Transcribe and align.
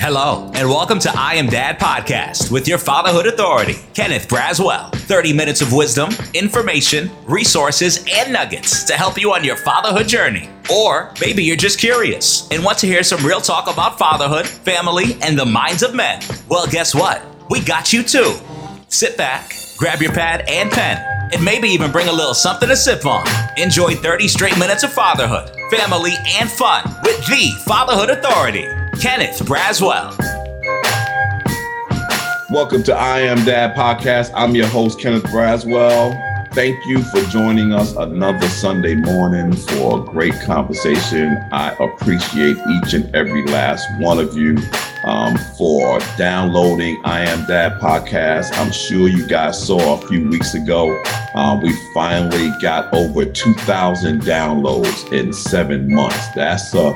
Hello, 0.00 0.50
and 0.54 0.66
welcome 0.66 0.98
to 1.00 1.12
I 1.14 1.34
Am 1.34 1.46
Dad 1.46 1.78
podcast 1.78 2.50
with 2.50 2.66
your 2.66 2.78
fatherhood 2.78 3.26
authority, 3.26 3.74
Kenneth 3.92 4.28
Braswell. 4.28 4.90
30 4.92 5.34
minutes 5.34 5.60
of 5.60 5.74
wisdom, 5.74 6.08
information, 6.32 7.10
resources, 7.26 8.02
and 8.10 8.32
nuggets 8.32 8.82
to 8.84 8.94
help 8.94 9.20
you 9.20 9.34
on 9.34 9.44
your 9.44 9.58
fatherhood 9.58 10.08
journey. 10.08 10.48
Or 10.72 11.12
maybe 11.20 11.44
you're 11.44 11.54
just 11.54 11.78
curious 11.78 12.50
and 12.50 12.64
want 12.64 12.78
to 12.78 12.86
hear 12.86 13.02
some 13.02 13.22
real 13.26 13.42
talk 13.42 13.70
about 13.70 13.98
fatherhood, 13.98 14.46
family, 14.46 15.18
and 15.20 15.38
the 15.38 15.44
minds 15.44 15.82
of 15.82 15.94
men. 15.94 16.22
Well, 16.48 16.66
guess 16.66 16.94
what? 16.94 17.20
We 17.50 17.60
got 17.60 17.92
you 17.92 18.02
too. 18.02 18.36
Sit 18.88 19.18
back, 19.18 19.52
grab 19.76 20.00
your 20.00 20.12
pad 20.12 20.48
and 20.48 20.70
pen, 20.70 20.96
and 21.34 21.44
maybe 21.44 21.68
even 21.68 21.92
bring 21.92 22.08
a 22.08 22.12
little 22.12 22.32
something 22.32 22.70
to 22.70 22.76
sip 22.76 23.04
on. 23.04 23.26
Enjoy 23.58 23.94
30 23.94 24.28
straight 24.28 24.58
minutes 24.58 24.82
of 24.82 24.94
fatherhood, 24.94 25.50
family, 25.70 26.14
and 26.40 26.50
fun 26.50 26.84
with 27.02 27.18
the 27.26 27.50
Fatherhood 27.66 28.08
Authority, 28.08 28.66
Kenneth 28.98 29.38
Braswell. 29.40 30.16
Welcome 32.50 32.82
to 32.84 32.94
I 32.94 33.20
Am 33.20 33.44
Dad 33.44 33.74
podcast. 33.76 34.30
I'm 34.34 34.54
your 34.54 34.66
host, 34.66 35.00
Kenneth 35.00 35.22
Braswell. 35.24 36.26
Thank 36.52 36.84
you 36.86 37.02
for 37.04 37.22
joining 37.30 37.72
us 37.72 37.94
another 37.94 38.48
Sunday 38.48 38.96
morning 38.96 39.54
for 39.54 40.00
a 40.00 40.04
great 40.04 40.34
conversation. 40.40 41.38
I 41.52 41.70
appreciate 41.78 42.56
each 42.56 42.92
and 42.92 43.14
every 43.14 43.46
last 43.46 43.86
one 44.00 44.18
of 44.18 44.36
you 44.36 44.58
um, 45.04 45.38
for 45.56 46.00
downloading 46.18 47.00
I 47.04 47.20
Am 47.20 47.46
Dad 47.46 47.80
podcast. 47.80 48.52
I'm 48.58 48.72
sure 48.72 49.08
you 49.08 49.26
guys 49.26 49.64
saw 49.64 50.02
a 50.02 50.06
few 50.08 50.28
weeks 50.28 50.54
ago. 50.54 51.00
Uh, 51.34 51.58
we 51.62 51.72
finally 51.94 52.50
got 52.60 52.92
over 52.92 53.24
2,000 53.24 54.20
downloads 54.22 55.12
in 55.12 55.32
seven 55.32 55.94
months. 55.94 56.28
That's 56.34 56.74
a 56.74 56.92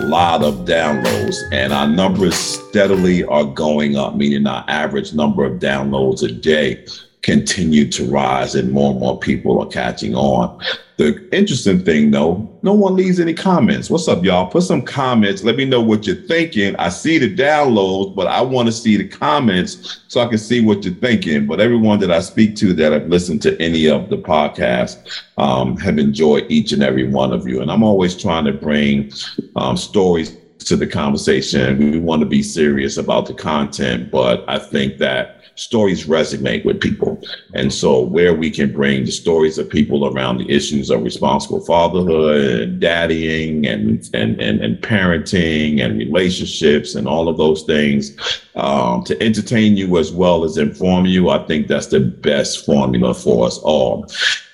lot 0.00 0.42
of 0.42 0.64
downloads, 0.66 1.36
and 1.52 1.72
our 1.72 1.86
numbers 1.86 2.34
steadily 2.34 3.24
are 3.24 3.44
going 3.44 3.96
up, 3.96 4.16
meaning 4.16 4.46
our 4.46 4.64
average 4.68 5.12
number 5.14 5.44
of 5.44 5.60
downloads 5.60 6.22
a 6.22 6.32
day 6.32 6.84
continue 7.22 7.84
to 7.86 8.04
rise 8.04 8.54
and 8.54 8.70
more 8.70 8.90
and 8.90 9.00
more 9.00 9.16
people 9.16 9.60
are 9.60 9.66
catching 9.66 10.14
on. 10.14 10.50
The 10.98 11.16
interesting 11.32 11.80
thing 11.80 12.10
though, 12.10 12.46
no 12.62 12.74
one 12.74 12.94
leaves 12.94 13.18
any 13.18 13.34
comments. 13.34 13.88
What's 13.88 14.08
up, 14.08 14.22
y'all? 14.22 14.46
Put 14.46 14.64
some 14.64 14.82
comments. 14.82 15.42
Let 15.42 15.56
me 15.56 15.64
know 15.64 15.80
what 15.80 16.06
you're 16.06 16.16
thinking. 16.16 16.76
I 16.76 16.90
see 16.90 17.18
the 17.18 17.32
downloads, 17.32 18.14
but 18.14 18.26
I 18.26 18.40
want 18.42 18.66
to 18.66 18.72
see 18.72 18.96
the 18.96 19.04
comments 19.04 20.00
so 20.08 20.20
I 20.20 20.26
can 20.26 20.38
see 20.38 20.60
what 20.60 20.84
you're 20.84 20.94
thinking. 20.94 21.46
But 21.46 21.60
everyone 21.60 21.98
that 22.00 22.10
I 22.10 22.20
speak 22.20 22.54
to 22.56 22.72
that 22.74 22.92
have 22.92 23.06
listened 23.06 23.42
to 23.42 23.60
any 23.60 23.88
of 23.88 24.08
the 24.08 24.18
podcasts 24.18 24.96
um, 25.38 25.76
have 25.78 25.98
enjoyed 25.98 26.44
each 26.48 26.72
and 26.72 26.82
every 26.82 27.08
one 27.08 27.32
of 27.32 27.46
you. 27.46 27.62
And 27.62 27.70
I'm 27.70 27.82
always 27.82 28.16
trying 28.16 28.44
to 28.44 28.52
bring 28.52 29.10
um, 29.56 29.76
stories 29.76 30.36
to 30.58 30.76
the 30.76 30.86
conversation. 30.86 31.78
We 31.78 31.98
want 31.98 32.20
to 32.20 32.26
be 32.26 32.42
serious 32.42 32.96
about 32.96 33.26
the 33.26 33.34
content, 33.34 34.10
but 34.10 34.44
I 34.46 34.58
think 34.58 34.98
that 34.98 35.41
stories 35.54 36.06
resonate 36.06 36.64
with 36.64 36.80
people. 36.80 37.22
And 37.54 37.72
so, 37.72 38.00
where 38.00 38.34
we 38.34 38.50
can 38.50 38.72
bring 38.72 39.04
the 39.04 39.10
stories 39.10 39.58
of 39.58 39.68
people 39.68 40.06
around 40.06 40.38
the 40.38 40.50
issues 40.50 40.90
of 40.90 41.02
responsible 41.02 41.64
fatherhood 41.64 42.60
and 42.60 42.80
daddying 42.80 43.66
and, 43.66 44.08
and, 44.14 44.40
and, 44.40 44.60
and 44.60 44.80
parenting 44.82 45.84
and 45.84 45.98
relationships 45.98 46.94
and 46.94 47.06
all 47.06 47.28
of 47.28 47.36
those 47.36 47.62
things 47.62 48.42
um, 48.54 49.02
to 49.04 49.20
entertain 49.22 49.76
you 49.76 49.98
as 49.98 50.12
well 50.12 50.44
as 50.44 50.58
inform 50.58 51.06
you, 51.06 51.30
I 51.30 51.44
think 51.46 51.68
that's 51.68 51.86
the 51.86 52.00
best 52.00 52.66
formula 52.66 53.14
for 53.14 53.46
us 53.46 53.58
all. 53.58 54.06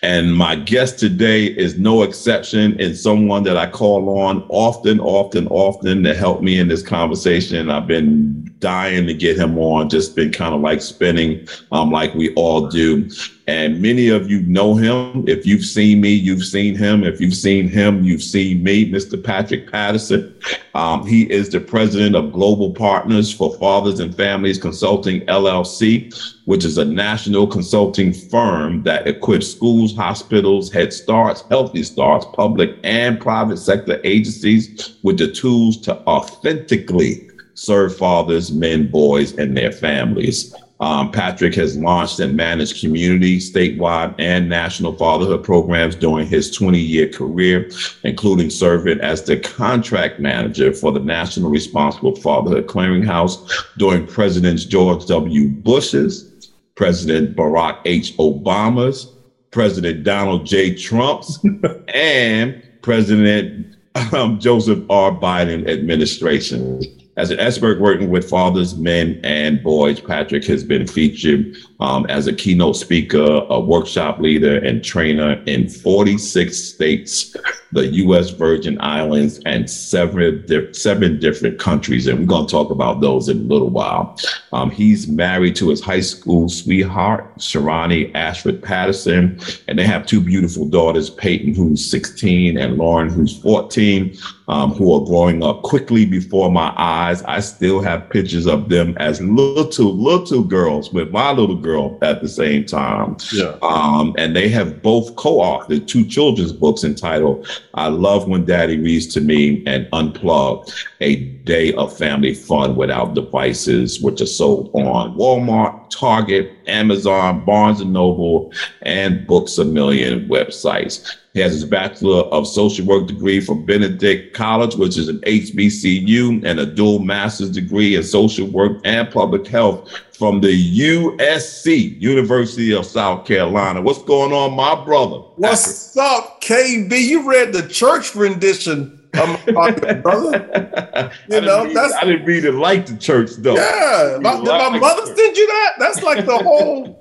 And 0.03 0.35
my 0.35 0.55
guest 0.55 0.99
today 0.99 1.47
is 1.47 1.79
no 1.79 2.03
exception 2.03 2.81
and 2.81 2.97
someone 2.97 3.43
that 3.45 3.57
I 3.57 3.69
call 3.69 4.21
on 4.21 4.45
often, 4.49 5.01
often, 5.01 5.49
often 5.49 6.05
to 6.05 6.15
help 6.15 6.41
me 6.41 6.59
in 6.59 6.69
this 6.69 6.83
conversation. 6.83 7.69
I've 7.69 7.89
been 7.89 8.55
dying 8.61 9.07
to 9.09 9.15
get 9.15 9.37
him 9.37 9.59
on, 9.59 9.89
just 9.89 10.15
been 10.15 10.31
kind 10.31 10.55
of 10.55 10.61
like 10.61 10.83
spinning 10.83 11.49
um, 11.73 11.91
like 11.91 12.15
we 12.15 12.33
all 12.35 12.69
do. 12.69 13.11
And 13.49 13.81
many 13.81 14.11
of 14.11 14.31
you 14.31 14.43
know 14.43 14.75
him. 14.75 15.27
If 15.27 15.47
you've 15.47 15.64
seen 15.64 16.03
me, 16.03 16.13
you've 16.13 16.45
seen 16.45 16.75
him. 16.75 17.03
If 17.03 17.19
you've 17.19 17.35
seen 17.35 17.67
him, 17.67 18.05
you've 18.05 18.23
seen 18.23 18.63
me, 18.63 18.92
Mr. 18.92 19.20
Patrick 19.20 19.73
Patterson. 19.73 20.39
Um, 20.75 21.07
he 21.07 21.23
is 21.33 21.48
the 21.48 21.58
president 21.58 22.14
of 22.14 22.31
Global 22.31 22.75
Partners 22.75 23.33
for 23.33 23.57
Fathers 23.57 24.01
and 24.01 24.14
Families 24.14 24.58
Consulting 24.58 25.23
LLC, 25.23 26.14
which 26.45 26.63
is 26.63 26.77
a 26.77 26.85
national 26.85 27.47
consulting 27.47 28.13
firm 28.13 28.83
that 28.83 29.08
equips 29.08 29.51
schools, 29.51 29.97
hospitals, 29.97 30.70
Head 30.70 30.92
Starts, 30.92 31.42
Healthy 31.48 31.85
Starts, 31.85 32.27
public 32.35 32.77
and 32.85 33.19
private 33.19 33.57
sector 33.57 33.98
agencies 34.05 34.98
with 35.03 35.17
the 35.17 35.33
tools 35.33 35.79
to 35.79 35.97
authentically 36.07 37.31
serve 37.55 37.97
fathers, 37.97 38.53
men, 38.53 38.91
boys, 38.91 39.33
and 39.39 39.57
their 39.57 39.73
families. 39.73 40.55
Um, 40.80 41.11
Patrick 41.11 41.55
has 41.56 41.77
launched 41.77 42.20
and 42.20 42.36
managed 42.36 42.80
community, 42.80 43.39
statewide, 43.39 44.14
and 44.18 44.48
national 44.48 44.92
fatherhood 44.96 45.42
programs 45.42 45.96
during 45.96 46.27
his 46.27 46.50
20 46.52 46.78
year 46.78 47.08
career, 47.08 47.70
including 48.05 48.48
serving 48.48 49.00
as 49.00 49.22
the 49.24 49.39
contract 49.39 50.20
manager 50.20 50.72
for 50.72 50.92
the 50.92 51.00
National 51.00 51.50
Responsible 51.50 52.14
Fatherhood 52.14 52.66
Clearinghouse 52.66 53.50
during 53.77 54.06
Presidents 54.06 54.64
George 54.64 55.06
W. 55.06 55.48
Bush's, 55.48 56.52
President 56.77 57.36
Barack 57.36 57.80
H. 57.84 58.16
Obama's, 58.18 59.12
President 59.50 60.05
Donald 60.05 60.46
J. 60.46 60.74
Trump's, 60.74 61.40
and 61.89 62.62
President 62.83 63.77
um, 64.12 64.39
Joseph 64.39 64.84
R. 64.89 65.10
Biden 65.10 65.68
administration. 65.68 66.80
As 67.18 67.33
an 67.33 67.40
expert 67.40 67.80
working 67.80 68.11
with 68.11 68.30
fathers, 68.30 68.77
men, 68.77 69.20
and 69.24 69.61
boys, 69.61 69.98
Patrick 70.01 70.45
has 70.45 70.62
been 70.62 70.86
featured 70.86 71.56
um, 71.80 72.06
as 72.06 72.29
a 72.29 72.33
keynote 72.33 72.77
speaker, 72.77 73.45
a 73.51 73.58
workshop 73.58 74.20
leader, 74.20 74.58
and 74.64 74.84
trainer 74.84 75.33
in 75.46 75.68
46 75.68 76.57
states, 76.57 77.34
the 77.73 77.89
U.S. 77.89 78.30
Virgin 78.30 78.80
Islands, 78.80 79.40
and 79.46 79.68
seven, 79.68 80.46
di- 80.46 80.73
seven 80.73 81.18
different 81.18 81.58
countries. 81.58 82.07
And 82.07 82.20
we're 82.20 82.27
going 82.27 82.46
to 82.46 82.52
talk 82.52 82.70
about 82.70 83.01
those 83.01 83.28
in 83.28 83.39
a 83.39 83.52
little 83.52 83.70
while. 83.70 84.17
Um, 84.52 84.70
he's 84.70 85.08
married 85.08 85.57
to 85.57 85.70
his 85.70 85.80
high 85.80 85.98
school 85.98 86.48
sweetheart, 86.48 87.39
Sherani 87.39 88.14
Ashford 88.14 88.62
Patterson, 88.62 89.40
and 89.67 89.77
they 89.77 89.86
have 89.86 90.07
two 90.07 90.20
beautiful 90.20 90.67
daughters, 90.67 91.11
Peyton, 91.11 91.52
who's 91.52 91.90
16, 91.90 92.57
and 92.57 92.78
Lorin, 92.78 93.11
who's 93.11 93.36
14 93.39 94.17
um, 94.48 94.73
who 94.73 94.92
are 94.95 95.05
growing 95.05 95.42
up 95.42 95.63
quickly 95.63 96.07
before 96.07 96.51
my 96.51 96.73
eyes. 96.77 97.23
I 97.25 97.41
still 97.41 97.81
have 97.81 98.09
pictures 98.11 98.47
of 98.47 98.69
them 98.69 98.97
as 98.98 99.20
little, 99.20 99.95
little 99.95 100.42
girls 100.42 100.92
with 100.92 101.11
my 101.11 101.33
little 101.33 101.57
girl 101.57 101.98
at 102.03 102.23
the 102.23 102.29
same 102.29 102.64
time. 102.64 103.17
Yeah. 103.33 103.57
Um, 103.63 104.14
and 104.19 104.35
they 104.35 104.48
have 104.48 104.83
both 104.83 105.14
co-authored 105.17 105.87
two 105.87 106.05
children's 106.05 106.53
books 106.53 106.85
entitled 106.85 107.47
I 107.75 107.89
Love 107.89 108.27
When 108.27 108.45
Daddy 108.45 108.79
Reads 108.79 109.07
to 109.14 109.20
Me 109.20 109.63
and 109.67 109.87
Unplugged, 109.92 110.73
a 111.01 111.17
day 111.17 111.75
of 111.75 111.97
family 111.97 112.35
fun 112.35 112.75
without 112.75 113.14
devices, 113.14 114.01
which 114.01 114.20
are 114.20 114.27
sold 114.27 114.70
on 114.75 115.17
Walmart, 115.17 115.91
Target, 115.91 116.53
Amazon, 116.67 117.45
Barnes 117.45 117.81
and 117.81 117.92
Noble, 117.92 118.53
and 118.83 119.27
Books 119.27 119.58
a 119.58 119.64
Million 119.64 120.29
websites. 120.29 121.17
Has 121.39 121.53
his 121.53 121.65
Bachelor 121.65 122.23
of 122.25 122.47
Social 122.47 122.85
Work 122.85 123.07
degree 123.07 123.41
from 123.41 123.65
Benedict 123.65 124.35
College, 124.35 124.75
which 124.77 124.99
is 124.99 125.09
an 125.09 125.19
HBCU, 125.21 126.45
and 126.45 126.61
a 126.61 126.67
dual 126.67 126.99
master's 126.99 127.51
degree 127.51 127.95
in 127.95 128.03
Social 128.03 128.47
Work 128.47 128.81
and 128.85 129.11
Public 129.11 129.47
Health 129.47 129.91
from 130.12 130.41
the 130.41 130.81
USC, 130.81 132.00
University 132.00 132.75
of 132.75 132.85
South 132.85 133.25
Carolina. 133.25 133.81
What's 133.81 134.03
going 134.03 134.32
on, 134.32 134.55
my 134.56 134.85
brother? 134.85 135.19
What's 135.37 135.97
up, 135.97 136.43
KB? 136.43 136.91
You 137.00 137.29
read 137.29 137.53
the 137.53 137.69
church 137.69 138.15
rendition 138.17 138.98
I'm 139.19 140.02
brother. 140.02 141.12
You 141.29 141.40
know, 141.40 141.73
that's 141.73 141.94
I 141.94 142.05
didn't 142.05 142.25
read 142.25 142.44
it 142.44 142.52
like 142.52 142.87
the 142.87 142.96
church 142.96 143.31
though. 143.38 143.55
Yeah, 143.55 144.19
my, 144.20 144.37
did 144.37 144.44
my 144.44 144.69
like 144.69 144.81
mother 144.81 145.06
send 145.06 145.37
you 145.37 145.46
that? 145.46 145.75
That's 145.78 146.02
like 146.02 146.26
the 146.26 146.38
whole. 146.38 147.00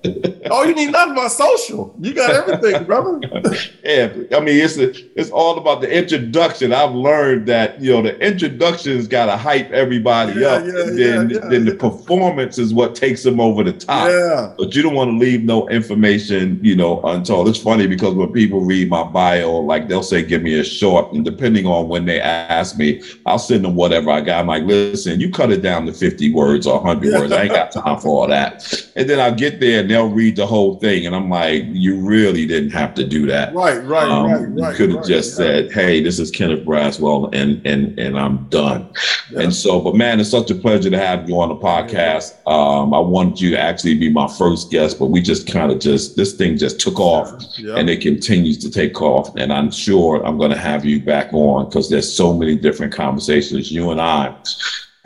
oh, 0.51 0.63
you 0.63 0.75
need 0.75 0.92
nothing 0.92 1.15
but 1.15 1.30
social. 1.30 1.95
You 2.00 2.13
got 2.13 2.31
everything, 2.31 2.83
brother. 2.86 3.19
yeah, 3.83 4.12
I 4.36 4.39
mean 4.39 4.57
it's 4.63 4.77
a, 4.77 4.89
it's 5.19 5.31
all 5.31 5.57
about 5.57 5.81
the 5.81 5.92
introduction. 5.92 6.74
I've 6.74 6.94
learned 6.94 7.47
that 7.47 7.81
you 7.81 7.92
know 7.92 8.01
the 8.01 8.19
introduction's 8.19 9.07
got 9.07 9.27
to 9.27 9.38
hype 9.38 9.71
everybody 9.71 10.39
yeah, 10.39 10.47
up, 10.47 10.65
yeah, 10.65 10.81
and 10.81 11.00
then 11.00 11.30
yeah, 11.30 11.39
then 11.50 11.65
the 11.65 11.75
performance 11.75 12.57
is 12.57 12.74
what 12.74 12.95
takes 12.95 13.24
them 13.24 13.39
over 13.39 13.63
the 13.63 13.74
top. 13.74 14.09
Yeah, 14.09 14.53
but 14.57 14.75
you 14.75 14.81
don't 14.81 14.95
want 14.95 15.12
to 15.12 15.18
leave 15.18 15.44
no 15.44 15.68
information, 15.69 16.59
you 16.62 16.75
know, 16.75 17.01
untold. 17.03 17.47
It's 17.47 17.62
funny 17.62 17.88
because 17.88 18.13
when 18.13 18.31
people 18.31 18.62
read 18.62 18.89
my 18.89 19.03
bio, 19.03 19.57
like 19.59 19.88
they'll 19.88 20.03
say, 20.03 20.24
"Give 20.24 20.42
me 20.42 20.59
a 20.59 20.63
short," 20.63 21.13
and 21.13 21.24
depending 21.24 21.65
on 21.65 21.88
when 21.88 22.06
they 22.07 22.19
ask 22.21 22.77
me, 22.77 23.01
I'll 23.25 23.39
send 23.39 23.63
them 23.65 23.75
whatever 23.75 24.09
I 24.12 24.21
got. 24.21 24.39
I'm 24.39 24.48
like, 24.48 24.63
listen, 24.63 25.19
you 25.19 25.30
cut 25.31 25.51
it 25.51 25.62
down 25.62 25.86
to 25.86 25.94
50 25.94 26.33
words 26.33 26.65
or 26.68 26.80
100 26.81 27.13
words. 27.19 27.31
I 27.31 27.44
ain't 27.44 27.51
got 27.54 27.71
time 27.71 28.00
for 28.00 28.09
all 28.09 28.27
that. 28.27 28.74
And 28.95 29.09
then 29.09 29.19
I'll 29.19 29.33
get 29.36 29.59
there 29.59 29.81
and 29.81 29.89
they'll 29.89 30.09
read 30.09 30.36
the 30.36 30.45
whole 30.48 30.75
thing. 30.80 31.06
And 31.06 31.15
I'm 31.15 31.30
like, 31.30 31.63
you 31.68 31.98
really 32.00 32.45
didn't 32.45 32.71
have 32.71 32.94
to 32.95 33.06
do 33.06 33.25
that. 33.27 33.54
Right, 33.54 33.83
right, 33.83 34.07
Um, 34.07 34.31
right, 34.31 34.42
you 34.42 34.63
right. 34.63 34.75
could 34.75 34.89
have 34.89 35.00
right, 35.00 35.07
just 35.07 35.36
said, 35.36 35.71
"Hey, 35.71 36.01
this 36.01 36.19
is 36.19 36.31
Kenneth 36.31 36.65
Braswell," 36.65 37.30
and 37.33 37.62
and 37.65 37.98
and 38.00 38.18
I'm 38.18 38.48
done. 38.50 38.89
Yeah. 39.31 39.42
And 39.42 39.54
so, 39.54 39.80
but 39.81 39.95
man, 39.95 40.19
it's 40.19 40.30
such 40.30 40.50
a 40.51 40.56
pleasure 40.56 40.89
to 40.89 40.98
have 40.98 41.27
you 41.30 41.39
on 41.39 41.50
the 41.50 41.56
podcast. 41.56 42.33
Um, 42.48 42.94
I 42.94 43.00
wanted 43.00 43.42
you 43.42 43.51
to 43.51 43.59
actually 43.59 43.95
be 43.98 44.09
my 44.09 44.27
first 44.27 44.71
guest, 44.71 44.98
but 45.00 45.07
we 45.07 45.21
just 45.21 45.48
kind 45.48 45.71
of 45.71 45.80
just 45.80 46.15
this 46.15 46.33
thing 46.33 46.57
just 46.57 46.80
took 46.80 47.00
off, 47.00 47.31
Yeah. 47.57 47.75
and 47.75 47.89
it 47.89 48.01
continues 48.01 48.57
to 48.59 48.71
take 48.71 49.01
off. 49.01 49.31
And 49.38 49.51
I'm 49.51 49.69
sure 49.71 50.25
I'm 50.25 50.38
going 50.38 50.51
to 50.51 50.57
have 50.57 50.86
you 50.86 51.00
back 51.01 51.33
on 51.33 51.65
because 51.65 51.87
there's 51.89 52.12
so 52.12 52.34
many 52.34 52.56
different 52.56 52.94
conversations 52.94 53.72
you 53.72 53.92
and 53.92 54.01
I 54.01 54.36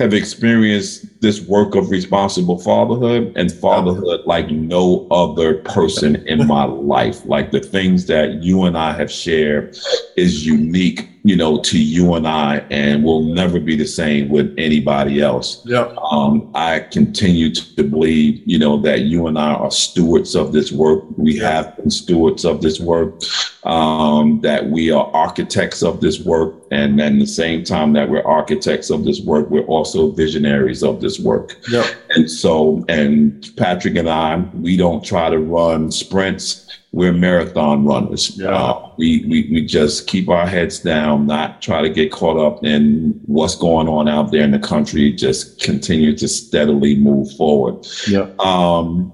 have 0.02 0.14
experienced 0.14 1.06
this 1.22 1.42
work 1.42 1.76
of 1.76 1.92
responsible 1.92 2.58
fatherhood 2.58 3.32
and 3.36 3.52
fatherhood 3.52 4.22
like 4.26 4.50
no 4.50 5.08
other 5.12 5.56
person 5.60 6.16
in 6.28 6.48
my 6.48 6.64
life. 6.64 7.24
Like 7.26 7.52
the 7.52 7.60
things 7.60 8.08
that 8.08 8.42
you 8.42 8.64
and 8.64 8.76
I 8.76 8.94
have 8.94 9.12
shared 9.12 9.78
is 10.18 10.46
unique, 10.46 11.11
you 11.24 11.36
know, 11.36 11.60
to 11.62 11.80
you 11.80 12.16
and 12.16 12.28
I, 12.28 12.58
and 12.72 13.04
will 13.04 13.22
never 13.24 13.60
be 13.60 13.76
the 13.76 13.86
same 13.86 14.30
with 14.30 14.54
anybody 14.58 15.22
else. 15.22 15.62
Yep. 15.66 15.96
Um, 15.98 16.50
I 16.56 16.80
continue 16.80 17.54
to 17.54 17.84
believe, 17.84 18.42
you 18.46 18.58
know, 18.58 18.78
that 18.82 19.02
you 19.02 19.28
and 19.28 19.38
I 19.38 19.54
are 19.54 19.70
stewards 19.70 20.36
of 20.36 20.52
this 20.52 20.72
work. 20.72 21.04
We 21.18 21.40
Yeah. 21.40 21.52
have 21.52 21.78
been 21.78 21.92
stewards 21.92 22.44
of 22.44 22.62
this 22.62 22.80
work. 22.80 23.22
Um, 23.64 24.40
that 24.42 24.72
we 24.72 24.90
are 24.90 25.06
architects 25.14 25.84
of 25.84 26.02
this 26.02 26.20
work, 26.20 26.56
and 26.72 27.00
then 27.00 27.20
the 27.20 27.28
same 27.28 27.64
time 27.64 27.94
that 27.94 28.10
we're 28.10 28.26
architects 28.26 28.90
of 28.90 29.06
this 29.06 29.22
work, 29.22 29.52
we're 29.52 29.62
also 29.68 30.10
visionaries 30.10 30.82
of 30.82 31.00
this 31.00 31.20
work. 31.20 31.58
Yep. 31.70 31.86
And 32.16 32.32
so, 32.32 32.84
and 32.90 33.48
Patrick 33.58 33.98
and 33.98 34.10
I, 34.10 34.38
we 34.60 34.78
don't 34.78 35.04
try 35.06 35.30
to 35.30 35.38
run 35.38 35.92
sprints. 35.92 36.66
We're 36.94 37.14
marathon 37.14 37.86
runners. 37.86 38.38
Yeah. 38.38 38.50
Uh, 38.50 38.92
we, 38.98 39.26
we 39.26 39.50
we 39.50 39.66
just 39.66 40.08
keep 40.08 40.28
our 40.28 40.46
heads 40.46 40.80
down, 40.80 41.26
not 41.26 41.62
try 41.62 41.82
to 41.82 41.90
get 41.90 42.12
caught 42.12 42.38
up 42.38 42.66
in 42.66 43.20
what's 43.26 43.56
going 43.56 43.88
on 43.88 44.10
out 44.10 44.32
there 44.32 44.44
in 44.44 44.52
the 44.52 44.60
country. 44.60 45.14
Just 45.14 45.62
continue 45.62 46.16
to 46.18 46.28
steadily 46.28 46.96
move 46.96 47.32
forward. 47.38 47.88
Yeah. 48.10 48.30
Um, 48.40 49.14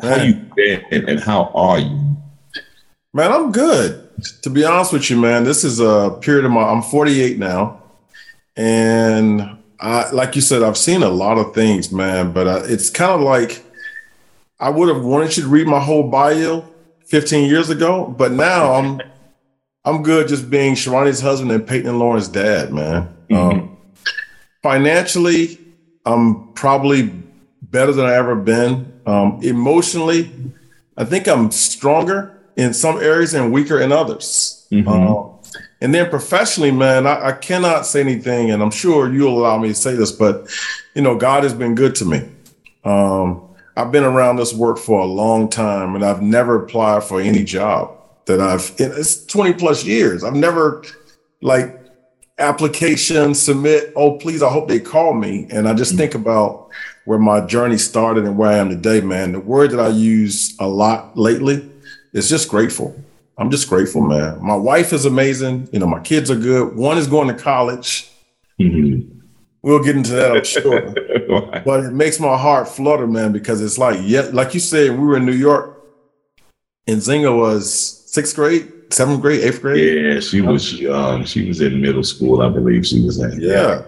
how 0.00 0.22
you 0.22 0.34
been 0.56 1.08
and 1.08 1.20
how 1.20 1.52
are 1.54 1.78
you? 1.78 2.16
Man, 3.12 3.30
I'm 3.30 3.52
good. 3.52 4.08
To 4.42 4.50
be 4.50 4.64
honest 4.64 4.92
with 4.92 5.10
you, 5.10 5.20
man, 5.20 5.44
this 5.44 5.64
is 5.64 5.78
a 5.78 6.18
period 6.22 6.46
of 6.46 6.52
my. 6.52 6.62
I'm 6.62 6.80
48 6.80 7.38
now, 7.38 7.82
and 8.56 9.58
I, 9.78 10.10
like 10.10 10.34
you 10.36 10.40
said, 10.40 10.62
I've 10.62 10.78
seen 10.78 11.02
a 11.02 11.08
lot 11.08 11.38
of 11.38 11.54
things, 11.54 11.92
man. 11.92 12.32
But 12.32 12.46
uh, 12.46 12.62
it's 12.64 12.88
kind 12.88 13.12
of 13.12 13.20
like 13.20 13.62
I 14.62 14.70
would 14.70 14.88
have 14.88 15.04
wanted 15.04 15.36
you 15.36 15.42
to 15.42 15.48
read 15.48 15.66
my 15.66 15.80
whole 15.80 16.04
bio 16.08 16.64
15 17.06 17.50
years 17.50 17.68
ago, 17.68 18.06
but 18.06 18.30
now 18.30 18.74
I'm 18.74 19.00
I'm 19.84 20.04
good 20.04 20.28
just 20.28 20.48
being 20.48 20.74
Sherani's 20.76 21.20
husband 21.20 21.50
and 21.50 21.66
Peyton 21.66 21.88
and 21.88 21.98
Lorin's 21.98 22.28
dad, 22.28 22.72
man. 22.72 23.08
Um, 23.32 23.76
financially, 24.62 25.58
I'm 26.06 26.52
probably 26.52 27.12
better 27.60 27.90
than 27.90 28.06
I 28.06 28.14
ever 28.14 28.36
been. 28.36 29.00
Um, 29.04 29.40
emotionally, 29.42 30.30
I 30.96 31.04
think 31.04 31.26
I'm 31.26 31.50
stronger 31.50 32.38
in 32.54 32.72
some 32.72 32.98
areas 32.98 33.34
and 33.34 33.52
weaker 33.52 33.80
in 33.80 33.90
others. 33.90 34.68
Mhm. 34.70 34.86
Um, 34.86 35.30
and 35.80 35.92
then 35.92 36.08
professionally, 36.08 36.70
man, 36.70 37.08
I, 37.08 37.30
I 37.30 37.32
cannot 37.32 37.84
say 37.84 38.00
anything, 38.00 38.52
and 38.52 38.62
I'm 38.62 38.70
sure 38.70 39.12
you'll 39.12 39.36
allow 39.36 39.58
me 39.58 39.66
to 39.68 39.74
say 39.74 39.94
this, 39.96 40.12
but 40.12 40.48
you 40.94 41.02
know, 41.02 41.16
God 41.16 41.42
has 41.42 41.54
been 41.54 41.74
good 41.74 41.96
to 41.96 42.04
me. 42.04 42.22
Um, 42.84 43.48
I've 43.76 43.90
been 43.90 44.04
around 44.04 44.36
this 44.36 44.52
work 44.52 44.78
for 44.78 45.00
a 45.00 45.06
long 45.06 45.48
time, 45.48 45.94
and 45.94 46.04
I've 46.04 46.22
never 46.22 46.62
applied 46.62 47.04
for 47.04 47.20
any 47.20 47.44
job 47.44 47.96
that 48.26 48.40
I've. 48.40 48.72
It's 48.78 49.24
20 49.26 49.54
plus 49.54 49.84
years. 49.84 50.24
I've 50.24 50.34
never 50.34 50.84
like 51.40 51.78
application 52.38 53.34
submit. 53.34 53.92
Oh, 53.96 54.18
please! 54.18 54.42
I 54.42 54.50
hope 54.50 54.68
they 54.68 54.80
call 54.80 55.14
me. 55.14 55.46
And 55.50 55.68
I 55.68 55.74
just 55.74 55.96
think 55.96 56.14
about 56.14 56.68
where 57.04 57.18
my 57.18 57.40
journey 57.40 57.78
started 57.78 58.24
and 58.24 58.36
where 58.36 58.50
I 58.50 58.58
am 58.58 58.68
today, 58.68 59.00
man. 59.00 59.32
The 59.32 59.40
word 59.40 59.70
that 59.72 59.80
I 59.80 59.88
use 59.88 60.54
a 60.58 60.66
lot 60.66 61.16
lately 61.16 61.68
is 62.12 62.28
just 62.28 62.48
grateful. 62.48 62.94
I'm 63.38 63.50
just 63.50 63.68
grateful, 63.68 64.02
man. 64.02 64.38
My 64.44 64.54
wife 64.54 64.92
is 64.92 65.06
amazing. 65.06 65.68
You 65.72 65.78
know, 65.78 65.86
my 65.86 66.00
kids 66.00 66.30
are 66.30 66.36
good. 66.36 66.76
One 66.76 66.98
is 66.98 67.06
going 67.06 67.28
to 67.28 67.34
college. 67.34 68.10
Mhm. 68.60 69.21
We'll 69.62 69.82
get 69.82 69.96
into 69.96 70.12
that, 70.14 70.32
I'm 70.36 70.44
sure. 70.44 70.90
but 71.64 71.84
it 71.84 71.92
makes 71.92 72.18
my 72.18 72.36
heart 72.36 72.68
flutter, 72.68 73.06
man, 73.06 73.32
because 73.32 73.62
it's 73.62 73.78
like, 73.78 73.98
yeah, 74.02 74.22
like 74.32 74.54
you 74.54 74.60
said, 74.60 74.90
we 74.90 75.06
were 75.06 75.16
in 75.16 75.24
New 75.24 75.32
York 75.32 75.80
and 76.88 76.98
Zinga 77.00 77.36
was 77.36 77.72
sixth 78.12 78.34
grade, 78.34 78.72
seventh 78.90 79.20
grade, 79.22 79.44
eighth 79.44 79.62
grade. 79.62 80.04
yeah, 80.14 80.20
she 80.20 80.40
was 80.40 80.74
young. 80.74 81.24
She 81.24 81.46
was 81.46 81.60
in 81.60 81.80
middle 81.80 82.02
school, 82.02 82.42
I 82.42 82.48
believe 82.48 82.84
she 82.86 83.04
was 83.04 83.20
in. 83.20 83.40
Yeah. 83.40 83.84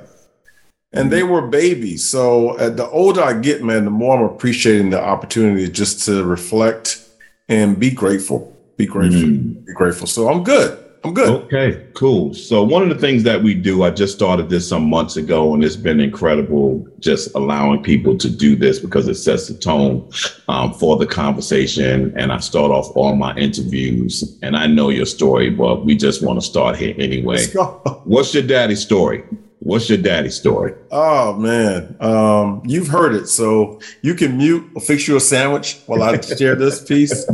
And 0.93 1.11
they 1.11 1.25
were 1.25 1.43
babies. 1.43 2.09
So 2.09 2.51
uh, 2.51 2.71
the 2.71 2.89
older 2.89 3.21
I 3.21 3.33
get, 3.33 3.65
man, 3.65 3.85
the 3.85 3.91
more 3.91 4.17
I'm 4.17 4.25
appreciating 4.33 4.91
the 4.91 5.03
opportunity 5.03 5.69
just 5.69 6.05
to 6.07 6.23
reflect 6.23 7.01
and 7.49 7.79
be 7.81 7.91
grateful. 7.91 8.57
Be 8.77 8.87
grateful. 8.87 9.21
Mhm. 9.23 9.67
Be 9.67 9.73
grateful. 9.73 10.07
So 10.07 10.29
I'm 10.29 10.45
good. 10.45 10.84
I'm 11.05 11.13
good. 11.13 11.29
Okay, 11.45 11.87
cool. 11.93 12.33
So 12.33 12.63
one 12.63 12.83
of 12.83 12.89
the 12.89 12.95
things 12.95 13.25
that 13.25 13.43
we 13.43 13.55
do, 13.55 13.83
I 13.83 13.91
just 13.91 14.15
started 14.15 14.49
this 14.49 14.67
some 14.67 14.89
months 14.89 15.17
ago, 15.17 15.53
and 15.53 15.63
it's 15.63 15.77
been 15.77 16.01
incredible 16.01 16.89
just 16.99 17.35
allowing 17.35 17.83
people 17.83 18.17
to 18.17 18.31
do 18.31 18.57
this 18.57 18.79
because 18.79 19.07
it 19.07 19.17
sets 19.17 19.49
the 19.49 19.55
tone 19.55 20.11
um, 20.49 20.73
for 20.73 20.97
the 20.97 21.07
conversation. 21.07 22.15
And 22.17 22.33
I 22.33 22.39
start 22.39 22.71
off 22.71 22.91
all 22.97 23.15
my 23.17 23.37
interviews, 23.37 24.39
and 24.43 24.57
I 24.57 24.67
know 24.67 24.89
your 24.89 25.05
story, 25.05 25.51
but 25.51 25.85
we 25.85 25.95
just 25.95 26.23
want 26.23 26.41
to 26.41 26.47
start 26.47 26.77
here 26.77 26.95
anyway. 26.97 27.37
Let's 27.37 27.53
go. 27.53 28.03
What's 28.05 28.33
your 28.33 28.45
daddy's 28.45 28.81
story? 28.81 29.25
What's 29.59 29.89
your 29.89 29.99
daddy's 29.99 30.37
story? 30.37 30.75
Oh 30.91 31.35
man, 31.35 31.97
um, 32.01 32.63
you've 32.67 32.89
heard 32.89 33.15
it, 33.15 33.29
so 33.29 33.81
you 34.03 34.15
can 34.15 34.37
mute 34.37 34.71
or 34.75 34.81
fix 34.81 35.09
you 35.09 35.17
a 35.17 35.21
sandwich 35.21 35.81
while 35.87 36.03
I 36.03 36.21
share 36.21 36.55
this 36.55 36.83
piece. 36.83 37.27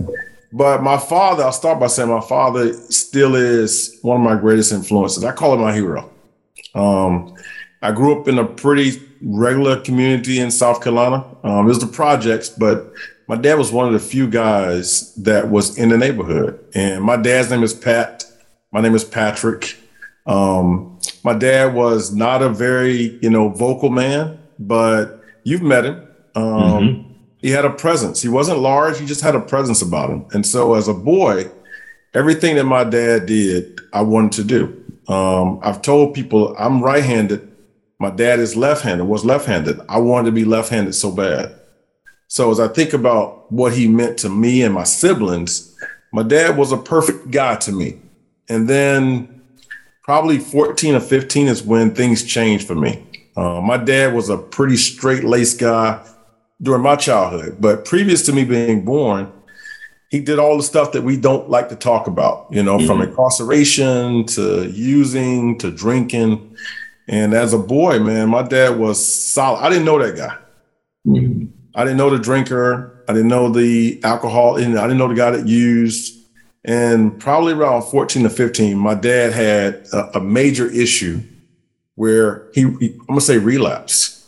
But 0.52 0.82
my 0.82 0.96
father, 0.98 1.44
I'll 1.44 1.52
start 1.52 1.78
by 1.78 1.86
saying 1.86 2.08
my 2.08 2.20
father 2.20 2.72
still 2.90 3.34
is 3.36 3.98
one 4.02 4.16
of 4.20 4.22
my 4.22 4.34
greatest 4.40 4.72
influences. 4.72 5.22
I 5.24 5.32
call 5.32 5.54
him 5.54 5.60
my 5.60 5.72
hero. 5.72 6.10
Um, 6.74 7.34
I 7.82 7.92
grew 7.92 8.20
up 8.20 8.26
in 8.28 8.38
a 8.38 8.44
pretty 8.44 9.00
regular 9.22 9.80
community 9.80 10.40
in 10.40 10.50
South 10.50 10.82
Carolina. 10.82 11.24
Um, 11.44 11.66
it 11.66 11.68
was 11.68 11.78
the 11.78 11.86
projects, 11.86 12.48
but 12.48 12.92
my 13.28 13.36
dad 13.36 13.54
was 13.58 13.70
one 13.70 13.86
of 13.86 13.92
the 13.92 14.00
few 14.00 14.28
guys 14.28 15.14
that 15.16 15.50
was 15.50 15.78
in 15.78 15.90
the 15.90 15.96
neighborhood. 15.98 16.58
And 16.74 17.04
my 17.04 17.16
dad's 17.16 17.50
name 17.50 17.62
is 17.62 17.72
Pat. 17.72 18.24
My 18.72 18.80
name 18.80 18.94
is 18.94 19.04
Patrick. 19.04 19.76
Um, 20.26 20.98
my 21.24 21.34
dad 21.34 21.74
was 21.74 22.12
not 22.12 22.42
a 22.42 22.48
very, 22.48 23.18
you 23.22 23.30
know, 23.30 23.48
vocal 23.50 23.88
man, 23.90 24.38
but 24.58 25.22
you've 25.44 25.62
met 25.62 25.84
him. 25.84 26.02
Um, 26.34 26.44
Mhm. 26.52 27.04
He 27.40 27.50
had 27.50 27.64
a 27.64 27.70
presence. 27.70 28.20
He 28.20 28.28
wasn't 28.28 28.58
large. 28.58 28.98
He 28.98 29.06
just 29.06 29.22
had 29.22 29.34
a 29.34 29.40
presence 29.40 29.80
about 29.80 30.10
him. 30.10 30.26
And 30.32 30.44
so, 30.44 30.74
as 30.74 30.88
a 30.88 30.94
boy, 30.94 31.50
everything 32.12 32.56
that 32.56 32.64
my 32.64 32.84
dad 32.84 33.26
did, 33.26 33.80
I 33.92 34.02
wanted 34.02 34.32
to 34.32 34.44
do. 34.44 35.12
Um, 35.12 35.58
I've 35.62 35.82
told 35.82 36.14
people 36.14 36.54
I'm 36.58 36.82
right-handed. 36.82 37.50
My 37.98 38.10
dad 38.10 38.40
is 38.40 38.56
left-handed. 38.56 39.04
Was 39.04 39.24
left-handed. 39.24 39.80
I 39.88 39.98
wanted 39.98 40.26
to 40.26 40.32
be 40.32 40.44
left-handed 40.44 40.94
so 40.94 41.10
bad. 41.10 41.54
So 42.28 42.50
as 42.50 42.60
I 42.60 42.68
think 42.68 42.92
about 42.92 43.50
what 43.50 43.72
he 43.72 43.88
meant 43.88 44.18
to 44.18 44.28
me 44.28 44.62
and 44.62 44.74
my 44.74 44.84
siblings, 44.84 45.76
my 46.12 46.22
dad 46.22 46.56
was 46.56 46.72
a 46.72 46.76
perfect 46.76 47.30
guy 47.30 47.56
to 47.56 47.72
me. 47.72 48.00
And 48.48 48.68
then 48.68 49.42
probably 50.02 50.38
14 50.38 50.94
or 50.94 51.00
15 51.00 51.48
is 51.48 51.62
when 51.62 51.94
things 51.94 52.22
changed 52.22 52.66
for 52.66 52.74
me. 52.74 53.04
Uh, 53.36 53.60
my 53.60 53.76
dad 53.76 54.14
was 54.14 54.28
a 54.28 54.36
pretty 54.36 54.76
straight 54.76 55.24
laced 55.24 55.58
guy 55.58 56.04
during 56.62 56.82
my 56.82 56.96
childhood, 56.96 57.56
but 57.60 57.84
previous 57.84 58.24
to 58.26 58.32
me 58.32 58.44
being 58.44 58.84
born, 58.84 59.32
he 60.10 60.20
did 60.20 60.38
all 60.38 60.56
the 60.56 60.62
stuff 60.62 60.92
that 60.92 61.02
we 61.02 61.16
don't 61.16 61.48
like 61.48 61.68
to 61.68 61.76
talk 61.76 62.06
about, 62.08 62.48
you 62.50 62.62
know, 62.62 62.84
from 62.84 63.00
incarceration 63.00 64.26
to 64.26 64.68
using 64.68 65.56
to 65.58 65.70
drinking. 65.70 66.56
And 67.08 67.32
as 67.32 67.52
a 67.52 67.58
boy, 67.58 68.00
man, 68.00 68.28
my 68.28 68.42
dad 68.42 68.78
was 68.78 69.04
solid. 69.04 69.60
I 69.60 69.68
didn't 69.68 69.84
know 69.84 69.98
that 70.00 70.16
guy. 70.16 70.36
Mhm. 71.06 71.48
I 71.76 71.84
didn't 71.84 71.96
know 71.98 72.10
the 72.10 72.18
drinker. 72.18 73.04
I 73.08 73.12
didn't 73.12 73.28
know 73.28 73.50
the 73.50 74.00
alcohol. 74.02 74.56
And 74.56 74.76
I 74.78 74.82
didn't 74.82 74.98
know 74.98 75.08
the 75.08 75.14
guy 75.14 75.30
that 75.30 75.46
used. 75.46 76.16
And 76.64 77.18
probably 77.18 77.52
around 77.52 77.82
14 77.82 78.24
to 78.24 78.30
15, 78.30 78.76
my 78.76 78.94
dad 78.94 79.32
had 79.32 79.86
a, 79.92 80.18
a 80.18 80.20
major 80.20 80.66
issue 80.66 81.20
where 81.94 82.48
he, 82.52 82.62
he, 82.80 82.94
I'm 83.00 83.06
gonna 83.06 83.20
say 83.20 83.38
relapse. 83.38 84.19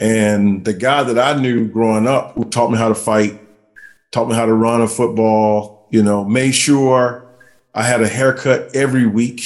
And 0.00 0.64
the 0.64 0.72
guy 0.72 1.02
that 1.02 1.18
I 1.18 1.38
knew 1.40 1.68
growing 1.68 2.08
up 2.08 2.32
who 2.34 2.46
taught 2.46 2.70
me 2.70 2.78
how 2.78 2.88
to 2.88 2.94
fight, 2.94 3.38
taught 4.10 4.28
me 4.28 4.34
how 4.34 4.46
to 4.46 4.54
run 4.54 4.80
a 4.80 4.88
football, 4.88 5.86
you 5.90 6.02
know, 6.02 6.24
made 6.24 6.52
sure 6.52 7.26
I 7.74 7.82
had 7.82 8.00
a 8.00 8.08
haircut 8.08 8.74
every 8.74 9.06
week. 9.06 9.42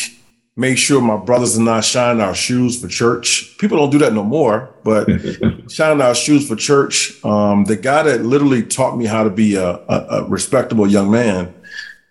made 0.56 0.76
sure 0.76 1.00
my 1.00 1.16
brothers 1.16 1.56
and 1.56 1.68
I 1.68 1.80
shined 1.80 2.22
our 2.22 2.34
shoes 2.34 2.80
for 2.80 2.86
church. 2.86 3.56
People 3.58 3.78
don't 3.78 3.90
do 3.90 3.98
that 3.98 4.12
no 4.12 4.22
more, 4.22 4.72
but 4.84 5.08
shined 5.68 6.00
our 6.00 6.14
shoes 6.14 6.46
for 6.46 6.54
church. 6.54 7.22
Um, 7.24 7.64
the 7.64 7.74
guy 7.76 8.04
that 8.04 8.24
literally 8.24 8.62
taught 8.62 8.96
me 8.96 9.06
how 9.06 9.24
to 9.24 9.30
be 9.30 9.56
a, 9.56 9.70
a, 9.70 10.06
a 10.10 10.24
respectable 10.28 10.86
young 10.86 11.10
man 11.10 11.52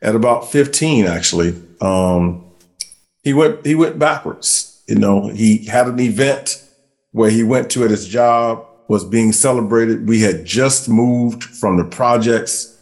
at 0.02 0.16
about 0.16 0.52
15, 0.52 1.06
actually, 1.06 1.56
um, 1.80 2.44
he 3.24 3.34
went 3.34 3.66
he 3.66 3.74
went 3.74 3.98
backwards. 3.98 4.84
You 4.86 4.96
know, 4.96 5.30
he 5.30 5.66
had 5.66 5.88
an 5.88 6.02
event 6.02 6.63
where 7.14 7.30
he 7.30 7.44
went 7.44 7.72
to 7.72 7.86
at 7.86 7.92
his 7.92 8.08
job 8.08 8.66
was 8.90 9.06
being 9.06 9.32
celebrated. 9.32 10.08
We 10.08 10.22
had 10.22 10.44
just 10.44 10.90
moved 10.90 11.44
from 11.44 11.78
the 11.78 11.86
projects 11.86 12.78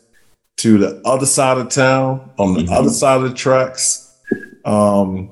to 0.58 0.78
the 0.78 1.02
other 1.06 1.26
side 1.26 1.58
of 1.58 1.70
town 1.70 2.32
on 2.38 2.54
the 2.54 2.62
mm-hmm. 2.62 2.74
other 2.74 2.90
side 2.90 3.22
of 3.22 3.30
the 3.30 3.36
tracks. 3.36 4.14
Um, 4.66 5.30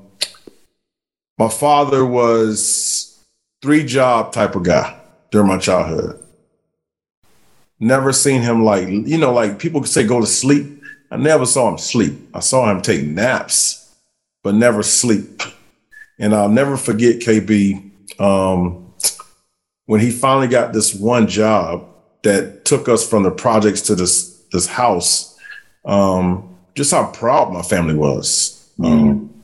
my 1.38 1.48
father 1.48 2.04
was 2.04 3.18
three 3.62 3.84
job 3.84 4.32
type 4.32 4.54
of 4.54 4.62
guy 4.62 5.00
during 5.30 5.48
my 5.48 5.58
childhood. 5.58 6.22
Never 7.78 8.12
seen 8.12 8.42
him 8.42 8.64
like, 8.64 8.88
you 8.88 9.16
know, 9.16 9.32
like 9.32 9.58
people 9.58 9.80
could 9.80 9.90
say 9.90 10.06
go 10.06 10.20
to 10.20 10.26
sleep. 10.26 10.82
I 11.10 11.16
never 11.16 11.46
saw 11.46 11.68
him 11.68 11.78
sleep. 11.78 12.12
I 12.34 12.40
saw 12.40 12.70
him 12.70 12.82
take 12.82 13.06
naps, 13.06 13.94
but 14.42 14.54
never 14.54 14.82
sleep. 14.82 15.42
And 16.18 16.34
I'll 16.34 16.50
never 16.50 16.76
forget 16.76 17.20
KB 17.20 17.90
um, 18.20 18.79
when 19.90 19.98
he 20.00 20.12
finally 20.12 20.46
got 20.46 20.72
this 20.72 20.94
one 20.94 21.26
job 21.26 21.84
that 22.22 22.64
took 22.64 22.88
us 22.88 23.08
from 23.08 23.24
the 23.24 23.30
projects 23.32 23.80
to 23.80 23.96
this 23.96 24.40
this 24.52 24.68
house. 24.68 25.36
Um, 25.84 26.56
just 26.76 26.92
how 26.92 27.10
proud 27.10 27.52
my 27.52 27.62
family 27.62 27.96
was. 27.96 28.70
Mm. 28.78 28.86
Um, 28.86 29.42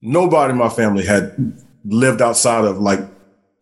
nobody 0.00 0.52
in 0.52 0.58
my 0.58 0.70
family 0.70 1.04
had 1.04 1.60
lived 1.84 2.22
outside 2.22 2.64
of 2.64 2.78
like 2.78 3.00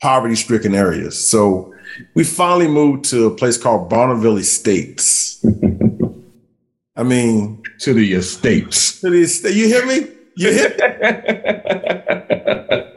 poverty 0.00 0.36
stricken 0.36 0.72
areas. 0.72 1.18
So 1.18 1.74
we 2.14 2.22
finally 2.22 2.68
moved 2.68 3.06
to 3.06 3.26
a 3.26 3.34
place 3.34 3.58
called 3.58 3.90
Bonneville 3.90 4.36
Estates. 4.36 5.44
I 6.96 7.02
mean, 7.02 7.60
to 7.80 7.92
the 7.92 8.12
estates. 8.12 9.00
To 9.00 9.10
the 9.10 9.22
estate. 9.22 9.56
You 9.56 9.66
hear 9.66 9.84
me? 9.84 10.12
You 10.38 10.52
hear? 10.52 10.71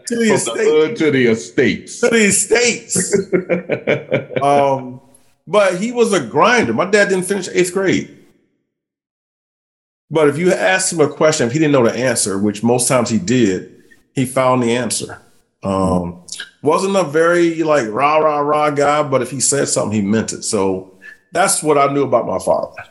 to 0.05 0.15
the 0.15 0.33
estates. 0.33 0.99
To 0.99 1.11
the 1.11 1.25
estates. 1.25 1.99
To 2.01 2.09
the 2.09 2.25
estates. 2.25 3.15
um, 4.43 5.01
but 5.47 5.79
he 5.79 5.91
was 5.91 6.13
a 6.13 6.23
grinder. 6.23 6.71
My 6.71 6.85
dad 6.85 7.09
didn't 7.09 7.25
finish 7.25 7.49
eighth 7.51 7.73
grade. 7.73 8.15
But 10.11 10.27
if 10.29 10.37
you 10.37 10.53
asked 10.53 10.93
him 10.93 10.99
a 10.99 11.09
question, 11.09 11.47
if 11.47 11.53
he 11.53 11.59
didn't 11.59 11.71
know 11.71 11.83
the 11.83 11.97
answer, 11.97 12.37
which 12.37 12.61
most 12.61 12.87
times 12.87 13.09
he 13.09 13.17
did, 13.17 13.85
he 14.13 14.27
found 14.27 14.61
the 14.61 14.75
answer. 14.75 15.19
Um, 15.63 16.21
wasn't 16.61 16.95
a 16.95 17.03
very 17.03 17.63
like 17.63 17.87
rah 17.87 18.17
rah 18.17 18.39
rah 18.39 18.69
guy, 18.69 19.01
but 19.01 19.23
if 19.23 19.31
he 19.31 19.39
said 19.39 19.67
something, 19.67 19.99
he 19.99 20.07
meant 20.07 20.31
it. 20.31 20.43
So 20.43 20.93
that's 21.31 21.63
what 21.63 21.79
I 21.79 21.91
knew 21.91 22.03
about 22.03 22.27
my 22.27 22.37
father. 22.37 22.83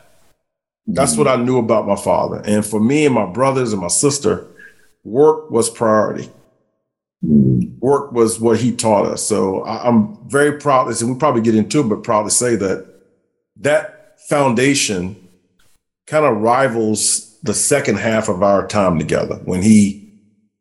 That's 0.87 1.11
mm-hmm. 1.11 1.23
what 1.23 1.27
I 1.27 1.35
knew 1.43 1.57
about 1.57 1.87
my 1.87 1.95
father. 1.95 2.41
And 2.45 2.65
for 2.65 2.79
me 2.79 3.05
and 3.05 3.15
my 3.15 3.25
brothers 3.25 3.71
and 3.71 3.81
my 3.81 3.87
sister, 3.87 4.47
work 5.03 5.51
was 5.51 5.69
priority. 5.69 6.29
Mm-hmm. 7.23 7.79
Work 7.79 8.11
was 8.11 8.39
what 8.39 8.59
he 8.59 8.75
taught 8.75 9.05
us. 9.05 9.23
So 9.23 9.61
I, 9.63 9.87
am 9.87 10.17
very 10.27 10.59
proud. 10.59 10.87
And 10.87 11.13
we 11.13 11.17
probably 11.17 11.41
get 11.41 11.55
into 11.55 11.81
it, 11.81 11.89
but 11.89 12.03
proud 12.03 12.23
to 12.23 12.29
say 12.29 12.55
that 12.55 12.87
that 13.57 14.19
foundation 14.27 15.27
kind 16.07 16.25
of 16.25 16.37
rivals 16.37 17.39
the 17.43 17.53
second 17.53 17.97
half 17.97 18.29
of 18.29 18.43
our 18.43 18.67
time 18.67 18.99
together 18.99 19.35
when 19.45 19.61
he 19.61 20.13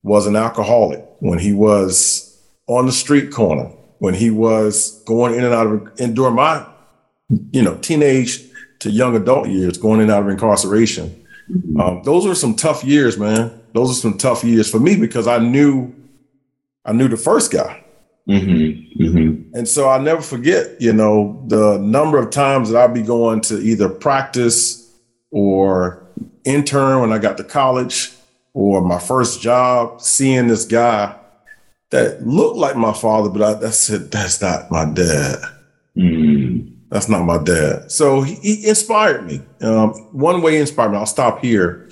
was 0.03 0.27
an 0.27 0.37
alcoholic, 0.37 1.05
when 1.19 1.39
he 1.39 1.53
was 1.53 2.39
on 2.67 2.87
the 2.87 2.93
street 2.93 3.31
corner, 3.31 3.71
when 3.99 4.15
he 4.15 4.31
was 4.31 5.03
going 5.05 5.35
in 5.35 5.45
and 5.45 5.53
out 5.53 5.67
of, 5.67 6.01
and 6.01 6.17
during 6.17 6.35
my, 6.35 6.65
you 7.53 7.63
know, 7.63 7.77
teenage 7.79 8.50
to 8.81 8.91
young 8.91 9.17
adult 9.17 9.49
years, 9.49 9.79
going 9.79 10.01
in 10.01 10.05
and 10.05 10.11
out 10.11 10.23
of 10.23 10.29
incarceration. 10.29 11.09
Mm-hmm. 11.51 11.81
Um, 11.81 12.03
those 12.05 12.27
were 12.27 12.35
some 12.35 12.55
tough 12.55 12.85
years, 12.85 13.19
man. 13.19 13.59
Those 13.73 13.91
are 13.91 14.01
some 14.01 14.19
tough 14.19 14.43
years 14.45 14.71
for 14.71 14.81
me 14.81 14.97
because 14.97 15.27
I 15.27 15.39
knew, 15.39 15.95
I 16.85 16.93
knew 16.93 17.09
the 17.09 17.17
first 17.17 17.53
guy. 17.53 17.85
Mm-hmm. 18.29 19.03
Mm-hmm. 19.03 19.57
And 19.57 19.69
so 19.69 19.89
I'll 19.89 20.03
never 20.03 20.23
forget, 20.23 20.81
you 20.81 20.93
know, 20.93 21.43
the 21.49 21.79
number 21.79 22.19
of 22.19 22.31
times 22.31 22.71
that 22.71 22.83
I'd 22.83 22.95
be 22.95 23.03
going 23.03 23.41
to 23.43 23.59
either 23.61 23.89
practice 23.89 24.93
or 25.31 26.07
intern 26.45 27.01
when 27.01 27.13
I 27.13 27.19
got 27.19 27.37
to 27.39 27.45
college 27.45 28.13
or 28.53 28.81
my 28.83 28.99
first 28.99 29.41
job, 29.41 30.01
seeing 30.01 30.49
this 30.49 30.65
guy 30.65 31.17
that 31.91 32.27
looked 32.27 32.57
like 32.57 32.77
my 32.77 32.93
father, 32.93 33.29
but 33.29 33.43
I, 33.43 33.67
I 33.67 33.71
said, 33.71 34.11
that's 34.11 34.41
not 34.41 34.71
my 34.71 34.85
dad. 34.85 35.39
Mm. 35.97 36.70
That's 36.91 37.09
not 37.09 37.25
my 37.25 37.39
dad. 37.39 37.91
So 37.91 38.23
he, 38.23 38.35
he 38.35 38.69
inspired 38.69 39.25
me. 39.25 39.41
Um, 39.63 39.93
one 40.13 40.43
way 40.43 40.55
he 40.55 40.59
inspired 40.59 40.91
me, 40.91 40.99
I'll 40.99 41.07
stop 41.07 41.41
here, 41.41 41.89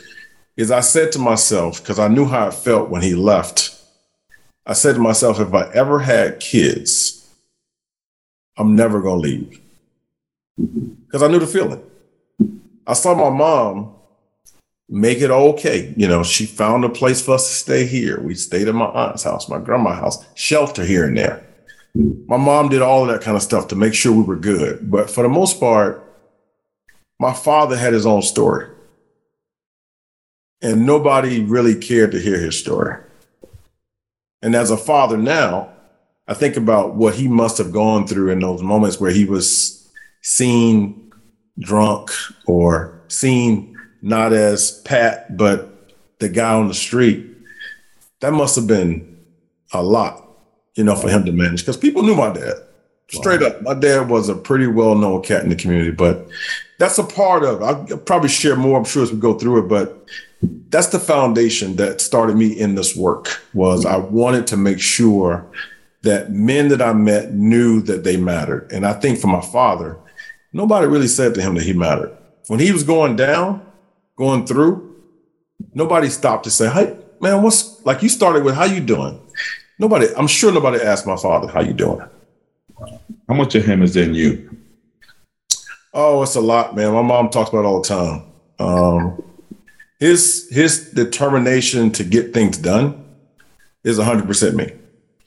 is 0.56 0.70
I 0.70 0.80
said 0.80 1.12
to 1.12 1.20
myself, 1.20 1.80
because 1.80 2.00
I 2.00 2.08
knew 2.08 2.26
how 2.26 2.48
it 2.48 2.54
felt 2.54 2.90
when 2.90 3.02
he 3.02 3.14
left, 3.14 3.80
I 4.66 4.72
said 4.72 4.96
to 4.96 5.00
myself, 5.00 5.38
if 5.40 5.54
I 5.54 5.70
ever 5.72 6.00
had 6.00 6.40
kids, 6.40 7.32
I'm 8.56 8.74
never 8.74 9.00
to 9.00 9.14
leave. 9.14 9.60
Because 10.56 11.22
I 11.22 11.28
knew 11.28 11.38
the 11.38 11.46
feeling. 11.46 11.82
I 12.84 12.94
saw 12.94 13.14
my 13.14 13.30
mom 13.34 13.94
make 14.88 15.20
it 15.20 15.30
okay. 15.30 15.94
You 15.96 16.08
know, 16.08 16.24
she 16.24 16.44
found 16.44 16.84
a 16.84 16.88
place 16.88 17.22
for 17.22 17.34
us 17.34 17.46
to 17.46 17.54
stay 17.54 17.86
here. 17.86 18.20
We 18.20 18.34
stayed 18.34 18.66
at 18.66 18.74
my 18.74 18.86
aunt's 18.86 19.22
house, 19.22 19.48
my 19.48 19.58
grandma's 19.58 19.98
house, 19.98 20.26
shelter 20.34 20.84
here 20.84 21.04
and 21.06 21.16
there. 21.16 21.47
My 21.94 22.36
mom 22.36 22.68
did 22.68 22.82
all 22.82 23.02
of 23.02 23.08
that 23.08 23.24
kind 23.24 23.36
of 23.36 23.42
stuff 23.42 23.68
to 23.68 23.76
make 23.76 23.94
sure 23.94 24.12
we 24.12 24.22
were 24.22 24.36
good. 24.36 24.90
But 24.90 25.10
for 25.10 25.22
the 25.22 25.28
most 25.28 25.58
part, 25.58 26.04
my 27.18 27.32
father 27.32 27.76
had 27.76 27.92
his 27.92 28.06
own 28.06 28.22
story. 28.22 28.68
And 30.60 30.86
nobody 30.86 31.42
really 31.42 31.74
cared 31.74 32.12
to 32.12 32.20
hear 32.20 32.38
his 32.38 32.58
story. 32.58 32.96
And 34.42 34.54
as 34.54 34.70
a 34.70 34.76
father 34.76 35.16
now, 35.16 35.72
I 36.26 36.34
think 36.34 36.56
about 36.56 36.94
what 36.94 37.14
he 37.14 37.26
must 37.26 37.58
have 37.58 37.72
gone 37.72 38.06
through 38.06 38.30
in 38.30 38.40
those 38.40 38.62
moments 38.62 39.00
where 39.00 39.10
he 39.10 39.24
was 39.24 39.88
seen 40.22 41.12
drunk 41.58 42.10
or 42.46 43.00
seen 43.08 43.76
not 44.02 44.32
as 44.32 44.80
Pat, 44.82 45.36
but 45.36 45.94
the 46.18 46.28
guy 46.28 46.54
on 46.54 46.68
the 46.68 46.74
street, 46.74 47.26
that 48.20 48.32
must 48.32 48.56
have 48.56 48.66
been 48.66 49.18
a 49.72 49.82
lot, 49.82 50.27
you 50.78 50.84
know, 50.84 50.94
for 50.94 51.10
him 51.10 51.24
to 51.24 51.32
manage 51.32 51.62
because 51.62 51.76
people 51.76 52.04
knew 52.04 52.14
my 52.14 52.32
dad. 52.32 52.54
Straight 53.10 53.40
wow. 53.40 53.48
up, 53.48 53.62
my 53.62 53.74
dad 53.74 54.08
was 54.08 54.28
a 54.28 54.34
pretty 54.34 54.68
well 54.68 54.94
known 54.94 55.22
cat 55.22 55.42
in 55.42 55.48
the 55.48 55.56
community, 55.56 55.90
but 55.90 56.28
that's 56.78 56.98
a 56.98 57.04
part 57.04 57.42
of 57.42 57.60
it. 57.60 57.64
I'll 57.64 57.98
probably 57.98 58.28
share 58.28 58.54
more, 58.54 58.78
I'm 58.78 58.84
sure, 58.84 59.02
as 59.02 59.12
we 59.12 59.18
go 59.18 59.36
through 59.36 59.64
it, 59.64 59.68
but 59.68 60.06
that's 60.68 60.86
the 60.88 61.00
foundation 61.00 61.74
that 61.76 62.00
started 62.00 62.36
me 62.36 62.56
in 62.56 62.76
this 62.76 62.94
work 62.94 63.42
was 63.54 63.84
I 63.84 63.96
wanted 63.96 64.46
to 64.48 64.56
make 64.56 64.78
sure 64.78 65.44
that 66.02 66.30
men 66.30 66.68
that 66.68 66.80
I 66.80 66.92
met 66.92 67.34
knew 67.34 67.82
that 67.82 68.04
they 68.04 68.16
mattered. 68.16 68.70
And 68.70 68.86
I 68.86 68.92
think 68.92 69.18
for 69.18 69.26
my 69.26 69.40
father, 69.40 69.98
nobody 70.52 70.86
really 70.86 71.08
said 71.08 71.34
to 71.34 71.42
him 71.42 71.56
that 71.56 71.64
he 71.64 71.72
mattered. 71.72 72.16
When 72.46 72.60
he 72.60 72.70
was 72.70 72.84
going 72.84 73.16
down, 73.16 73.66
going 74.14 74.46
through, 74.46 74.94
nobody 75.74 76.08
stopped 76.08 76.44
to 76.44 76.50
say, 76.50 76.68
"Hey, 76.70 76.96
man, 77.20 77.42
what's 77.42 77.84
like?" 77.84 78.00
You 78.00 78.08
started 78.08 78.44
with, 78.44 78.54
"How 78.54 78.64
you 78.64 78.80
doing?" 78.80 79.20
Nobody. 79.78 80.06
I'm 80.16 80.26
sure 80.26 80.52
nobody 80.52 80.82
asked 80.82 81.06
my 81.06 81.16
father, 81.16 81.48
"How 81.48 81.60
you 81.60 81.72
doing?" 81.72 82.02
How 83.28 83.34
much 83.34 83.54
of 83.54 83.64
him 83.64 83.82
is 83.82 83.96
in 83.96 84.14
you? 84.14 84.56
Oh, 85.92 86.22
it's 86.22 86.34
a 86.34 86.40
lot, 86.40 86.74
man. 86.74 86.92
My 86.92 87.02
mom 87.02 87.28
talks 87.28 87.50
about 87.50 87.60
it 87.60 87.66
all 87.66 87.82
the 87.82 87.88
time. 87.88 88.22
Um, 88.58 89.22
his 89.98 90.48
his 90.50 90.90
determination 90.90 91.90
to 91.92 92.04
get 92.04 92.32
things 92.32 92.56
done 92.56 93.04
is 93.84 93.98
100% 93.98 94.54
me. 94.54 94.72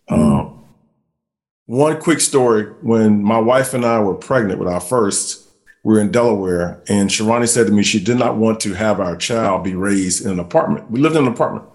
Um, 0.10 0.64
one 1.66 2.00
quick 2.02 2.20
story 2.20 2.66
when 2.82 3.24
my 3.24 3.40
wife 3.40 3.74
and 3.74 3.86
I 3.86 4.00
were 4.00 4.14
pregnant 4.14 4.60
with 4.60 4.68
our 4.68 4.82
first, 4.82 5.48
we 5.84 5.94
were 5.94 6.02
in 6.02 6.12
Delaware, 6.12 6.82
and 6.88 7.10
Sherani 7.10 7.48
said 7.48 7.68
to 7.68 7.74
me 7.74 7.84
she 7.84 8.04
did 8.04 8.18
not 8.18 8.38
want 8.38 8.60
to 8.62 8.74
have 8.74 9.00
our 9.00 9.16
child 9.16 9.64
be 9.64 9.76
raised 9.76 10.26
in 10.26 10.32
an 10.32 10.40
apartment. 10.40 10.92
We 10.92 11.00
lived 11.00 11.16
in 11.16 11.24
an 11.26 11.32
apartment. 11.32 11.66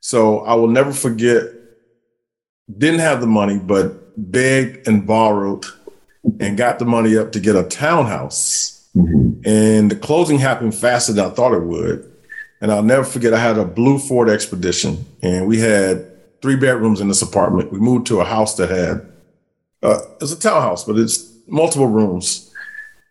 So 0.00 0.40
I 0.40 0.54
will 0.54 0.68
never 0.68 0.92
forget, 0.92 1.44
didn't 2.78 3.00
have 3.00 3.20
the 3.20 3.26
money, 3.26 3.58
but 3.58 4.02
begged 4.16 4.86
and 4.88 5.06
borrowed 5.06 5.64
and 6.40 6.56
got 6.56 6.78
the 6.78 6.84
money 6.84 7.16
up 7.16 7.32
to 7.32 7.40
get 7.40 7.56
a 7.56 7.62
townhouse. 7.64 8.88
Mm-hmm. 8.96 9.48
And 9.48 9.90
the 9.90 9.96
closing 9.96 10.38
happened 10.38 10.74
faster 10.74 11.12
than 11.12 11.26
I 11.26 11.30
thought 11.30 11.54
it 11.54 11.62
would. 11.62 12.12
And 12.60 12.72
I'll 12.72 12.82
never 12.82 13.04
forget, 13.04 13.34
I 13.34 13.38
had 13.38 13.58
a 13.58 13.64
blue 13.64 13.98
Ford 13.98 14.28
Expedition, 14.28 15.04
and 15.22 15.46
we 15.46 15.60
had 15.60 16.06
three 16.40 16.56
bedrooms 16.56 17.00
in 17.00 17.08
this 17.08 17.20
apartment. 17.22 17.70
We 17.70 17.78
moved 17.78 18.06
to 18.06 18.20
a 18.20 18.24
house 18.24 18.56
that 18.56 18.70
had 18.70 19.06
uh, 19.82 19.98
it's 20.20 20.32
a 20.32 20.38
townhouse, 20.38 20.84
but 20.84 20.98
it's 20.98 21.32
multiple 21.46 21.86
rooms, 21.86 22.50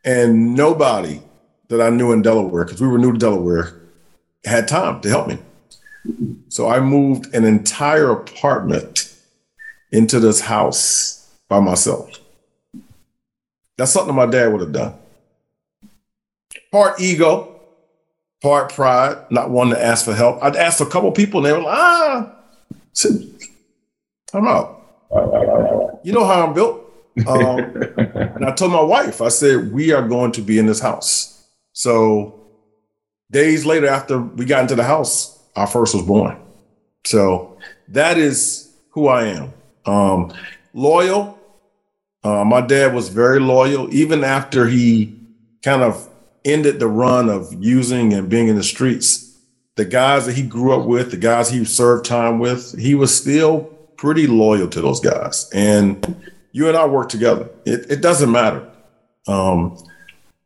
and 0.04 0.56
nobody 0.56 1.22
that 1.70 1.80
I 1.80 1.90
knew 1.90 2.12
in 2.12 2.22
Delaware, 2.22 2.66
because 2.66 2.82
we 2.82 2.88
were 2.88 2.98
new 2.98 3.14
to 3.14 3.18
Delaware, 3.18 3.74
had 4.44 4.68
time 4.68 5.00
to 5.02 5.10
help 5.10 5.28
me. 5.28 5.38
So 6.50 6.68
I 6.68 6.80
moved 6.80 7.34
an 7.34 7.46
entire 7.46 8.12
apartment 8.12 9.15
into 9.92 10.20
this 10.20 10.42
house 10.42 11.30
by 11.48 11.60
myself. 11.60 12.20
That's 13.78 13.92
something 13.92 14.16
my 14.16 14.26
dad 14.26 14.52
would 14.52 14.62
have 14.62 14.72
done. 14.72 14.94
Part 16.72 17.00
ego, 17.00 17.60
part 18.42 18.72
pride, 18.74 19.18
not 19.30 19.50
wanting 19.50 19.76
to 19.76 19.84
ask 19.84 20.06
for 20.06 20.14
help. 20.14 20.42
I'd 20.44 20.56
asked 20.56 20.82
a 20.82 20.86
couple 20.86 21.12
people 21.12 21.40
and 21.40 21.46
they 21.46 21.52
were 21.52 21.64
like, 21.64 21.78
ah, 21.78 22.36
I'm 24.34 24.48
out. 24.48 26.02
You 26.04 26.14
know 26.14 26.26
how 26.26 26.46
I'm 26.46 26.54
built. 26.54 26.82
Um, 27.28 27.60
and 27.60 28.46
I 28.46 28.52
told 28.52 28.74
my 28.74 28.82
wife, 28.82 29.22
I 29.22 29.30
said, 29.30 29.72
we 29.72 29.94
are 29.94 30.06
going 30.06 30.34
to 30.34 30.42
be 30.42 30.60
in 30.60 30.66
this 30.66 30.82
house. 30.82 31.48
So 31.72 32.42
days 33.32 33.66
later, 33.66 33.88
after 33.88 34.20
we 34.20 34.44
got 34.44 34.64
into 34.64 34.76
the 34.76 34.84
house, 34.84 35.42
our 35.56 35.66
first 35.66 35.96
was 35.96 36.04
born. 36.04 36.38
So 37.06 37.58
that 37.88 38.18
is 38.18 38.70
who 38.90 39.08
I 39.08 39.28
am. 39.28 39.54
Um, 39.86 40.34
loyal. 40.74 41.40
Uh, 42.24 42.44
my 42.44 42.62
dad 42.62 42.94
was 42.94 43.10
very 43.10 43.40
loyal, 43.40 43.94
even 43.94 44.24
after 44.24 44.68
he 44.68 45.18
kind 45.64 45.82
of 45.82 46.10
ended 46.44 46.80
the 46.80 46.88
run 46.88 47.30
of 47.30 47.54
using 47.60 48.14
and 48.14 48.30
being 48.30 48.48
in 48.48 48.56
the 48.56 48.64
streets. 48.64 49.38
The 49.76 49.86
guys 49.86 50.26
that 50.26 50.36
he 50.36 50.44
grew 50.44 50.74
up 50.74 50.88
with, 50.88 51.12
the 51.12 51.18
guys 51.18 51.50
he 51.50 51.66
served 51.66 52.06
time 52.06 52.40
with, 52.40 52.78
he 52.80 52.96
was 52.96 53.16
still 53.16 53.64
pretty 53.98 54.28
loyal 54.28 54.68
to 54.70 54.82
those 54.82 55.00
guys. 55.00 55.50
And 55.54 56.16
you 56.52 56.68
and 56.70 56.78
I 56.78 56.86
work 56.86 57.10
together. 57.10 57.50
It, 57.66 57.92
it 57.92 58.02
doesn't 58.02 58.32
matter. 58.32 58.72
Um, 59.28 59.78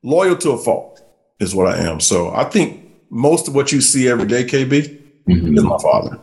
loyal 0.02 0.36
to 0.38 0.52
a 0.52 0.58
fault 0.58 1.02
is 1.40 1.54
what 1.54 1.68
I 1.68 1.78
am. 1.78 2.00
So 2.00 2.32
I 2.32 2.46
think 2.46 2.90
most 3.10 3.48
of 3.48 3.56
what 3.56 3.72
you 3.72 3.82
see 3.82 4.08
every 4.08 4.26
day, 4.26 4.44
KB, 4.44 5.02
mm-hmm. 5.28 5.58
is 5.58 5.64
my 5.64 5.78
father. 5.78 6.20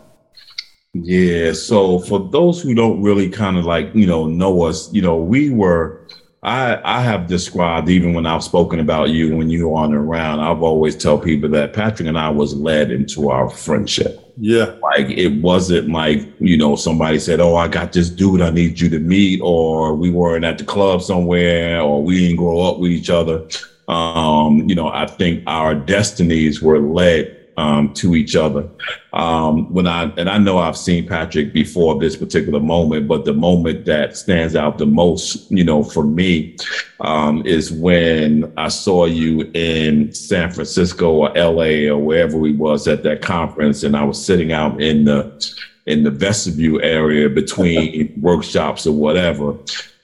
Yeah. 1.03 1.53
So 1.53 2.01
for 2.01 2.19
those 2.19 2.63
who 2.63 2.75
don't 2.75 3.03
really 3.03 3.29
kind 3.29 3.57
of 3.57 3.65
like, 3.65 3.95
you 3.95 4.07
know, 4.07 4.27
know 4.27 4.63
us, 4.63 4.93
you 4.93 5.03
know, 5.03 5.17
we 5.17 5.51
were 5.51 6.07
I 6.43 6.81
I 6.85 7.01
have 7.03 7.27
described 7.27 7.89
even 7.89 8.15
when 8.15 8.25
I've 8.25 8.45
spoken 8.45 8.79
about 8.79 9.11
you 9.11 9.37
when 9.37 9.51
you 9.51 9.69
were 9.69 9.79
on 9.79 9.93
around, 9.93 10.41
I've 10.41 10.63
always 10.63 10.95
tell 10.97 11.19
people 11.19 11.49
that 11.51 11.73
Patrick 11.73 12.09
and 12.09 12.19
I 12.19 12.31
was 12.31 12.55
led 12.55 12.91
into 12.91 13.31
our 13.31 13.51
friendship. 13.51 14.23
Yeah. 14.39 14.77
Like 14.83 15.11
it 15.11 15.41
wasn't 15.43 15.89
like, 15.91 16.21
you 16.39 16.57
know, 16.57 16.77
somebody 16.77 17.19
said, 17.19 17.41
Oh, 17.41 17.57
I 17.57 17.69
got 17.69 17.93
this 17.93 18.11
dude 18.11 18.43
I 18.43 18.51
need 18.51 18.79
you 18.79 18.89
to 18.91 18.99
meet, 18.99 19.41
or 19.43 19.95
we 19.95 20.11
weren't 20.11 20.45
at 20.45 20.59
the 20.59 20.65
club 20.65 21.03
somewhere, 21.03 21.81
or 21.81 22.03
we 22.03 22.21
didn't 22.21 22.37
grow 22.37 22.61
up 22.61 22.79
with 22.79 22.93
each 22.93 23.11
other. 23.11 23.49
Um, 23.89 24.69
you 24.69 24.75
know, 24.75 24.89
I 24.89 25.07
think 25.07 25.43
our 25.47 25.75
destinies 25.75 26.61
were 26.61 26.81
led 26.81 27.36
um, 27.57 27.93
to 27.95 28.15
each 28.15 28.37
other. 28.37 28.69
Um, 29.13 29.73
when 29.73 29.87
I 29.87 30.05
and 30.17 30.29
I 30.29 30.39
know 30.39 30.59
I've 30.59 30.77
seen 30.77 31.07
Patrick 31.07 31.53
before 31.53 31.99
this 31.99 32.17
particular 32.17 32.61
moment, 32.61 33.09
but 33.09 33.25
the 33.25 33.33
moment 33.33 33.87
that 33.87 34.17
stands 34.17 34.55
out 34.55 34.79
the 34.79 34.87
most, 34.87 35.51
you 35.51 35.65
know, 35.65 35.83
for 35.83 36.05
me, 36.05 36.57
um, 37.01 37.47
is 37.47 37.73
when 37.73 38.53
I 38.57 38.69
saw 38.69 39.07
you 39.07 39.51
in 39.55 40.13
San 40.13 40.51
Francisco 40.51 41.11
or 41.11 41.29
LA 41.35 41.91
or 41.91 41.99
wherever 41.99 42.37
we 42.37 42.53
was 42.53 42.87
at 42.89 43.03
that 43.05 43.23
conference, 43.23 43.83
and 43.83 43.97
I 43.97 44.05
was 44.05 44.23
sitting 44.23 44.53
out 44.53 44.81
in 44.81 45.05
the 45.05 45.55
in 45.87 46.03
the 46.03 46.11
vestibule 46.11 46.81
area 46.83 47.29
between 47.29 48.13
workshops 48.21 48.87
or 48.87 48.93
whatever. 48.93 49.57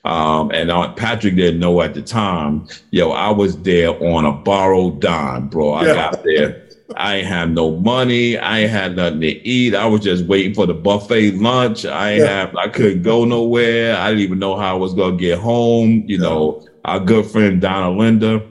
Um, 0.04 0.50
and 0.50 0.70
Patrick 0.96 1.36
didn't 1.36 1.60
know 1.60 1.80
at 1.80 1.94
the 1.94 2.02
time, 2.02 2.66
yo, 2.90 3.10
I 3.10 3.30
was 3.30 3.56
there 3.62 3.90
on 4.02 4.24
a 4.24 4.32
borrowed 4.32 5.00
dime, 5.00 5.48
bro. 5.48 5.72
I 5.74 5.86
yeah. 5.86 5.94
got 5.94 6.24
there 6.24 6.61
I 6.96 7.22
had 7.22 7.52
no 7.52 7.72
money. 7.78 8.38
I 8.38 8.66
had 8.66 8.96
nothing 8.96 9.20
to 9.20 9.26
eat. 9.26 9.74
I 9.74 9.86
was 9.86 10.00
just 10.00 10.24
waiting 10.26 10.54
for 10.54 10.66
the 10.66 10.74
buffet 10.74 11.32
lunch. 11.32 11.84
I 11.84 12.16
yeah. 12.16 12.26
have, 12.26 12.56
I 12.56 12.68
couldn't 12.68 13.02
go 13.02 13.24
nowhere. 13.24 13.96
I 13.96 14.10
didn't 14.10 14.22
even 14.22 14.38
know 14.38 14.56
how 14.56 14.74
I 14.74 14.78
was 14.78 14.94
gonna 14.94 15.16
get 15.16 15.38
home. 15.38 16.04
You 16.06 16.16
yeah. 16.16 16.28
know, 16.28 16.66
our 16.84 17.00
good 17.00 17.26
friend 17.26 17.60
Donna 17.60 17.90
Linda 17.96 18.46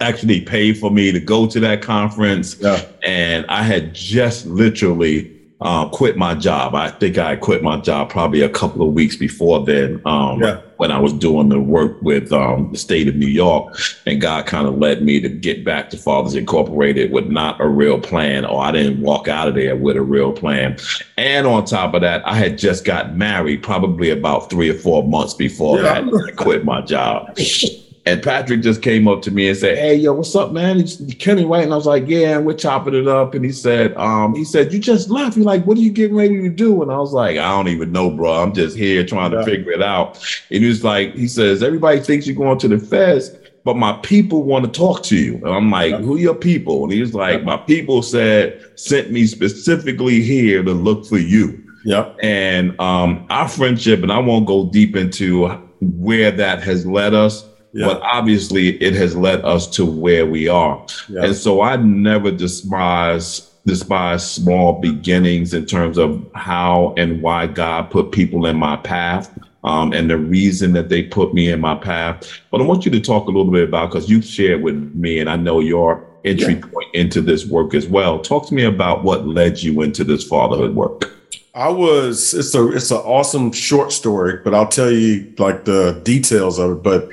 actually 0.00 0.40
paid 0.40 0.78
for 0.78 0.90
me 0.90 1.10
to 1.12 1.20
go 1.20 1.46
to 1.46 1.60
that 1.60 1.82
conference. 1.82 2.56
Yeah. 2.60 2.84
And 3.02 3.46
I 3.48 3.62
had 3.62 3.94
just 3.94 4.46
literally 4.46 5.34
uh, 5.60 5.88
quit 5.88 6.16
my 6.16 6.34
job. 6.34 6.74
I 6.74 6.90
think 6.90 7.18
I 7.18 7.36
quit 7.36 7.62
my 7.62 7.78
job 7.80 8.10
probably 8.10 8.42
a 8.42 8.48
couple 8.48 8.86
of 8.86 8.94
weeks 8.94 9.16
before 9.16 9.64
then 9.64 10.00
um, 10.04 10.40
yeah. 10.40 10.60
When 10.78 10.90
I 10.90 10.98
was 10.98 11.12
doing 11.12 11.48
the 11.48 11.60
work 11.60 12.00
with 12.02 12.32
um, 12.32 12.70
the 12.72 12.78
state 12.78 13.08
of 13.08 13.16
New 13.16 13.26
York. 13.26 13.76
And 14.06 14.20
God 14.20 14.46
kind 14.46 14.66
of 14.66 14.78
led 14.78 15.02
me 15.02 15.20
to 15.20 15.28
get 15.28 15.64
back 15.64 15.90
to 15.90 15.96
Fathers 15.98 16.34
Incorporated 16.34 17.12
with 17.12 17.26
not 17.26 17.60
a 17.60 17.68
real 17.68 18.00
plan, 18.00 18.44
or 18.44 18.62
I 18.62 18.72
didn't 18.72 19.00
walk 19.00 19.28
out 19.28 19.48
of 19.48 19.54
there 19.54 19.76
with 19.76 19.96
a 19.96 20.02
real 20.02 20.32
plan. 20.32 20.78
And 21.16 21.46
on 21.46 21.64
top 21.64 21.94
of 21.94 22.00
that, 22.02 22.26
I 22.26 22.34
had 22.34 22.58
just 22.58 22.84
got 22.84 23.16
married 23.16 23.62
probably 23.62 24.10
about 24.10 24.50
three 24.50 24.70
or 24.70 24.78
four 24.78 25.02
months 25.06 25.34
before 25.34 25.80
yeah. 25.80 26.00
I 26.00 26.30
quit 26.32 26.64
my 26.64 26.80
job. 26.80 27.36
And 28.08 28.22
Patrick 28.22 28.62
just 28.62 28.80
came 28.80 29.06
up 29.06 29.20
to 29.22 29.30
me 29.30 29.48
and 29.48 29.56
said, 29.56 29.76
Hey, 29.76 29.94
yo, 29.94 30.14
what's 30.14 30.34
up, 30.34 30.50
man? 30.50 30.80
It's 30.80 30.96
Kenny 31.16 31.44
White. 31.44 31.64
And 31.64 31.74
I 31.74 31.76
was 31.76 31.84
like, 31.84 32.04
Yeah, 32.06 32.38
and 32.38 32.46
we're 32.46 32.54
chopping 32.54 32.94
it 32.94 33.06
up. 33.06 33.34
And 33.34 33.44
he 33.44 33.52
said, 33.52 33.94
um, 33.98 34.34
he 34.34 34.46
said, 34.46 34.72
You 34.72 34.78
just 34.78 35.10
left. 35.10 35.36
You're 35.36 35.44
like, 35.44 35.64
what 35.64 35.76
are 35.76 35.82
you 35.82 35.90
getting 35.90 36.16
ready 36.16 36.40
to 36.40 36.48
do? 36.48 36.82
And 36.82 36.90
I 36.90 36.96
was 36.96 37.12
like, 37.12 37.36
I 37.36 37.50
don't 37.50 37.68
even 37.68 37.92
know, 37.92 38.10
bro. 38.10 38.42
I'm 38.42 38.54
just 38.54 38.78
here 38.78 39.04
trying 39.04 39.32
to 39.32 39.44
figure 39.44 39.72
it 39.72 39.82
out. 39.82 40.16
And 40.50 40.62
he 40.62 40.68
was 40.68 40.82
like, 40.82 41.14
he 41.14 41.28
says, 41.28 41.62
Everybody 41.62 42.00
thinks 42.00 42.26
you're 42.26 42.34
going 42.34 42.58
to 42.60 42.68
the 42.68 42.78
fest, 42.78 43.36
but 43.62 43.76
my 43.76 43.92
people 44.02 44.42
want 44.42 44.64
to 44.64 44.70
talk 44.70 45.02
to 45.04 45.16
you. 45.16 45.34
And 45.34 45.48
I'm 45.48 45.70
like, 45.70 45.94
Who 45.96 46.16
are 46.16 46.18
your 46.18 46.34
people? 46.34 46.84
And 46.84 46.92
he 46.92 47.02
was 47.02 47.12
like, 47.12 47.44
My 47.44 47.58
people 47.58 48.02
said, 48.02 48.64
sent 48.76 49.10
me 49.10 49.26
specifically 49.26 50.22
here 50.22 50.62
to 50.62 50.72
look 50.72 51.04
for 51.04 51.18
you. 51.18 51.62
Yeah. 51.84 52.10
And 52.22 52.78
um, 52.80 53.26
our 53.28 53.48
friendship, 53.48 54.02
and 54.02 54.10
I 54.10 54.18
won't 54.18 54.46
go 54.46 54.70
deep 54.70 54.96
into 54.96 55.46
where 55.80 56.30
that 56.30 56.62
has 56.62 56.86
led 56.86 57.12
us 57.12 57.44
yeah. 57.78 57.86
but 57.86 58.02
obviously 58.02 58.80
it 58.82 58.94
has 58.94 59.16
led 59.16 59.44
us 59.44 59.66
to 59.68 59.84
where 59.84 60.26
we 60.26 60.48
are. 60.48 60.84
Yeah. 61.08 61.24
And 61.24 61.34
so 61.36 61.62
I 61.62 61.76
never 61.76 62.30
despise 62.30 63.48
despise 63.66 64.28
small 64.28 64.80
beginnings 64.80 65.52
in 65.52 65.66
terms 65.66 65.98
of 65.98 66.26
how 66.34 66.94
and 66.96 67.20
why 67.20 67.46
God 67.46 67.90
put 67.90 68.12
people 68.12 68.46
in 68.46 68.56
my 68.56 68.76
path. 68.76 69.36
Um, 69.64 69.92
and 69.92 70.08
the 70.08 70.16
reason 70.16 70.72
that 70.74 70.88
they 70.88 71.02
put 71.02 71.34
me 71.34 71.50
in 71.50 71.60
my 71.60 71.74
path. 71.74 72.40
But 72.50 72.60
I 72.60 72.64
want 72.64 72.84
you 72.86 72.92
to 72.92 73.00
talk 73.00 73.24
a 73.24 73.30
little 73.30 73.52
bit 73.52 73.68
about 73.68 73.90
because 73.90 74.08
you've 74.08 74.24
shared 74.24 74.62
with 74.62 74.76
me, 74.94 75.18
and 75.18 75.28
I 75.28 75.34
know 75.34 75.58
your 75.58 76.06
entry 76.24 76.54
yeah. 76.54 76.60
point 76.60 76.94
into 76.94 77.20
this 77.20 77.44
work 77.44 77.74
as 77.74 77.86
well. 77.88 78.20
Talk 78.20 78.46
to 78.48 78.54
me 78.54 78.64
about 78.64 79.02
what 79.02 79.26
led 79.26 79.60
you 79.60 79.82
into 79.82 80.04
this 80.04 80.26
fatherhood 80.26 80.76
work. 80.76 81.12
I 81.54 81.68
was 81.70 82.34
it's 82.34 82.54
a 82.54 82.68
it's 82.68 82.92
an 82.92 82.98
awesome 82.98 83.50
short 83.50 83.90
story, 83.90 84.38
but 84.44 84.54
I'll 84.54 84.68
tell 84.68 84.92
you 84.92 85.34
like 85.38 85.64
the 85.64 86.00
details 86.04 86.58
of 86.60 86.70
it. 86.70 86.82
But 86.84 87.08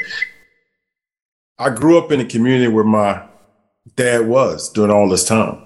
I 1.57 1.69
grew 1.69 1.97
up 1.97 2.11
in 2.11 2.19
a 2.19 2.25
community 2.25 2.67
where 2.67 2.83
my 2.83 3.23
dad 3.95 4.27
was 4.27 4.71
during 4.71 4.91
all 4.91 5.07
this 5.07 5.25
time. 5.25 5.61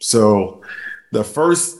So 0.00 0.62
the 1.10 1.24
first 1.24 1.78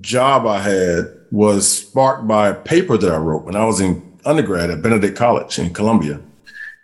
job 0.00 0.46
I 0.46 0.60
had 0.60 1.12
was 1.30 1.78
sparked 1.78 2.26
by 2.26 2.48
a 2.48 2.54
paper 2.54 2.96
that 2.96 3.12
I 3.12 3.16
wrote 3.16 3.44
when 3.44 3.56
I 3.56 3.64
was 3.64 3.80
in 3.80 4.18
undergrad 4.24 4.70
at 4.70 4.82
Benedict 4.82 5.16
College 5.16 5.58
in 5.58 5.72
Columbia. 5.72 6.20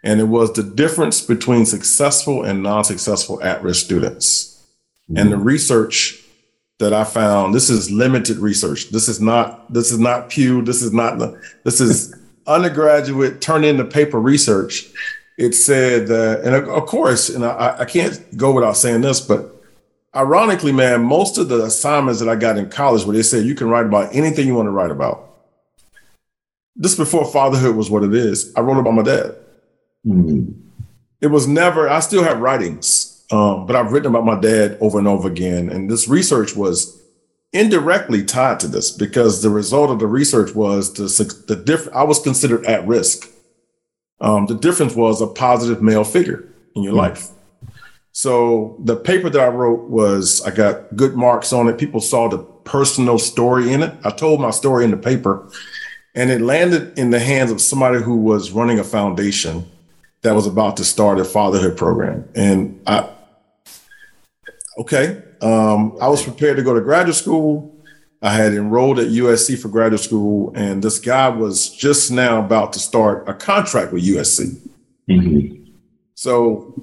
And 0.02 0.20
it 0.20 0.24
was 0.24 0.52
the 0.52 0.62
difference 0.62 1.20
between 1.20 1.66
successful 1.66 2.42
and 2.42 2.62
non 2.62 2.84
successful 2.84 3.42
at 3.42 3.62
risk 3.62 3.84
students. 3.84 4.64
Mm-hmm. 5.10 5.18
And 5.18 5.32
the 5.32 5.36
research 5.36 6.22
that 6.78 6.94
I 6.94 7.04
found, 7.04 7.54
this 7.54 7.68
is 7.68 7.90
limited 7.90 8.38
research. 8.38 8.90
This 8.90 9.08
is 9.08 9.20
not, 9.20 9.70
this 9.72 9.92
is 9.92 9.98
not 9.98 10.30
Pew. 10.30 10.62
This 10.62 10.80
is 10.80 10.92
not, 10.92 11.18
this 11.64 11.80
is 11.80 12.14
undergraduate 12.46 13.40
turn 13.40 13.64
in 13.64 13.76
the 13.76 13.84
paper 13.84 14.18
research 14.18 14.90
it 15.40 15.55
said 15.55 16.07
that, 16.09 16.42
and 16.44 16.55
of 16.55 16.85
course, 16.85 17.31
and 17.31 17.46
I, 17.46 17.79
I 17.79 17.85
can't 17.87 18.37
go 18.37 18.53
without 18.53 18.76
saying 18.76 19.00
this, 19.00 19.22
but 19.22 19.57
ironically, 20.14 20.70
man, 20.70 21.03
most 21.03 21.38
of 21.38 21.48
the 21.48 21.64
assignments 21.64 22.20
that 22.20 22.29
I 22.29 22.37
got 22.37 22.59
in 22.59 22.68
college 22.68 23.07
where 23.07 23.16
they 23.16 23.22
said 23.22 23.46
you 23.46 23.55
can 23.55 23.70
write 23.70 23.87
about 23.87 24.14
anything 24.14 24.46
you 24.46 24.55
want 24.55 24.66
to 24.66 24.70
write 24.70 24.90
about. 24.90 25.31
This 26.76 26.94
before 26.94 27.24
fatherhood 27.24 27.74
was 27.74 27.90
what 27.90 28.05
it 28.05 28.14
is. 28.14 28.53
I 28.55 28.61
wrote 28.61 28.79
about 28.79 28.92
my 28.92 29.03
dad. 29.03 29.35
Mm-hmm. 30.07 30.53
It 31.22 31.29
was 31.29 31.48
never, 31.48 31.88
I 31.88 32.00
still 32.00 32.22
have 32.22 32.40
writings, 32.40 33.24
um, 33.31 33.64
but 33.64 33.76
I've 33.76 33.92
written 33.92 34.11
about 34.11 34.26
my 34.26 34.38
dad 34.38 34.76
over 34.83 34.98
and 34.98 35.09
over 35.09 35.26
again. 35.26 35.70
And 35.70 35.90
this 35.90 36.07
research 36.07 36.55
was 36.55 37.00
indirectly 37.55 38.26
tied 38.26 38.61
to 38.61 38.68
this 38.68 38.90
because 38.90 39.40
the 39.40 39.48
result 39.48 39.88
of 39.88 40.00
the 40.00 40.07
research 40.07 40.55
was 40.55 40.92
the, 40.92 41.44
the 41.48 41.57
different, 41.57 41.96
I 41.96 42.03
was 42.03 42.20
considered 42.20 42.66
at 42.66 42.87
risk 42.87 43.29
um, 44.20 44.46
the 44.46 44.54
difference 44.54 44.94
was 44.94 45.20
a 45.20 45.26
positive 45.26 45.83
male 45.83 46.04
figure 46.04 46.44
in 46.74 46.83
your 46.83 46.92
mm-hmm. 46.92 47.00
life. 47.00 47.28
So 48.12 48.76
the 48.85 48.96
paper 48.96 49.30
that 49.30 49.40
I 49.40 49.48
wrote 49.48 49.88
was 49.88 50.42
I 50.44 50.50
got 50.50 50.96
good 50.96 51.14
marks 51.14 51.52
on 51.52 51.68
it. 51.68 51.78
People 51.78 52.00
saw 52.00 52.28
the 52.28 52.38
personal 52.38 53.18
story 53.18 53.72
in 53.72 53.83
it. 53.83 53.94
I 54.04 54.11
told 54.11 54.40
my 54.40 54.50
story 54.50 54.85
in 54.85 54.90
the 54.90 54.96
paper, 54.96 55.48
and 56.14 56.30
it 56.30 56.40
landed 56.40 56.98
in 56.98 57.11
the 57.11 57.20
hands 57.20 57.50
of 57.50 57.61
somebody 57.61 58.02
who 58.02 58.16
was 58.16 58.50
running 58.50 58.78
a 58.78 58.85
foundation 58.85 59.64
that 60.22 60.35
was 60.35 60.46
about 60.46 60.76
to 60.76 60.85
start 60.85 61.18
a 61.20 61.24
fatherhood 61.24 61.76
program. 61.76 62.28
And 62.35 62.80
I, 62.87 63.09
okay, 64.78 65.22
Um, 65.42 65.96
I 66.00 66.09
was 66.09 66.22
prepared 66.22 66.59
to 66.59 66.62
go 66.62 66.74
to 66.74 66.83
graduate 66.83 67.16
school. 67.16 67.74
I 68.22 68.35
had 68.35 68.52
enrolled 68.52 68.98
at 68.98 69.09
USC 69.09 69.59
for 69.59 69.68
graduate 69.68 70.02
school, 70.02 70.52
and 70.54 70.85
this 70.85 70.98
guy 70.98 71.28
was 71.28 71.70
just 71.70 72.11
now 72.11 72.44
about 72.44 72.72
to 72.74 72.78
start 72.78 73.26
a 73.28 73.33
contract 73.33 73.92
with 73.92 74.04
USC. 74.04 74.61
Mm-hmm. 75.09 75.72
So, 76.14 76.74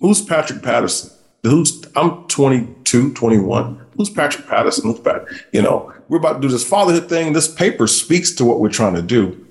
who's 0.00 0.20
Patrick 0.20 0.62
Patterson? 0.62 1.10
Who's 1.42 1.82
I'm 1.96 2.26
22, 2.28 3.14
21. 3.14 3.86
Who's 3.96 4.10
Patrick 4.10 4.46
Patterson? 4.46 4.90
Who's 4.90 5.00
Pat? 5.00 5.24
You 5.52 5.62
know, 5.62 5.92
we're 6.08 6.18
about 6.18 6.34
to 6.34 6.40
do 6.40 6.48
this 6.48 6.68
fatherhood 6.68 7.08
thing. 7.08 7.32
This 7.32 7.52
paper 7.52 7.86
speaks 7.86 8.32
to 8.32 8.44
what 8.44 8.60
we're 8.60 8.68
trying 8.68 8.94
to 8.94 9.02
do. 9.02 9.46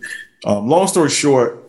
Um, 0.45 0.67
long 0.67 0.87
story 0.87 1.09
short, 1.09 1.63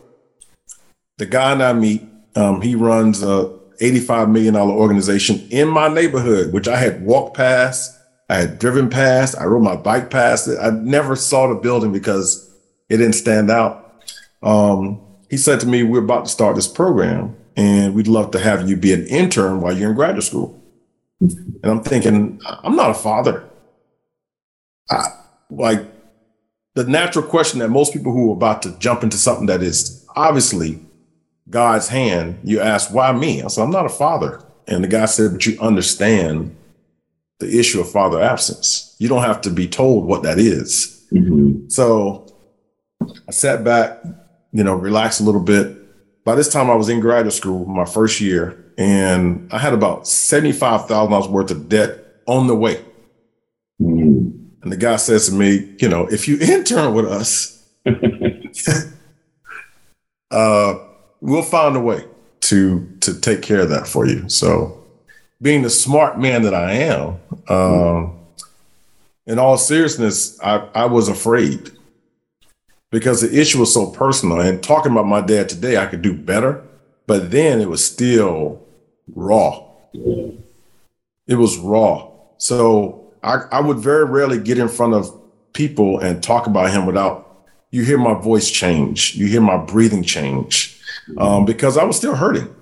the 1.17 1.25
guy 1.25 1.53
and 1.53 1.63
I 1.63 1.73
meet. 1.73 2.03
Um, 2.35 2.61
he 2.61 2.75
runs 2.75 3.23
a 3.23 3.57
85 3.79 4.29
million 4.29 4.53
dollar 4.53 4.73
organization 4.73 5.47
in 5.49 5.67
my 5.67 5.87
neighborhood, 5.87 6.53
which 6.53 6.67
I 6.67 6.77
had 6.77 7.03
walked 7.03 7.35
past 7.37 7.97
I 8.29 8.35
had 8.35 8.59
driven 8.59 8.89
past, 8.89 9.37
I 9.39 9.45
rode 9.45 9.63
my 9.63 9.75
bike 9.75 10.09
past 10.09 10.47
it. 10.47 10.57
I 10.59 10.71
never 10.71 11.15
saw 11.15 11.47
the 11.47 11.55
building 11.55 11.91
because 11.91 12.51
it 12.89 12.97
didn't 12.97 13.13
stand 13.13 13.51
out. 13.51 14.03
Um, 14.41 15.01
he 15.29 15.37
said 15.37 15.59
to 15.61 15.67
me, 15.67 15.83
We're 15.83 16.03
about 16.03 16.25
to 16.25 16.31
start 16.31 16.55
this 16.55 16.67
program 16.67 17.35
and 17.55 17.93
we'd 17.93 18.07
love 18.07 18.31
to 18.31 18.39
have 18.39 18.67
you 18.69 18.75
be 18.75 18.93
an 18.93 19.05
intern 19.07 19.61
while 19.61 19.77
you're 19.77 19.89
in 19.89 19.95
graduate 19.95 20.23
school. 20.23 20.61
And 21.19 21.65
I'm 21.65 21.83
thinking, 21.83 22.41
I'm 22.45 22.75
not 22.75 22.91
a 22.91 22.95
father. 22.95 23.47
I, 24.89 25.05
like 25.49 25.81
the 26.73 26.83
natural 26.83 27.25
question 27.25 27.59
that 27.59 27.69
most 27.69 27.93
people 27.93 28.11
who 28.11 28.31
are 28.31 28.35
about 28.35 28.61
to 28.63 28.77
jump 28.79 29.03
into 29.03 29.17
something 29.17 29.45
that 29.47 29.63
is 29.63 30.05
obviously 30.15 30.79
God's 31.49 31.87
hand, 31.87 32.39
you 32.43 32.59
ask, 32.59 32.93
why 32.93 33.11
me? 33.13 33.41
I 33.41 33.47
said, 33.47 33.63
I'm 33.63 33.71
not 33.71 33.85
a 33.85 33.89
father. 33.89 34.41
And 34.67 34.83
the 34.83 34.87
guy 34.87 35.05
said, 35.05 35.31
but 35.31 35.45
you 35.45 35.59
understand 35.59 36.55
the 37.39 37.59
issue 37.59 37.81
of 37.81 37.91
father 37.91 38.21
absence. 38.21 38.95
You 38.99 39.09
don't 39.09 39.23
have 39.23 39.41
to 39.41 39.49
be 39.49 39.67
told 39.67 40.05
what 40.05 40.23
that 40.23 40.39
is. 40.39 41.05
Mm-hmm. 41.11 41.69
So 41.69 42.27
I 43.27 43.31
sat 43.31 43.63
back, 43.63 44.01
you 44.51 44.63
know, 44.63 44.75
relaxed 44.75 45.19
a 45.19 45.23
little 45.23 45.41
bit. 45.41 46.23
By 46.23 46.35
this 46.35 46.51
time, 46.51 46.69
I 46.69 46.75
was 46.75 46.89
in 46.89 46.99
graduate 46.99 47.33
school, 47.33 47.65
my 47.65 47.85
first 47.85 48.19
year, 48.19 48.73
and 48.77 49.51
I 49.53 49.59
had 49.59 49.73
about 49.73 50.03
$75,000 50.03 51.29
worth 51.29 51.51
of 51.51 51.69
debt 51.69 51.99
on 52.25 52.47
the 52.47 52.55
way. 52.55 52.83
Mm-hmm. 53.81 54.45
And 54.63 54.71
the 54.71 54.77
guy 54.77 54.95
says 54.95 55.27
to 55.27 55.33
me, 55.33 55.75
you 55.79 55.87
know, 55.87 56.07
if 56.07 56.27
you 56.27 56.37
intern 56.41 56.93
with 56.93 57.05
us, 57.05 57.63
uh, 60.31 60.75
we'll 61.21 61.43
find 61.43 61.75
a 61.75 61.79
way 61.79 62.05
to 62.41 62.87
to 63.01 63.19
take 63.19 63.41
care 63.41 63.61
of 63.61 63.69
that 63.69 63.87
for 63.87 64.05
you. 64.05 64.27
So 64.29 64.84
being 65.41 65.61
the 65.61 65.69
smart 65.69 66.19
man 66.19 66.43
that 66.43 66.53
I 66.53 66.71
am, 66.73 67.19
um, 67.49 68.19
in 69.25 69.39
all 69.39 69.57
seriousness, 69.57 70.39
I, 70.41 70.67
I 70.73 70.85
was 70.85 71.07
afraid 71.07 71.71
because 72.91 73.21
the 73.21 73.39
issue 73.39 73.59
was 73.59 73.73
so 73.73 73.87
personal. 73.87 74.39
And 74.39 74.63
talking 74.63 74.91
about 74.91 75.07
my 75.07 75.21
dad 75.21 75.49
today, 75.49 75.77
I 75.77 75.87
could 75.87 76.01
do 76.01 76.13
better, 76.13 76.63
but 77.07 77.31
then 77.31 77.59
it 77.59 77.67
was 77.67 77.85
still 77.85 78.61
raw. 79.13 79.63
It 79.93 81.35
was 81.35 81.57
raw. 81.57 82.11
So 82.37 83.13
I, 83.23 83.41
I 83.51 83.61
would 83.61 83.77
very 83.77 84.05
rarely 84.05 84.39
get 84.39 84.57
in 84.57 84.67
front 84.67 84.93
of 84.93 85.11
people 85.53 85.99
and 85.99 86.21
talk 86.21 86.47
about 86.47 86.71
him 86.71 86.85
without 86.85 87.23
you 87.71 87.83
hear 87.83 87.97
my 87.97 88.13
voice 88.13 88.49
change, 88.49 89.15
you 89.15 89.25
hear 89.25 89.41
my 89.41 89.57
breathing 89.57 90.03
change, 90.03 90.79
um, 91.17 91.45
because 91.45 91.77
I 91.77 91.83
was 91.83 91.97
still 91.97 92.15
hurting 92.15 92.53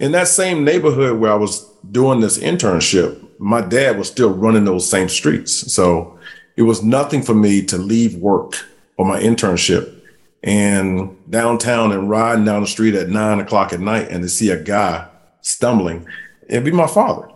in 0.00 0.12
that 0.12 0.28
same 0.28 0.64
neighborhood 0.64 1.20
where 1.20 1.30
I 1.30 1.36
was 1.36 1.66
doing 1.90 2.20
this 2.20 2.38
internship, 2.38 3.22
my 3.38 3.60
dad 3.60 3.98
was 3.98 4.08
still 4.08 4.30
running 4.30 4.64
those 4.64 4.88
same 4.88 5.08
streets. 5.08 5.72
So 5.72 6.18
it 6.56 6.62
was 6.62 6.82
nothing 6.82 7.22
for 7.22 7.34
me 7.34 7.62
to 7.66 7.76
leave 7.76 8.16
work 8.16 8.54
or 8.96 9.06
my 9.06 9.20
internship 9.20 9.94
and 10.42 11.16
downtown 11.30 11.92
and 11.92 12.08
riding 12.08 12.46
down 12.46 12.62
the 12.62 12.66
street 12.66 12.94
at 12.94 13.10
nine 13.10 13.40
o'clock 13.40 13.74
at 13.74 13.80
night 13.80 14.08
and 14.08 14.22
to 14.22 14.28
see 14.28 14.50
a 14.50 14.62
guy 14.62 15.06
stumbling. 15.42 16.06
It'd 16.48 16.64
be 16.64 16.72
my 16.72 16.86
father. 16.86 17.28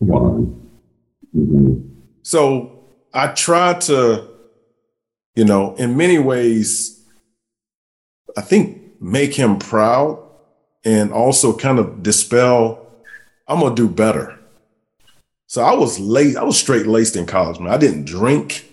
Wow. 0.00 0.52
Mm-hmm. 1.36 1.88
So 2.22 2.84
I 3.14 3.28
tried 3.28 3.80
to, 3.82 4.28
you 5.36 5.44
know, 5.44 5.76
in 5.76 5.96
many 5.96 6.18
ways, 6.18 7.00
I 8.36 8.40
think 8.40 9.00
make 9.00 9.34
him 9.34 9.58
proud 9.58 10.21
and 10.84 11.12
also 11.12 11.56
kind 11.56 11.78
of 11.78 12.02
dispel, 12.02 12.86
I'm 13.46 13.60
gonna 13.60 13.74
do 13.74 13.88
better. 13.88 14.38
So 15.46 15.62
I 15.62 15.74
was 15.74 16.00
late, 16.00 16.36
I 16.36 16.44
was 16.44 16.58
straight 16.58 16.86
laced 16.86 17.16
in 17.16 17.26
college, 17.26 17.58
man. 17.60 17.72
I 17.72 17.76
didn't 17.76 18.04
drink 18.04 18.70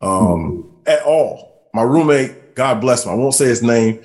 um, 0.00 0.72
at 0.86 1.02
all. 1.02 1.68
My 1.74 1.82
roommate, 1.82 2.54
God 2.54 2.80
bless 2.80 3.04
him, 3.04 3.12
I 3.12 3.14
won't 3.14 3.34
say 3.34 3.46
his 3.46 3.62
name. 3.62 4.02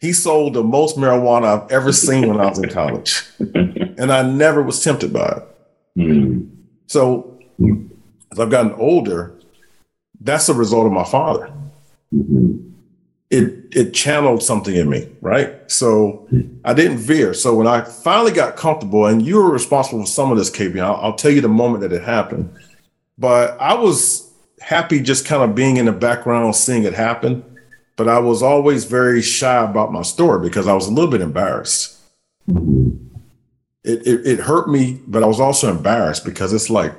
He 0.00 0.12
sold 0.12 0.54
the 0.54 0.62
most 0.62 0.96
marijuana 0.96 1.64
I've 1.64 1.70
ever 1.70 1.92
seen 1.92 2.28
when 2.28 2.38
I 2.38 2.48
was 2.48 2.58
in 2.58 2.68
college. 2.68 3.22
and 3.38 4.12
I 4.12 4.22
never 4.22 4.62
was 4.62 4.82
tempted 4.84 5.12
by 5.12 5.26
it. 5.26 5.42
Mm. 5.98 6.50
So 6.86 7.40
as 8.30 8.38
I've 8.38 8.50
gotten 8.50 8.72
older, 8.74 9.34
that's 10.20 10.48
a 10.48 10.54
result 10.54 10.86
of 10.86 10.92
my 10.92 11.04
father. 11.04 11.50
Mm-hmm 12.14 12.66
it 13.30 13.64
it 13.72 13.92
channeled 13.92 14.42
something 14.42 14.74
in 14.74 14.88
me, 14.88 15.08
right? 15.20 15.70
So 15.70 16.28
I 16.64 16.74
didn't 16.74 16.98
veer. 16.98 17.34
So 17.34 17.54
when 17.54 17.66
I 17.66 17.80
finally 17.82 18.32
got 18.32 18.56
comfortable, 18.56 19.06
and 19.06 19.20
you 19.20 19.36
were 19.36 19.50
responsible 19.50 20.00
for 20.00 20.06
some 20.06 20.30
of 20.30 20.38
this, 20.38 20.50
KB, 20.50 20.80
I'll, 20.80 20.96
I'll 20.96 21.14
tell 21.14 21.30
you 21.30 21.40
the 21.40 21.48
moment 21.48 21.82
that 21.82 21.92
it 21.92 22.02
happened. 22.02 22.56
But 23.18 23.60
I 23.60 23.74
was 23.74 24.30
happy 24.60 25.00
just 25.00 25.26
kind 25.26 25.42
of 25.42 25.54
being 25.54 25.76
in 25.76 25.86
the 25.86 25.92
background, 25.92 26.54
seeing 26.54 26.84
it 26.84 26.94
happen. 26.94 27.44
But 27.96 28.08
I 28.08 28.18
was 28.18 28.42
always 28.42 28.84
very 28.84 29.22
shy 29.22 29.64
about 29.64 29.92
my 29.92 30.02
story 30.02 30.46
because 30.46 30.68
I 30.68 30.74
was 30.74 30.86
a 30.86 30.92
little 30.92 31.10
bit 31.10 31.22
embarrassed. 31.22 31.98
It, 32.48 34.06
it, 34.06 34.26
it 34.26 34.40
hurt 34.40 34.68
me, 34.68 35.00
but 35.06 35.22
I 35.22 35.26
was 35.26 35.40
also 35.40 35.70
embarrassed 35.70 36.24
because 36.24 36.52
it's 36.52 36.68
like, 36.68 36.92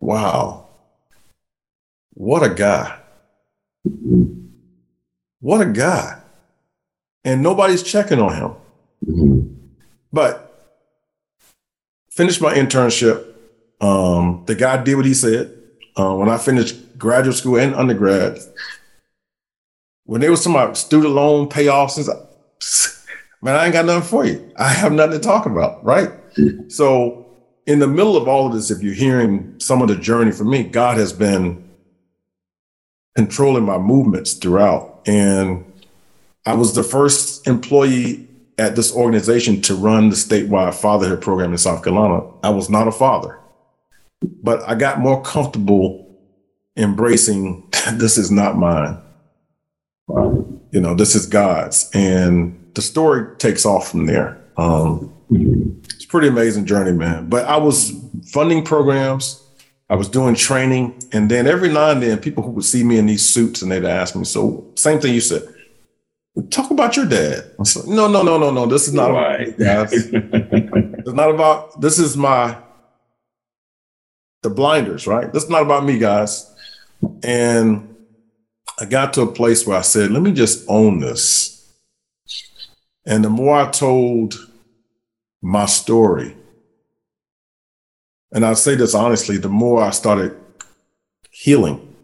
wow, 0.00 0.68
what 2.14 2.42
a 2.42 2.50
guy. 2.54 2.98
What 5.42 5.60
a 5.60 5.66
guy. 5.66 6.20
And 7.24 7.42
nobody's 7.42 7.82
checking 7.82 8.20
on 8.20 8.34
him. 8.34 8.50
Mm-hmm. 9.04 9.54
But 10.12 10.78
finished 12.10 12.40
my 12.40 12.54
internship. 12.54 13.26
Um, 13.80 14.44
the 14.46 14.54
guy 14.54 14.82
did 14.82 14.94
what 14.94 15.04
he 15.04 15.14
said. 15.14 15.52
Uh, 15.98 16.14
when 16.14 16.28
I 16.28 16.38
finished 16.38 16.96
graduate 16.96 17.36
school 17.36 17.58
and 17.58 17.74
undergrad, 17.74 18.38
when 20.04 20.20
they 20.20 20.30
was 20.30 20.44
talking 20.44 20.54
about 20.54 20.76
student 20.76 21.12
loan 21.12 21.48
payoffs, 21.48 21.98
man, 23.42 23.56
I 23.56 23.64
ain't 23.64 23.72
got 23.72 23.84
nothing 23.84 24.08
for 24.08 24.24
you. 24.24 24.52
I 24.56 24.68
have 24.68 24.92
nothing 24.92 25.18
to 25.18 25.18
talk 25.18 25.46
about, 25.46 25.84
right? 25.84 26.10
Mm-hmm. 26.36 26.68
So, 26.68 27.26
in 27.66 27.80
the 27.80 27.88
middle 27.88 28.16
of 28.16 28.28
all 28.28 28.46
of 28.46 28.52
this, 28.52 28.70
if 28.70 28.80
you're 28.80 28.94
hearing 28.94 29.54
some 29.58 29.82
of 29.82 29.88
the 29.88 29.96
journey 29.96 30.30
for 30.30 30.44
me, 30.44 30.62
God 30.62 30.98
has 30.98 31.12
been 31.12 31.68
controlling 33.16 33.64
my 33.64 33.78
movements 33.78 34.34
throughout. 34.34 34.91
And 35.06 35.64
I 36.46 36.54
was 36.54 36.74
the 36.74 36.82
first 36.82 37.46
employee 37.46 38.28
at 38.58 38.76
this 38.76 38.94
organization 38.94 39.60
to 39.62 39.74
run 39.74 40.10
the 40.10 40.16
statewide 40.16 40.74
fatherhood 40.74 41.20
program 41.20 41.52
in 41.52 41.58
South 41.58 41.82
Carolina. 41.82 42.24
I 42.42 42.50
was 42.50 42.68
not 42.68 42.88
a 42.88 42.92
father, 42.92 43.38
but 44.42 44.62
I 44.68 44.74
got 44.74 45.00
more 45.00 45.22
comfortable 45.22 46.02
embracing 46.76 47.68
this 47.94 48.18
is 48.18 48.30
not 48.30 48.56
mine. 48.56 48.98
You 50.08 50.80
know, 50.80 50.94
this 50.94 51.14
is 51.14 51.26
God's. 51.26 51.90
And 51.94 52.58
the 52.74 52.82
story 52.82 53.36
takes 53.36 53.64
off 53.64 53.90
from 53.90 54.06
there. 54.06 54.42
Um, 54.56 55.12
it's 55.30 56.04
pretty 56.04 56.28
amazing 56.28 56.66
journey, 56.66 56.92
man. 56.92 57.28
But 57.28 57.46
I 57.46 57.56
was 57.56 57.92
funding 58.26 58.64
programs 58.64 59.41
I 59.92 59.94
was 59.94 60.08
doing 60.08 60.34
training, 60.34 60.94
and 61.12 61.30
then 61.30 61.46
every 61.46 61.68
now 61.68 61.90
and 61.90 62.02
then, 62.02 62.16
people 62.16 62.42
who 62.42 62.50
would 62.52 62.64
see 62.64 62.82
me 62.82 62.96
in 62.96 63.04
these 63.04 63.22
suits 63.22 63.60
and 63.60 63.70
they'd 63.70 63.84
ask 63.84 64.16
me, 64.16 64.24
"So, 64.24 64.64
same 64.74 64.98
thing 64.98 65.12
you 65.12 65.20
said. 65.20 65.42
Talk 66.48 66.70
about 66.70 66.96
your 66.96 67.04
dad." 67.04 67.50
I 67.60 67.64
said, 67.64 67.86
"No, 67.86 68.08
no, 68.08 68.22
no, 68.22 68.38
no, 68.38 68.50
no. 68.50 68.64
This 68.64 68.88
is 68.88 68.94
not 68.94 69.10
right. 69.10 69.48
about 69.48 69.58
guys. 69.58 69.92
it's 70.12 71.12
not 71.12 71.28
about. 71.28 71.78
This 71.78 71.98
is 71.98 72.16
my 72.16 72.56
the 74.42 74.48
blinders, 74.48 75.06
right? 75.06 75.30
This 75.30 75.44
is 75.44 75.50
not 75.50 75.60
about 75.60 75.84
me, 75.84 75.98
guys." 75.98 76.50
And 77.22 77.94
I 78.80 78.86
got 78.86 79.12
to 79.12 79.22
a 79.22 79.30
place 79.30 79.66
where 79.66 79.76
I 79.76 79.82
said, 79.82 80.10
"Let 80.10 80.22
me 80.22 80.32
just 80.32 80.64
own 80.68 81.00
this." 81.00 81.70
And 83.04 83.22
the 83.22 83.28
more 83.28 83.56
I 83.56 83.70
told 83.70 84.36
my 85.42 85.66
story, 85.66 86.34
and 88.32 88.44
I 88.44 88.54
say 88.54 88.74
this 88.74 88.94
honestly, 88.94 89.36
the 89.36 89.48
more 89.48 89.82
I 89.82 89.90
started 89.90 90.36
healing, 91.30 91.94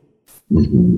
mm-hmm. 0.51 0.97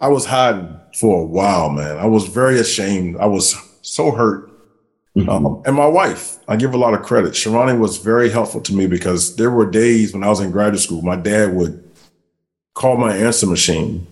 I 0.00 0.08
was 0.08 0.26
hiding 0.26 0.78
for 0.98 1.22
a 1.22 1.24
while, 1.24 1.70
man. 1.70 1.98
I 1.98 2.06
was 2.06 2.26
very 2.26 2.58
ashamed. 2.58 3.16
I 3.16 3.26
was 3.26 3.54
so 3.82 4.10
hurt. 4.10 4.50
Mm-hmm. 5.16 5.28
Um, 5.28 5.62
and 5.66 5.74
my 5.74 5.86
wife, 5.86 6.38
I 6.46 6.56
give 6.56 6.74
a 6.74 6.78
lot 6.78 6.94
of 6.94 7.02
credit. 7.02 7.32
Sherani 7.32 7.78
was 7.78 7.98
very 7.98 8.30
helpful 8.30 8.60
to 8.62 8.74
me 8.74 8.86
because 8.86 9.36
there 9.36 9.50
were 9.50 9.68
days 9.68 10.12
when 10.12 10.22
I 10.22 10.28
was 10.28 10.40
in 10.40 10.50
graduate 10.50 10.82
school, 10.82 11.02
my 11.02 11.16
dad 11.16 11.54
would 11.54 11.84
call 12.74 12.96
my 12.96 13.16
answer 13.16 13.46
machine 13.46 14.06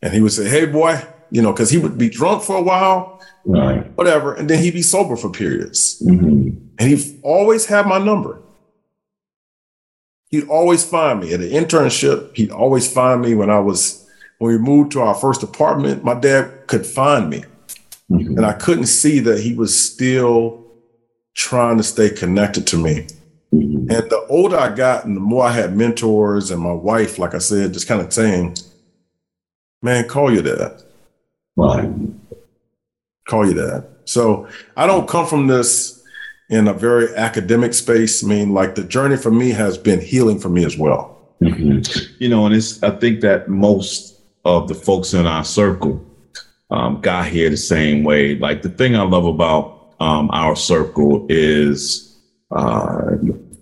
and 0.00 0.12
he 0.12 0.20
would 0.20 0.32
say, 0.32 0.48
Hey, 0.48 0.66
boy, 0.66 1.00
you 1.30 1.42
know, 1.42 1.52
because 1.52 1.70
he 1.70 1.78
would 1.78 1.98
be 1.98 2.08
drunk 2.08 2.42
for 2.42 2.56
a 2.56 2.62
while, 2.62 3.20
right. 3.44 3.86
whatever, 3.96 4.34
and 4.34 4.48
then 4.48 4.62
he'd 4.62 4.74
be 4.74 4.82
sober 4.82 5.16
for 5.16 5.30
periods. 5.30 6.02
Mm-hmm. 6.02 6.58
And 6.78 6.88
he 6.90 7.20
always 7.22 7.66
had 7.66 7.86
my 7.86 7.98
number. 7.98 8.41
He'd 10.32 10.48
always 10.48 10.84
find 10.84 11.20
me 11.20 11.32
at 11.32 11.40
an 11.40 11.50
internship. 11.50 12.34
He'd 12.34 12.50
always 12.50 12.92
find 12.92 13.20
me 13.20 13.34
when 13.34 13.50
I 13.50 13.60
was, 13.60 14.04
when 14.38 14.52
we 14.52 14.58
moved 14.58 14.92
to 14.92 15.00
our 15.02 15.14
first 15.14 15.42
apartment, 15.42 16.02
my 16.02 16.14
dad 16.18 16.66
could 16.66 16.86
find 16.86 17.30
me. 17.30 17.44
Mm-hmm. 18.10 18.38
And 18.38 18.46
I 18.46 18.54
couldn't 18.54 18.86
see 18.86 19.20
that 19.20 19.40
he 19.40 19.54
was 19.54 19.78
still 19.78 20.64
trying 21.34 21.76
to 21.76 21.82
stay 21.82 22.08
connected 22.10 22.66
to 22.68 22.78
me. 22.78 23.06
Mm-hmm. 23.52 23.90
And 23.90 24.10
the 24.10 24.26
older 24.30 24.56
I 24.56 24.74
got 24.74 25.04
and 25.04 25.14
the 25.14 25.20
more 25.20 25.44
I 25.44 25.52
had 25.52 25.76
mentors 25.76 26.50
and 26.50 26.62
my 26.62 26.72
wife, 26.72 27.18
like 27.18 27.34
I 27.34 27.38
said, 27.38 27.74
just 27.74 27.86
kind 27.86 28.00
of 28.00 28.10
saying, 28.10 28.56
man, 29.82 30.08
call 30.08 30.32
your 30.32 30.42
dad. 30.42 30.82
Right. 31.56 31.90
Call 33.28 33.50
your 33.50 33.66
dad. 33.66 33.86
So 34.06 34.48
I 34.78 34.86
don't 34.86 35.06
come 35.06 35.26
from 35.26 35.46
this 35.46 35.91
in 36.52 36.68
a 36.68 36.74
very 36.74 37.08
academic 37.16 37.72
space. 37.72 38.22
I 38.22 38.26
mean, 38.26 38.52
like 38.52 38.74
the 38.74 38.84
journey 38.84 39.16
for 39.16 39.30
me 39.30 39.50
has 39.50 39.78
been 39.78 40.00
healing 40.00 40.38
for 40.38 40.50
me 40.50 40.66
as 40.66 40.76
well. 40.76 41.18
Mm-hmm. 41.40 42.14
You 42.18 42.28
know, 42.28 42.44
and 42.44 42.54
it's, 42.54 42.82
I 42.82 42.90
think 42.90 43.22
that 43.22 43.48
most 43.48 44.20
of 44.44 44.68
the 44.68 44.74
folks 44.74 45.14
in 45.14 45.26
our 45.26 45.44
circle 45.44 46.04
um, 46.70 47.00
got 47.00 47.26
here 47.26 47.48
the 47.48 47.56
same 47.56 48.04
way. 48.04 48.36
Like 48.36 48.60
the 48.60 48.68
thing 48.68 48.94
I 48.94 49.02
love 49.02 49.24
about 49.24 49.94
um, 49.98 50.28
our 50.30 50.54
circle 50.54 51.26
is, 51.30 52.20
uh, 52.50 53.12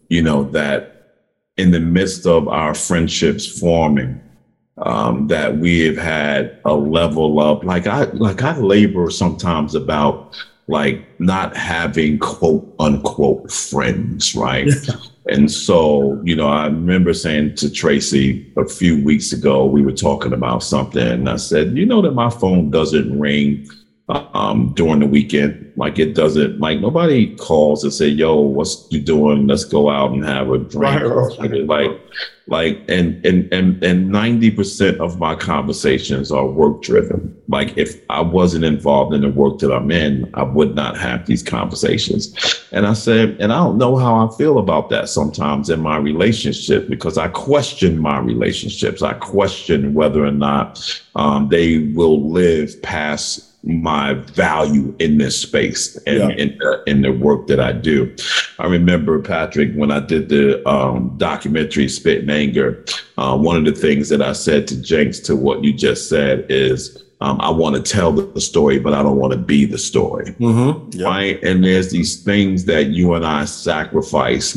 you 0.09 0.23
know, 0.23 0.43
that 0.51 1.23
in 1.57 1.71
the 1.71 1.81
midst 1.81 2.27
of 2.27 2.49
our 2.49 2.75
friendships 2.75 3.47
forming, 3.47 4.21
um, 4.79 5.29
that 5.29 5.59
we 5.59 5.81
have 5.87 5.97
had 5.97 6.59
a 6.65 6.75
level 6.75 7.41
of 7.41 7.63
like 7.63 7.87
I 7.87 8.05
like 8.05 8.43
I 8.43 8.57
labor 8.57 9.11
sometimes 9.11 9.75
about 9.75 10.37
like 10.71 11.05
not 11.19 11.57
having 11.57 12.19
quote 12.19 12.65
unquote 12.79 13.51
friends, 13.51 14.35
right? 14.35 14.69
and 15.29 15.51
so, 15.51 16.21
you 16.25 16.37
know, 16.37 16.49
I 16.49 16.67
remember 16.67 17.13
saying 17.13 17.57
to 17.57 17.71
Tracy 17.71 18.47
a 18.57 18.65
few 18.65 19.03
weeks 19.03 19.33
ago, 19.33 19.67
we 19.67 19.83
were 19.83 19.93
talking 19.93 20.33
about 20.33 20.63
something, 20.63 21.07
and 21.07 21.29
I 21.29 21.37
said, 21.37 21.77
you 21.77 21.85
know, 21.85 22.01
that 22.03 22.13
my 22.13 22.31
phone 22.31 22.71
doesn't 22.71 23.19
ring 23.19 23.69
um, 24.11 24.73
during 24.75 25.01
the 25.01 25.07
weekend. 25.07 25.73
Like 25.77 25.99
it 25.99 26.15
doesn't, 26.15 26.61
like 26.61 26.81
nobody 26.81 27.35
calls 27.37 27.85
and 27.85 27.93
say, 27.93 28.07
yo, 28.07 28.39
what's 28.41 28.87
you 28.91 29.01
doing? 29.01 29.47
Let's 29.47 29.65
go 29.65 29.89
out 29.89 30.13
and 30.13 30.25
have 30.25 30.51
a 30.51 30.59
drink. 30.59 31.03
Right. 31.03 31.67
Like, 31.67 32.01
like, 32.47 32.81
and, 32.89 33.25
and, 33.25 33.51
and, 33.53 33.83
and 33.83 34.11
90% 34.11 34.99
of 34.99 35.21
my 35.21 35.37
conversations 35.37 36.33
are 36.33 36.47
work 36.47 36.83
driven. 36.83 37.41
Like 37.49 37.79
if 37.79 38.03
I 38.11 38.21
wasn't 38.21 38.65
involved 38.65 39.15
in 39.15 39.21
the 39.21 39.31
work 39.31 39.61
that 39.61 39.73
I'm 39.73 39.91
in, 39.93 40.29
I 40.35 40.43
would 40.43 40.75
not 40.75 40.99
have 40.99 41.27
these 41.27 41.45
conversations. 41.45 42.35
And 42.73 42.87
I 42.87 42.95
said, 42.95 43.37
and 43.41 43.53
I 43.53 43.59
don't 43.59 43.79
know 43.79 43.97
how 43.97 44.27
I 44.27 44.37
feel 44.37 44.59
about 44.59 44.91
that 44.91 45.09
sometimes 45.09 45.71
in 45.71 45.81
my 45.81 45.97
relationship 45.97 46.89
because 46.89 47.17
I 47.17 47.29
question 47.29 47.99
my 47.99 48.19
relationships. 48.19 49.01
I 49.01 49.13
question 49.15 49.95
whether 49.95 50.25
or 50.25 50.33
not 50.33 51.03
um, 51.15 51.49
they 51.49 51.79
will 51.95 52.31
live 52.31 52.83
past 52.83 53.50
my 53.63 54.15
value 54.15 54.95
in 54.99 55.19
this 55.19 55.41
space 55.41 55.97
and 56.07 56.19
yeah. 56.19 56.29
in, 56.31 56.59
the, 56.59 56.83
in 56.87 57.03
the 57.03 57.13
work 57.13 57.47
that 57.47 57.61
I 57.61 57.73
do. 57.73 58.15
I 58.59 58.67
remember 58.67 59.21
Patrick 59.21 59.75
when 59.75 59.91
I 59.91 60.01
did 60.01 60.29
the 60.29 60.67
um, 60.69 61.15
documentary 61.19 61.89
Spit 61.89 62.23
and 62.23 62.31
Anger. 62.31 62.85
Uh, 63.19 63.37
one 63.37 63.57
of 63.57 63.65
the 63.65 63.79
things 63.79 64.09
that 64.09 64.23
I 64.23 64.33
said 64.33 64.67
to 64.69 64.81
Jenks 64.81 65.21
to 65.21 65.37
what 65.37 65.63
you 65.63 65.73
just 65.73 66.09
said 66.09 66.47
is 66.49 67.05
um, 67.23 67.39
I 67.41 67.51
want 67.51 67.77
to 67.77 67.83
tell 67.83 68.13
the 68.13 68.41
story, 68.41 68.79
but 68.79 68.95
I 68.95 69.03
don't 69.03 69.17
want 69.17 69.33
to 69.33 69.39
be 69.39 69.67
the 69.67 69.77
story. 69.77 70.27
Mm-hmm. 70.33 70.99
Yep. 70.99 71.07
Right. 71.07 71.43
And 71.43 71.63
there's 71.63 71.91
these 71.91 72.23
things 72.23 72.65
that 72.65 72.87
you 72.87 73.13
and 73.13 73.27
I 73.27 73.45
sacrifice 73.45 74.57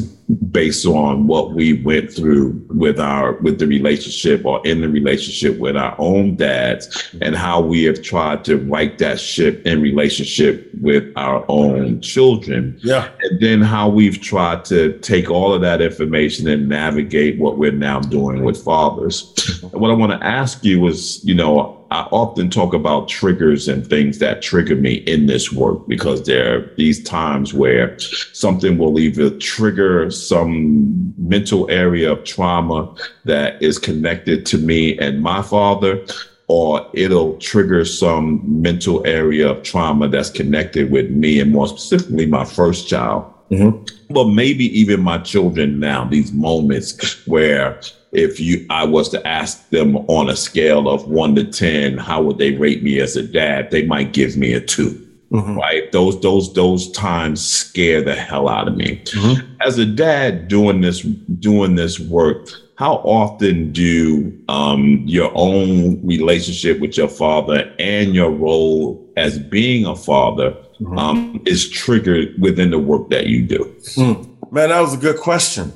based 0.51 0.85
on 0.85 1.27
what 1.27 1.53
we 1.53 1.81
went 1.83 2.11
through 2.11 2.65
with 2.69 2.99
our 2.99 3.33
with 3.41 3.59
the 3.59 3.67
relationship 3.67 4.45
or 4.45 4.65
in 4.65 4.79
the 4.79 4.87
relationship 4.87 5.59
with 5.59 5.75
our 5.75 5.93
own 5.99 6.37
dads 6.37 7.13
and 7.21 7.35
how 7.35 7.59
we 7.59 7.83
have 7.83 8.01
tried 8.01 8.45
to 8.45 8.57
right 8.57 8.97
that 8.97 9.19
ship 9.19 9.65
in 9.67 9.81
relationship 9.81 10.71
with 10.81 11.11
our 11.17 11.43
own 11.49 11.99
children. 11.99 12.79
Yeah. 12.81 13.09
And 13.23 13.41
then 13.41 13.61
how 13.61 13.89
we've 13.89 14.21
tried 14.21 14.63
to 14.65 14.97
take 14.99 15.29
all 15.29 15.53
of 15.53 15.59
that 15.61 15.81
information 15.81 16.47
and 16.47 16.69
navigate 16.69 17.37
what 17.37 17.57
we're 17.57 17.73
now 17.73 17.99
doing 17.99 18.45
with 18.45 18.63
fathers. 18.63 19.33
And 19.61 19.81
what 19.81 19.91
I 19.91 19.93
want 19.93 20.13
to 20.13 20.25
ask 20.25 20.63
you 20.63 20.87
is, 20.87 21.23
you 21.25 21.35
know, 21.35 21.82
I 21.93 22.07
often 22.09 22.49
talk 22.49 22.73
about 22.73 23.07
triggers 23.07 23.67
and 23.67 23.85
things 23.85 24.17
that 24.17 24.41
trigger 24.41 24.75
me 24.75 24.95
in 24.95 25.27
this 25.27 25.53
work 25.53 25.87
because 25.87 26.25
there 26.25 26.57
are 26.57 26.71
these 26.75 27.03
times 27.03 27.53
where 27.53 27.99
something 27.99 28.79
will 28.79 28.97
either 28.97 29.29
trigger 29.37 30.09
some 30.09 31.13
mental 31.19 31.69
area 31.69 32.11
of 32.11 32.23
trauma 32.23 32.95
that 33.25 33.61
is 33.61 33.77
connected 33.77 34.43
to 34.47 34.57
me 34.57 34.97
and 34.97 35.21
my 35.21 35.43
father, 35.43 36.03
or 36.47 36.89
it'll 36.95 37.37
trigger 37.37 37.85
some 37.85 38.41
mental 38.43 39.05
area 39.05 39.51
of 39.51 39.61
trauma 39.61 40.07
that's 40.07 40.31
connected 40.31 40.89
with 40.89 41.11
me 41.11 41.39
and 41.39 41.51
more 41.51 41.67
specifically 41.67 42.25
my 42.25 42.43
first 42.43 42.87
child. 42.87 43.31
Mm-hmm. 43.51 44.13
Well, 44.13 44.29
maybe 44.29 44.65
even 44.79 44.99
my 45.01 45.19
children 45.19 45.79
now, 45.79 46.05
these 46.05 46.31
moments 46.31 47.23
where 47.27 47.79
if 48.13 48.39
you 48.39 48.65
I 48.69 48.85
was 48.85 49.09
to 49.09 49.27
ask 49.27 49.69
them 49.69 49.97
on 50.07 50.29
a 50.29 50.35
scale 50.35 50.87
of 50.87 51.07
one 51.07 51.35
to 51.35 51.43
ten, 51.43 51.97
how 51.97 52.21
would 52.23 52.37
they 52.37 52.51
rate 52.51 52.83
me 52.83 52.99
as 52.99 53.15
a 53.15 53.23
dad? 53.23 53.71
They 53.71 53.85
might 53.85 54.13
give 54.13 54.37
me 54.37 54.53
a 54.53 54.61
2 54.61 54.89
mm-hmm. 55.31 55.55
Right. 55.55 55.91
Those 55.91 56.21
those 56.21 56.53
those 56.53 56.91
times 56.91 57.43
scare 57.43 58.01
the 58.01 58.15
hell 58.15 58.47
out 58.47 58.67
of 58.67 58.75
me. 58.75 59.01
Mm-hmm. 59.05 59.55
As 59.61 59.77
a 59.77 59.85
dad 59.85 60.47
doing 60.47 60.81
this 60.81 61.01
doing 61.01 61.75
this 61.75 61.99
work, 61.99 62.47
how 62.75 62.95
often 62.95 63.71
do 63.71 64.37
um, 64.47 65.03
your 65.05 65.31
own 65.35 66.05
relationship 66.05 66.79
with 66.79 66.97
your 66.97 67.07
father 67.07 67.73
and 67.79 68.15
your 68.15 68.31
role 68.31 68.99
as 69.15 69.37
being 69.39 69.85
a 69.85 69.95
father 69.95 70.51
mm-hmm. 70.79 70.97
um, 70.97 71.41
is 71.45 71.69
triggered 71.69 72.39
within 72.41 72.71
the 72.71 72.79
work 72.79 73.09
that 73.09 73.27
you 73.27 73.43
do? 73.43 73.75
Mm. 73.95 74.51
Man, 74.51 74.69
that 74.69 74.81
was 74.81 74.93
a 74.93 74.97
good 74.97 75.17
question. 75.17 75.73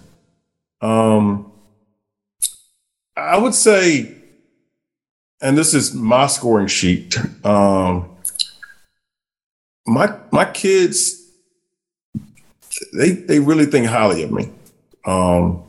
Um, 0.82 1.52
I 3.18 3.36
would 3.38 3.56
say, 3.56 4.16
and 5.42 5.58
this 5.58 5.74
is 5.74 5.94
my 5.94 6.28
scoring 6.28 6.68
sheet. 6.68 7.18
Um, 7.44 8.16
my 9.88 10.16
my 10.32 10.46
kids, 10.46 11.26
they 12.94 13.12
they 13.12 13.40
really 13.40 13.66
think 13.66 13.88
highly 13.88 14.22
of 14.22 14.32
me, 14.32 14.52
um, 15.06 15.64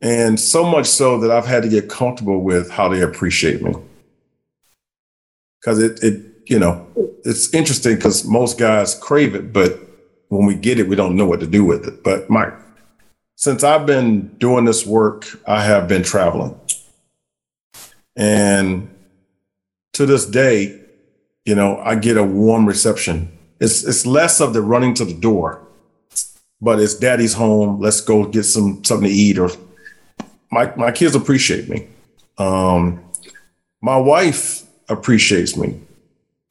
and 0.00 0.40
so 0.40 0.64
much 0.64 0.86
so 0.86 1.20
that 1.20 1.30
I've 1.30 1.46
had 1.46 1.62
to 1.62 1.68
get 1.68 1.88
comfortable 1.88 2.42
with 2.42 2.70
how 2.70 2.88
they 2.88 3.00
appreciate 3.00 3.62
me. 3.62 3.72
Because 5.60 5.78
it 5.78 6.02
it 6.02 6.20
you 6.46 6.58
know 6.58 6.84
it's 7.24 7.54
interesting 7.54 7.94
because 7.94 8.24
most 8.24 8.58
guys 8.58 8.96
crave 8.96 9.36
it, 9.36 9.52
but 9.52 9.78
when 10.28 10.46
we 10.46 10.56
get 10.56 10.80
it, 10.80 10.88
we 10.88 10.96
don't 10.96 11.14
know 11.14 11.26
what 11.26 11.38
to 11.40 11.46
do 11.46 11.64
with 11.64 11.86
it. 11.86 12.02
But 12.02 12.28
my 12.28 12.50
since 13.40 13.64
I've 13.64 13.86
been 13.86 14.26
doing 14.36 14.66
this 14.66 14.84
work, 14.84 15.26
I 15.46 15.62
have 15.62 15.88
been 15.88 16.02
traveling. 16.02 16.60
And 18.14 18.94
to 19.94 20.04
this 20.04 20.26
day, 20.26 20.78
you 21.46 21.54
know, 21.54 21.78
I 21.78 21.94
get 21.94 22.18
a 22.18 22.22
warm 22.22 22.66
reception. 22.66 23.32
It's 23.58 23.82
it's 23.82 24.04
less 24.04 24.42
of 24.42 24.52
the 24.52 24.60
running 24.60 24.92
to 24.92 25.06
the 25.06 25.14
door, 25.14 25.66
but 26.60 26.80
it's 26.80 26.94
daddy's 26.94 27.32
home. 27.32 27.80
Let's 27.80 28.02
go 28.02 28.26
get 28.26 28.42
some 28.42 28.84
something 28.84 29.08
to 29.08 29.14
eat. 29.14 29.38
Or 29.38 29.48
my 30.50 30.74
my 30.76 30.92
kids 30.92 31.14
appreciate 31.14 31.66
me. 31.66 31.88
Um, 32.36 33.02
my 33.80 33.96
wife 33.96 34.64
appreciates 34.90 35.56
me, 35.56 35.80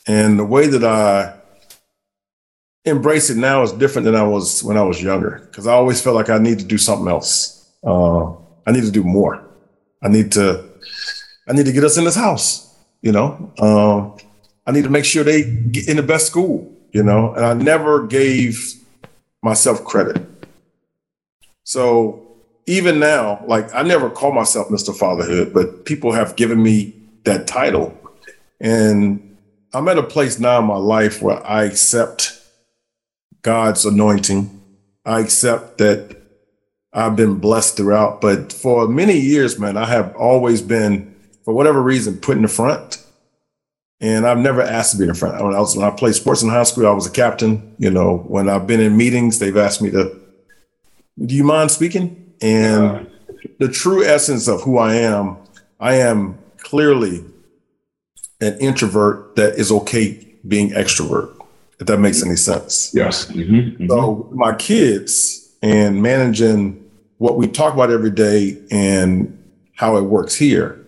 and 0.08 0.40
the 0.40 0.44
way 0.44 0.66
that 0.66 0.84
I 0.84 1.39
embrace 2.90 3.30
it 3.30 3.38
now 3.38 3.62
is 3.64 3.72
different 3.72 4.06
than 4.06 4.16
I 4.16 4.24
was 4.24 4.64
when 4.64 4.78
I 4.78 4.84
was 4.84 5.02
younger 5.02 5.42
because 5.46 5.68
I 5.68 5.74
always 5.74 6.02
felt 6.02 6.16
like 6.16 6.30
I 6.30 6.38
need 6.38 6.60
to 6.60 6.66
do 6.66 6.78
something 6.78 7.08
else. 7.08 7.72
Uh, 7.84 8.32
I 8.66 8.72
need 8.72 8.84
to 8.84 8.92
do 8.92 9.04
more. 9.04 9.44
I 10.04 10.08
need 10.08 10.32
to, 10.34 10.64
I 11.48 11.54
need 11.54 11.66
to 11.66 11.72
get 11.72 11.84
us 11.84 11.98
in 11.98 12.04
this 12.04 12.16
house. 12.16 12.66
You 13.02 13.12
know, 13.12 13.54
uh, 13.58 14.24
I 14.68 14.72
need 14.72 14.84
to 14.84 14.90
make 14.90 15.06
sure 15.06 15.24
they 15.24 15.44
get 15.44 15.88
in 15.88 15.98
the 15.98 16.04
best 16.04 16.28
school. 16.28 16.76
You 16.92 17.04
know, 17.04 17.34
and 17.34 17.46
I 17.46 17.54
never 17.54 18.08
gave 18.08 18.74
myself 19.42 19.84
credit. 19.84 20.26
So 21.64 22.28
even 22.66 23.00
now, 23.00 23.44
like 23.48 23.74
I 23.74 23.84
never 23.84 24.10
call 24.10 24.32
myself 24.32 24.70
Mr. 24.70 24.96
Fatherhood, 24.96 25.54
but 25.54 25.86
people 25.86 26.12
have 26.12 26.36
given 26.36 26.62
me 26.62 26.94
that 27.26 27.48
title, 27.48 27.96
and 28.60 29.38
I'm 29.74 29.88
at 29.88 29.98
a 29.98 30.04
place 30.04 30.40
now 30.40 30.60
in 30.60 30.66
my 30.66 30.78
life 30.78 31.22
where 31.22 31.46
I 31.46 31.64
accept 31.64 32.39
God's 33.42 33.86
anointing. 33.86 34.62
I 35.06 35.20
accept 35.20 35.78
that 35.78 36.18
I've 36.94 37.16
been 37.16 37.36
blessed 37.36 37.78
throughout, 37.78 38.22
but 38.22 38.52
for 38.52 38.88
many 38.88 39.18
years, 39.20 39.60
man, 39.60 39.78
I 39.78 39.86
have 39.86 40.16
always 40.16 40.62
been, 40.62 41.16
for 41.46 41.54
whatever 41.54 41.82
reason, 41.82 42.18
put 42.18 42.36
in 42.36 42.44
the 42.44 42.48
front. 42.48 43.04
And 44.02 44.26
I've 44.26 44.38
never 44.38 44.62
asked 44.62 44.94
to 44.94 44.98
be 44.98 45.08
in 45.08 45.14
front. 45.14 45.44
When 45.44 45.54
I 45.54 45.60
was 45.60 45.76
when 45.76 45.86
I 45.86 45.92
played 45.92 46.16
sports 46.16 46.42
in 46.42 46.50
high 46.50 46.64
school, 46.64 46.88
I 46.88 46.92
was 46.92 47.06
a 47.06 47.12
captain. 47.12 47.76
You 47.80 47.92
know, 47.92 48.18
when 48.28 48.48
I've 48.48 48.66
been 48.66 48.80
in 48.80 48.96
meetings, 48.96 49.40
they've 49.40 49.58
asked 49.58 49.82
me 49.82 49.92
to, 49.92 50.16
"Do 51.24 51.36
you 51.36 51.44
mind 51.44 51.70
speaking?" 51.70 52.34
And 52.42 53.08
the 53.60 53.68
true 53.68 54.04
essence 54.06 54.48
of 54.48 54.62
who 54.62 54.78
I 54.78 54.96
am, 54.96 55.36
I 55.82 55.96
am 55.96 56.38
clearly 56.58 57.26
an 58.40 58.58
introvert 58.60 59.36
that 59.36 59.56
is 59.56 59.70
okay 59.70 60.26
being 60.48 60.70
extrovert. 60.70 61.36
If 61.80 61.88
that 61.88 62.00
makes 62.00 62.24
any 62.24 62.36
sense. 62.36 62.92
Yes. 62.94 63.26
Mm-hmm. 63.28 63.88
So 63.88 64.30
my 64.34 64.54
kids 64.56 65.50
and 65.62 66.02
managing 66.02 66.84
what 67.18 67.38
we 67.38 67.48
talk 67.48 67.74
about 67.74 67.92
every 67.92 68.12
day 68.12 68.58
and 68.70 69.36
how 69.76 69.96
it 69.98 70.02
works 70.02 70.36
here, 70.36 70.86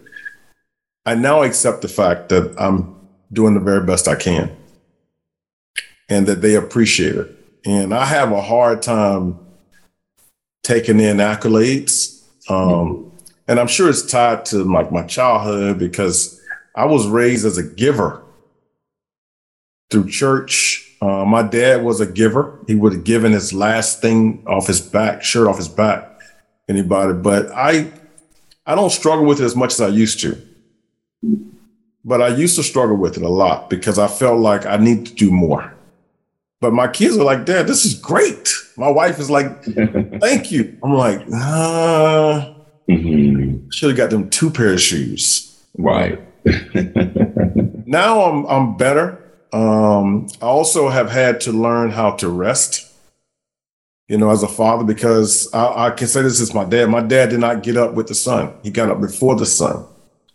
I 1.06 1.16
now 1.16 1.44
accept 1.44 1.82
the 1.82 1.88
fact 1.88 2.30
that 2.30 2.54
I'm 2.60 2.96
doing 3.32 3.54
the 3.54 3.60
very 3.62 3.86
best 3.86 4.08
I 4.08 4.16
can 4.16 4.56
and 6.10 6.28
that 6.28 6.42
they 6.42 6.56
appreciate 6.56 7.16
it. 7.16 7.38
And 7.66 7.94
I 7.94 8.06
have 8.06 8.32
a 8.32 8.42
hard 8.42 8.82
time 8.82 9.40
taking 10.64 11.00
in 11.00 11.18
accolades. 11.18 12.22
Um, 12.50 13.12
and 13.48 13.60
I'm 13.60 13.68
sure 13.68 13.90
it's 13.90 14.06
tied 14.06 14.46
to 14.46 14.66
my, 14.66 14.84
my 14.90 15.04
childhood 15.04 15.80
because 15.80 16.42
I 16.76 16.86
was 16.86 17.08
raised 17.08 17.46
as 17.46 17.58
a 17.58 17.64
giver 17.64 18.24
through 19.92 20.10
church. 20.10 20.88
Uh, 21.02 21.26
my 21.26 21.44
dad 21.44 21.84
was 21.84 22.00
a 22.00 22.06
giver. 22.06 22.60
He 22.68 22.76
would 22.76 22.94
have 22.94 23.04
given 23.04 23.32
his 23.34 23.54
last 23.54 24.02
thing 24.02 24.44
off 24.48 24.68
his 24.68 24.82
back, 24.82 25.24
shirt 25.24 25.48
off 25.48 25.58
his 25.58 25.68
back, 25.68 26.20
anybody. 26.70 27.14
But 27.14 27.52
I, 27.52 27.92
I 28.66 28.76
don't 28.76 28.92
struggle 28.92 29.26
with 29.26 29.42
it 29.42 29.46
as 29.46 29.56
much 29.56 29.74
as 29.74 29.82
I 29.82 29.88
used 29.90 30.20
to. 30.22 30.42
But 32.04 32.22
I 32.22 32.30
used 32.30 32.56
to 32.56 32.64
struggle 32.64 32.98
with 32.98 33.18
it 33.18 33.24
a 33.24 33.30
lot 33.30 33.70
because 33.70 34.00
I 34.00 34.08
felt 34.08 34.40
like 34.40 34.66
I 34.66 34.78
need 34.78 35.06
to 35.08 35.14
do 35.14 35.32
more. 35.32 35.76
But 36.60 36.74
my 36.74 36.88
kids 36.88 37.18
are 37.18 37.24
like, 37.24 37.46
Dad, 37.46 37.68
this 37.68 37.86
is 37.86 37.96
great. 37.96 38.54
My 38.78 38.90
wife 38.90 39.20
is 39.20 39.30
like, 39.30 39.64
Thank 40.22 40.52
you. 40.52 40.78
I'm 40.84 40.94
like, 40.94 41.28
Nah. 41.28 42.54
Mm-hmm. 42.90 43.70
Should 43.72 43.90
have 43.90 43.98
got 43.98 44.10
them 44.10 44.30
two 44.30 44.50
pair 44.52 44.74
of 44.74 44.82
shoes. 44.82 45.60
Right. 45.78 46.20
now 47.86 48.22
I'm 48.24 48.46
I'm 48.48 48.78
better. 48.78 49.21
Um, 49.54 50.28
I 50.42 50.46
also 50.46 50.90
have 50.90 51.10
had 51.10 51.42
to 51.42 51.52
learn 51.52 51.92
how 51.92 52.12
to 52.12 52.30
rest. 52.30 52.88
You 54.08 54.18
know, 54.18 54.30
as 54.30 54.44
a 54.44 54.48
father, 54.48 54.84
because 54.84 55.52
I, 55.54 55.88
I 55.88 55.90
can 55.92 56.08
say 56.08 56.22
this 56.22 56.42
is 56.42 56.54
my 56.54 56.66
dad. 56.66 56.90
My 56.90 57.02
dad 57.02 57.30
did 57.30 57.40
not 57.40 57.64
get 57.64 57.78
up 57.78 57.94
with 57.94 58.08
the 58.08 58.16
sun; 58.16 58.54
he 58.62 58.70
got 58.70 58.90
up 58.90 59.00
before 59.00 59.36
the 59.36 59.46
sun. 59.46 59.86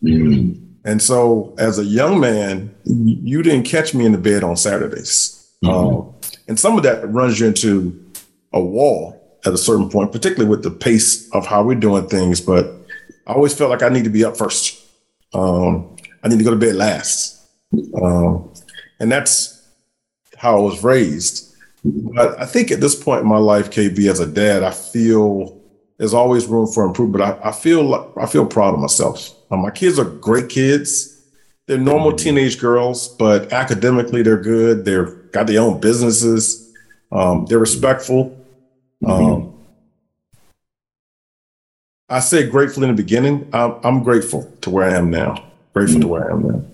Mm-hmm. 0.02 0.64
And 0.86 1.02
so, 1.02 1.54
as 1.58 1.78
a 1.78 1.84
young 1.84 2.18
man, 2.18 2.74
you 2.84 3.42
didn't 3.42 3.66
catch 3.66 3.92
me 3.92 4.06
in 4.06 4.12
the 4.12 4.18
bed 4.18 4.44
on 4.44 4.56
Saturdays. 4.56 5.46
Um, 5.64 6.14
and 6.48 6.58
some 6.58 6.76
of 6.76 6.84
that 6.84 7.10
runs 7.12 7.40
you 7.40 7.48
into 7.48 8.04
a 8.52 8.60
wall 8.60 9.38
at 9.44 9.52
a 9.52 9.58
certain 9.58 9.88
point, 9.88 10.12
particularly 10.12 10.48
with 10.48 10.62
the 10.62 10.70
pace 10.70 11.28
of 11.32 11.46
how 11.46 11.62
we're 11.62 11.74
doing 11.74 12.06
things. 12.08 12.40
But 12.40 12.72
I 13.26 13.32
always 13.32 13.54
felt 13.54 13.70
like 13.70 13.82
I 13.82 13.88
need 13.88 14.04
to 14.04 14.10
be 14.10 14.24
up 14.24 14.36
first. 14.36 14.82
Um, 15.34 15.96
I 16.22 16.28
need 16.28 16.38
to 16.38 16.44
go 16.44 16.50
to 16.50 16.56
bed 16.56 16.76
last. 16.76 17.44
Um, 18.00 18.52
and 19.00 19.10
that's 19.10 19.62
how 20.36 20.56
I 20.56 20.60
was 20.60 20.82
raised. 20.82 21.54
But 21.84 22.40
I 22.40 22.46
think 22.46 22.70
at 22.70 22.80
this 22.80 23.00
point 23.00 23.22
in 23.22 23.28
my 23.28 23.38
life, 23.38 23.70
KB, 23.70 24.10
as 24.10 24.20
a 24.20 24.26
dad, 24.26 24.62
I 24.62 24.72
feel 24.72 25.60
there's 25.98 26.14
always 26.14 26.46
room 26.46 26.66
for 26.66 26.84
improvement. 26.84 27.18
But 27.18 27.44
I, 27.44 27.48
I 27.50 27.52
feel 27.52 27.84
like 27.84 28.08
I 28.16 28.26
feel 28.26 28.46
proud 28.46 28.74
of 28.74 28.80
myself. 28.80 29.30
Um, 29.50 29.60
my 29.62 29.70
kids 29.70 29.98
are 29.98 30.04
great 30.04 30.48
kids. 30.48 31.12
They're 31.66 31.78
normal 31.78 32.12
teenage 32.12 32.60
girls, 32.60 33.08
but 33.08 33.52
academically 33.52 34.22
they're 34.22 34.40
good. 34.40 34.84
They've 34.84 35.30
got 35.32 35.46
their 35.46 35.60
own 35.60 35.80
businesses. 35.80 36.72
Um, 37.10 37.46
they're 37.46 37.58
respectful. 37.58 38.36
Um, 39.04 39.52
I 42.08 42.20
say 42.20 42.48
grateful 42.48 42.84
in 42.84 42.90
the 42.90 42.94
beginning. 43.02 43.48
I'm, 43.52 43.74
I'm 43.82 44.02
grateful 44.04 44.50
to 44.60 44.70
where 44.70 44.88
I 44.88 44.94
am 44.94 45.10
now. 45.10 45.44
Grateful 45.72 46.00
to 46.00 46.08
where 46.08 46.30
I 46.30 46.32
am 46.32 46.48
now. 46.48 46.64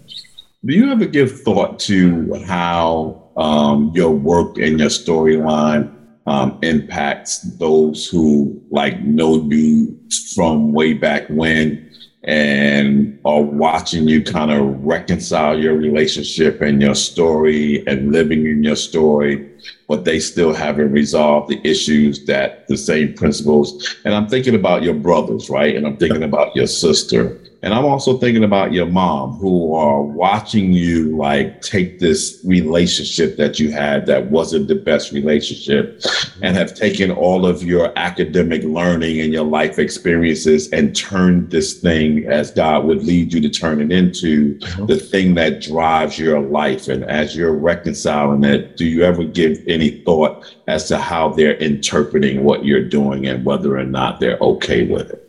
Do 0.64 0.74
you 0.74 0.92
ever 0.92 1.06
give 1.06 1.40
thought 1.40 1.80
to 1.80 2.34
how 2.46 3.32
um, 3.36 3.90
your 3.96 4.12
work 4.12 4.58
and 4.58 4.78
your 4.78 4.90
storyline 4.90 5.92
um, 6.26 6.56
impacts 6.62 7.40
those 7.58 8.06
who 8.06 8.62
like 8.70 9.00
know 9.00 9.42
you 9.50 9.98
from 10.36 10.72
way 10.72 10.92
back 10.92 11.24
when 11.28 11.90
and 12.22 13.18
are 13.24 13.42
watching 13.42 14.06
you 14.06 14.22
kind 14.22 14.52
of 14.52 14.80
reconcile 14.84 15.58
your 15.58 15.74
relationship 15.74 16.60
and 16.60 16.80
your 16.80 16.94
story 16.94 17.82
and 17.88 18.12
living 18.12 18.46
in 18.46 18.62
your 18.62 18.76
story, 18.76 19.44
but 19.88 20.04
they 20.04 20.20
still 20.20 20.52
haven't 20.52 20.92
resolved 20.92 21.48
the 21.48 21.60
issues 21.68 22.24
that 22.26 22.68
the 22.68 22.76
same 22.76 23.12
principles. 23.14 23.96
And 24.04 24.14
I'm 24.14 24.28
thinking 24.28 24.54
about 24.54 24.84
your 24.84 24.94
brothers, 24.94 25.50
right? 25.50 25.74
And 25.74 25.84
I'm 25.84 25.96
thinking 25.96 26.22
about 26.22 26.54
your 26.54 26.68
sister. 26.68 27.36
And 27.64 27.72
I'm 27.72 27.84
also 27.84 28.18
thinking 28.18 28.42
about 28.42 28.72
your 28.72 28.86
mom 28.86 29.34
who 29.34 29.72
are 29.76 30.02
watching 30.02 30.72
you 30.72 31.16
like 31.16 31.62
take 31.62 32.00
this 32.00 32.40
relationship 32.44 33.36
that 33.36 33.60
you 33.60 33.70
had 33.70 34.04
that 34.06 34.32
wasn't 34.32 34.66
the 34.66 34.74
best 34.74 35.12
relationship 35.12 36.02
and 36.42 36.56
have 36.56 36.74
taken 36.74 37.12
all 37.12 37.46
of 37.46 37.62
your 37.62 37.96
academic 37.96 38.64
learning 38.64 39.20
and 39.20 39.32
your 39.32 39.44
life 39.44 39.78
experiences 39.78 40.70
and 40.70 40.96
turned 40.96 41.52
this 41.52 41.78
thing 41.78 42.26
as 42.26 42.50
God 42.50 42.84
would 42.84 43.04
lead 43.04 43.32
you 43.32 43.40
to 43.40 43.48
turn 43.48 43.80
it 43.80 43.92
into 43.92 44.58
uh-huh. 44.60 44.86
the 44.86 44.98
thing 44.98 45.34
that 45.34 45.62
drives 45.62 46.18
your 46.18 46.40
life. 46.40 46.88
And 46.88 47.04
as 47.04 47.36
you're 47.36 47.54
reconciling 47.54 48.42
it, 48.42 48.76
do 48.76 48.86
you 48.86 49.04
ever 49.04 49.22
give 49.22 49.58
any 49.68 50.02
thought 50.02 50.52
as 50.66 50.88
to 50.88 50.98
how 50.98 51.28
they're 51.28 51.56
interpreting 51.58 52.42
what 52.42 52.64
you're 52.64 52.88
doing 52.88 53.28
and 53.28 53.44
whether 53.44 53.78
or 53.78 53.84
not 53.84 54.18
they're 54.18 54.38
okay 54.38 54.84
with 54.84 55.10
it? 55.10 55.28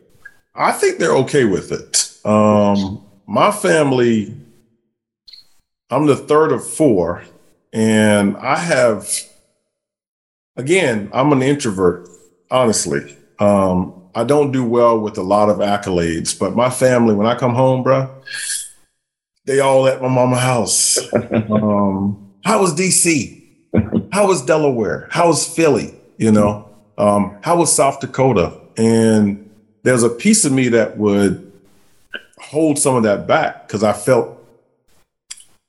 I 0.56 0.72
think 0.72 0.98
they're 1.00 1.15
okay 1.15 1.46
with 1.46 1.72
it. 1.72 2.03
Um, 2.26 3.06
my 3.28 3.52
family, 3.52 4.36
I'm 5.90 6.06
the 6.06 6.16
third 6.16 6.52
of 6.52 6.66
four, 6.66 7.24
and 7.72 8.38
I 8.38 8.58
have, 8.58 9.10
again, 10.56 11.10
I'm 11.14 11.32
an 11.32 11.42
introvert, 11.42 12.08
honestly. 12.50 13.18
Um, 13.40 14.04
I 14.16 14.24
don't 14.24 14.52
do 14.52 14.64
well 14.64 15.00
with 15.00 15.18
a 15.18 15.24
lot 15.24 15.50
of 15.50 15.58
accolades, 15.58 16.38
but 16.38 16.56
my 16.56 16.70
family, 16.70 17.16
when 17.16 17.28
I 17.28 17.36
come 17.36 17.56
home, 17.56 17.84
bro, 17.84 18.10
they 19.46 19.60
all 19.60 19.88
at 19.88 20.02
my 20.02 20.08
mama 20.08 20.38
house. 20.38 21.00
um, 21.14 22.34
how 22.44 22.62
was 22.62 22.76
DC? 22.76 23.42
How 24.12 24.28
was 24.28 24.46
Delaware? 24.46 25.08
How 25.12 25.28
was 25.28 25.48
Philly? 25.48 25.96
You 26.18 26.32
know, 26.32 26.70
um, 26.98 27.38
how 27.42 27.58
was 27.58 27.74
South 27.74 28.00
Dakota? 28.00 28.60
And 28.78 29.50
there's 29.82 30.04
a 30.04 30.10
piece 30.10 30.46
of 30.46 30.52
me 30.52 30.70
that 30.70 30.98
would 30.98 31.53
hold 32.54 32.80
some 32.80 32.96
of 32.96 33.04
that 33.04 33.28
back 33.28 33.68
because 33.68 33.84
I 33.84 33.92
felt, 33.94 34.38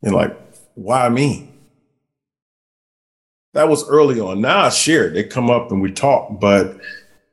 you 0.02 0.10
know, 0.10 0.16
like, 0.16 0.36
why 0.74 1.08
me? 1.08 1.50
That 3.54 3.68
was 3.68 3.88
early 3.88 4.20
on. 4.20 4.40
Now 4.40 4.60
I 4.60 4.68
share 4.68 5.06
it. 5.06 5.14
They 5.14 5.24
come 5.24 5.50
up 5.50 5.72
and 5.72 5.80
we 5.80 5.90
talk, 5.90 6.38
but 6.40 6.78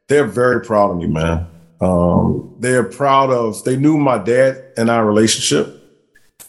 they're 0.07 0.25
very 0.25 0.61
proud 0.61 0.91
of 0.91 0.97
me, 0.97 1.07
man. 1.07 1.47
Um, 1.81 2.55
they're 2.59 2.83
proud 2.83 3.31
of, 3.31 3.63
they 3.63 3.75
knew 3.75 3.97
my 3.97 4.19
dad 4.19 4.63
and 4.77 4.89
our 4.89 5.05
relationship, 5.05 5.81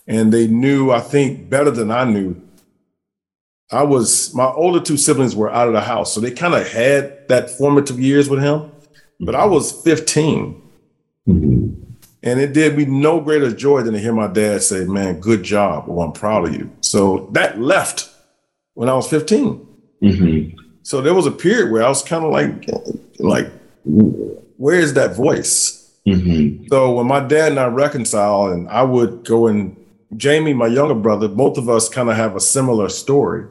and 0.07 0.33
they 0.33 0.47
knew, 0.47 0.91
I 0.91 1.01
think, 1.01 1.49
better 1.49 1.71
than 1.71 1.91
I 1.91 2.05
knew. 2.05 2.41
I 3.71 3.83
was, 3.83 4.35
my 4.35 4.45
older 4.45 4.79
two 4.79 4.99
siblings 4.99 5.35
were 5.35 5.51
out 5.51 5.69
of 5.69 5.73
the 5.73 5.81
house, 5.81 6.13
so 6.13 6.21
they 6.21 6.31
kind 6.31 6.55
of 6.55 6.71
had 6.71 7.27
that 7.29 7.51
formative 7.51 7.99
years 7.99 8.29
with 8.29 8.41
him, 8.41 8.71
but 9.21 9.35
I 9.35 9.47
was 9.47 9.73
15. 9.83 10.61
And 12.23 12.41
it 12.41 12.53
did 12.53 12.77
me 12.77 12.85
no 12.85 13.21
greater 13.21 13.53
joy 13.53 13.83
than 13.83 13.95
to 13.95 14.01
hear 14.01 14.13
my 14.13 14.29
dad 14.29 14.63
say, 14.63 14.85
Man, 14.85 15.21
good 15.21 15.43
job. 15.43 15.85
Well, 15.89 16.07
I'm 16.07 16.13
proud 16.13 16.49
of 16.49 16.55
you. 16.55 16.71
So 16.81 17.29
that 17.33 17.61
left 17.61 18.09
when 18.75 18.89
I 18.89 18.95
was 18.95 19.09
15. 19.09 19.67
Mm-hmm. 20.03 20.59
So 20.83 21.01
there 21.01 21.15
was 21.15 21.27
a 21.27 21.33
period 21.33 21.73
where 21.73 21.85
I 21.85 21.89
was 21.89 22.03
kind 22.03 22.25
of 22.25 22.33
like, 22.33 22.69
like, 23.19 23.51
where 23.85 24.79
is 24.79 24.95
that 24.95 25.17
voice? 25.17 25.79
Mm-hmm. 26.07 26.67
So 26.69 26.95
when 26.95 27.07
my 27.07 27.21
dad 27.21 27.53
and 27.53 27.61
I 27.61 27.67
reconciled, 27.67 28.53
and 28.53 28.69
I 28.69 28.83
would 28.83 29.25
go 29.25 29.47
and 29.47 29.77
Jamie, 30.17 30.53
my 30.53 30.67
younger 30.67 30.95
brother, 30.95 31.29
both 31.29 31.57
of 31.57 31.69
us 31.69 31.89
kind 31.89 32.11
of 32.11 32.17
have 32.17 32.37
a 32.37 32.41
similar 32.41 32.89
story. 32.89 33.47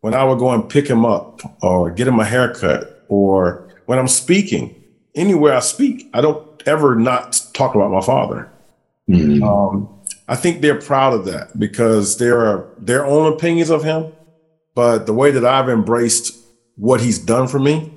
When 0.00 0.14
I 0.14 0.24
would 0.24 0.38
go 0.38 0.50
and 0.50 0.68
pick 0.68 0.88
him 0.88 1.04
up 1.04 1.40
or 1.62 1.90
get 1.90 2.08
him 2.08 2.18
a 2.18 2.24
haircut, 2.24 3.04
or 3.08 3.68
when 3.86 3.98
I'm 3.98 4.08
speaking, 4.08 4.82
anywhere 5.14 5.54
I 5.54 5.60
speak, 5.60 6.10
I 6.12 6.20
don't 6.20 6.51
ever 6.66 6.94
not 6.94 7.40
talk 7.52 7.74
about 7.74 7.90
my 7.90 8.00
father. 8.00 8.50
Mm-hmm. 9.08 9.42
Um, 9.42 9.88
I 10.28 10.36
think 10.36 10.60
they're 10.60 10.80
proud 10.80 11.12
of 11.12 11.24
that 11.26 11.58
because 11.58 12.18
there 12.18 12.40
are 12.40 12.68
their 12.78 13.04
own 13.04 13.32
opinions 13.32 13.70
of 13.70 13.84
him, 13.84 14.12
but 14.74 15.06
the 15.06 15.12
way 15.12 15.30
that 15.30 15.44
I've 15.44 15.68
embraced 15.68 16.38
what 16.76 17.00
he's 17.00 17.18
done 17.18 17.48
for 17.48 17.58
me, 17.58 17.92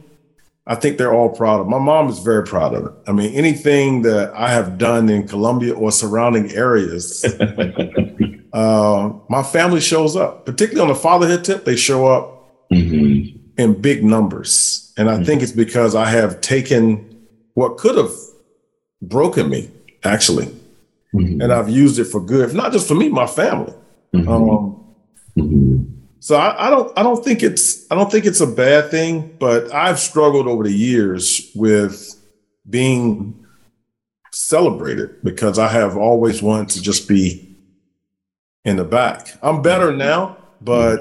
I 0.68 0.76
think 0.76 0.98
they're 0.98 1.14
all 1.14 1.30
proud 1.30 1.62
of. 1.62 1.68
My 1.68 1.78
mom 1.78 2.10
is 2.10 2.20
very 2.20 2.44
proud 2.44 2.74
of 2.74 2.88
it. 2.88 2.92
I 3.08 3.12
mean, 3.12 3.34
anything 3.36 4.02
that 4.02 4.34
I 4.34 4.50
have 4.50 4.78
done 4.78 5.10
in 5.10 5.28
Columbia 5.28 5.74
or 5.76 5.92
surrounding 5.92 6.52
areas, 6.52 7.24
uh, 8.54 9.14
my 9.30 9.44
family 9.44 9.80
shows 9.80 10.16
up. 10.16 10.46
Particularly 10.46 10.90
on 10.90 10.94
the 10.94 11.00
fatherhood 11.00 11.44
tip, 11.44 11.66
they 11.66 11.76
show 11.76 12.08
up 12.08 12.68
mm-hmm. 12.74 13.38
in 13.58 13.80
big 13.80 14.04
numbers, 14.04 14.92
and 14.98 15.10
I 15.10 15.16
mm-hmm. 15.16 15.24
think 15.24 15.44
it's 15.44 15.52
because 15.52 15.94
I 15.94 16.10
have 16.10 16.42
taken 16.42 17.28
what 17.54 17.78
could 17.78 17.96
have 17.98 18.12
broken 19.08 19.50
me, 19.50 19.70
actually, 20.04 20.48
mm-hmm. 21.14 21.42
and 21.42 21.52
I've 21.52 21.70
used 21.70 22.00
it 22.00 22.06
for 22.06 22.22
good, 22.22 22.54
not 22.54 22.72
just 22.72 22.88
for 22.88 22.96
me, 22.96 23.10
my 23.10 23.28
family. 23.28 23.74
Mm-hmm. 24.14 24.30
Um, 24.30 24.86
mm-hmm. 25.38 25.84
So 26.20 26.36
I, 26.36 26.68
I, 26.68 26.70
don't 26.70 26.98
I 26.98 27.04
don't 27.04 27.24
think 27.24 27.44
it's 27.44 27.90
I 27.92 27.96
don't 27.96 28.12
think 28.12 28.26
it's 28.26 28.42
a 28.42 28.48
bad 28.48 28.90
thing, 28.90 29.36
but 29.40 29.72
I've 29.74 30.00
struggled 30.00 30.48
over 30.48 30.64
the 30.64 30.74
years 30.74 31.52
with 31.54 32.20
being 32.68 33.46
celebrated 34.32 35.24
because 35.24 35.60
I 35.60 35.68
have 35.68 35.96
always 35.96 36.42
wanted 36.42 36.70
to 36.70 36.82
just 36.82 37.08
be 37.08 37.56
in 38.64 38.78
the 38.78 38.84
back. 38.84 39.38
I'm 39.44 39.62
better 39.62 39.96
now, 39.96 40.38
but 40.62 41.00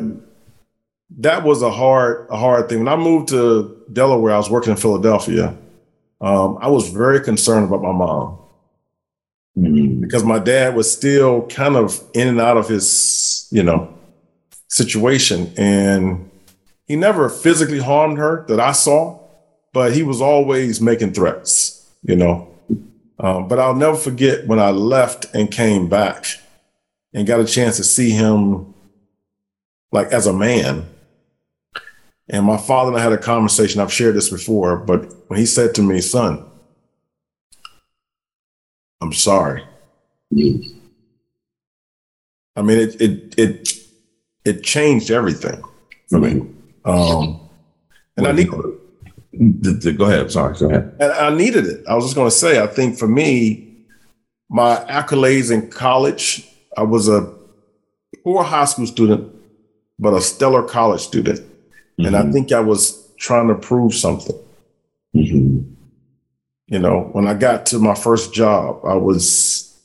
that 1.19 1.43
was 1.43 1.63
a 1.63 1.71
hard 1.71 2.27
a 2.31 2.37
hard 2.37 2.69
thing. 2.69 2.81
When 2.81 2.89
I 2.89 2.97
moved 2.97 3.29
to 3.29 3.83
Delaware, 3.93 4.35
I 4.35 4.37
was 4.37 4.51
working 4.51 4.73
in 4.73 4.77
Philadelphia. 4.77 5.57
Um, 6.25 6.57
I 6.63 6.69
was 6.69 6.89
very 6.89 7.21
concerned 7.21 7.67
about 7.67 7.83
my 7.83 7.93
mom 7.93 8.39
mm-hmm. 9.59 10.01
because 10.01 10.25
my 10.25 10.39
dad 10.39 10.75
was 10.75 10.91
still 10.91 11.47
kind 11.49 11.77
of 11.77 12.03
in 12.15 12.29
and 12.29 12.41
out 12.41 12.57
of 12.57 12.67
his, 12.67 13.47
you 13.51 13.63
know, 13.63 13.93
situation. 14.69 15.53
And 15.59 16.31
he 16.87 16.97
never 16.97 17.29
physically 17.29 17.79
harmed 17.79 18.17
her 18.17 18.47
that 18.49 18.59
I 18.59 18.73
saw, 18.73 19.21
but 19.75 19.93
he 19.93 20.03
was 20.03 20.23
always 20.23 20.81
making 20.81 21.13
threats, 21.13 21.91
you 22.03 22.17
know. 22.17 22.49
Um, 23.19 23.47
but 23.47 23.59
I'll 23.59 23.77
never 23.77 23.99
forget 23.99 24.47
when 24.47 24.59
I 24.59 24.71
left 24.71 25.27
and 25.35 25.51
came 25.51 25.91
back 25.91 26.25
and 27.13 27.27
got 27.27 27.39
a 27.39 27.45
chance 27.45 27.77
to 27.77 27.85
see 27.85 28.09
him 28.09 28.73
like 29.93 30.07
as 30.07 30.27
a 30.27 30.33
man. 30.33 30.87
And 32.29 32.47
my 32.47 32.57
father 32.57 32.91
and 32.91 32.99
I 32.99 33.03
had 33.03 33.13
a 33.13 33.19
conversation. 33.19 33.81
I've 33.81 33.93
shared 33.93 34.15
this 34.15 34.31
before, 34.31 34.79
but 34.79 35.13
when 35.29 35.39
he 35.39 35.47
said 35.47 35.75
to 35.75 35.83
me, 35.83 36.01
son, 36.01 36.45
I'm 39.01 39.13
sorry. 39.13 39.63
I 42.57 42.63
mean, 42.63 42.79
it, 42.79 43.01
it, 43.01 43.35
it, 43.39 43.69
it 44.45 44.63
changed 44.63 45.11
everything 45.11 45.63
for 46.09 46.19
me. 46.19 46.49
Um, 46.85 47.41
and 48.17 48.25
well, 48.25 48.29
I 48.29 48.33
need 48.33 48.51
the 49.33 49.93
go 49.93 50.05
ahead. 50.05 50.31
Sorry, 50.31 50.57
go 50.57 50.69
ahead. 50.69 50.95
And 51.01 51.13
I 51.13 51.35
needed 51.35 51.67
it. 51.67 51.85
I 51.89 51.95
was 51.95 52.05
just 52.05 52.15
going 52.15 52.31
to 52.31 52.37
say, 52.37 52.63
I 52.63 52.67
think 52.67 52.97
for 52.97 53.09
me, 53.09 53.85
my 54.49 54.77
accolades 54.89 55.51
in 55.51 55.71
college, 55.71 56.49
I 56.77 56.83
was 56.83 57.09
a 57.09 57.35
poor 58.23 58.45
high 58.45 58.67
school 58.67 58.87
student, 58.87 59.35
but 59.99 60.15
a 60.15 60.21
stellar 60.21 60.63
college 60.63 61.01
student. 61.01 61.41
Mm-hmm. 61.99 62.07
And 62.07 62.17
I 62.17 62.23
mm-hmm. 62.23 62.33
think 62.33 62.53
I 62.53 62.61
was 62.61 63.09
trying 63.17 63.49
to 63.49 63.55
prove 63.55 63.95
something. 63.95 64.37
Mm-hmm. 65.15 65.73
You 66.67 66.79
know, 66.79 67.11
when 67.13 67.27
I 67.29 67.35
got 67.35 67.67
to 67.67 67.79
my 67.79 67.95
first 67.95 68.33
job, 68.35 68.81
I 68.85 68.95
was 68.95 69.79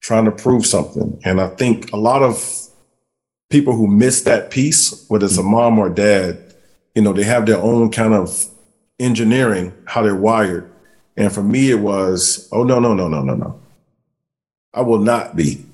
trying 0.00 0.24
to 0.24 0.30
prove 0.30 0.64
something. 0.64 1.20
And 1.24 1.40
I 1.40 1.48
think 1.48 1.92
a 1.92 1.96
lot 1.96 2.22
of 2.22 2.68
people 3.50 3.74
who 3.74 3.86
miss 3.86 4.22
that 4.22 4.50
piece, 4.50 5.04
whether 5.08 5.26
it's 5.26 5.36
a 5.36 5.42
mom 5.42 5.78
or 5.78 5.88
a 5.88 5.94
dad, 5.94 6.54
you 6.94 7.02
know, 7.02 7.12
they 7.12 7.24
have 7.24 7.46
their 7.46 7.58
own 7.58 7.90
kind 7.90 8.14
of 8.14 8.46
engineering, 8.98 9.74
how 9.84 10.02
they're 10.02 10.14
wired. 10.14 10.70
And 11.16 11.32
for 11.32 11.42
me, 11.42 11.70
it 11.70 11.80
was, 11.80 12.48
oh, 12.52 12.62
no, 12.62 12.78
no, 12.78 12.94
no, 12.94 13.08
no, 13.08 13.22
no, 13.22 13.34
no. 13.34 13.60
I 14.72 14.82
will 14.82 14.98
not 14.98 15.34
be 15.34 15.64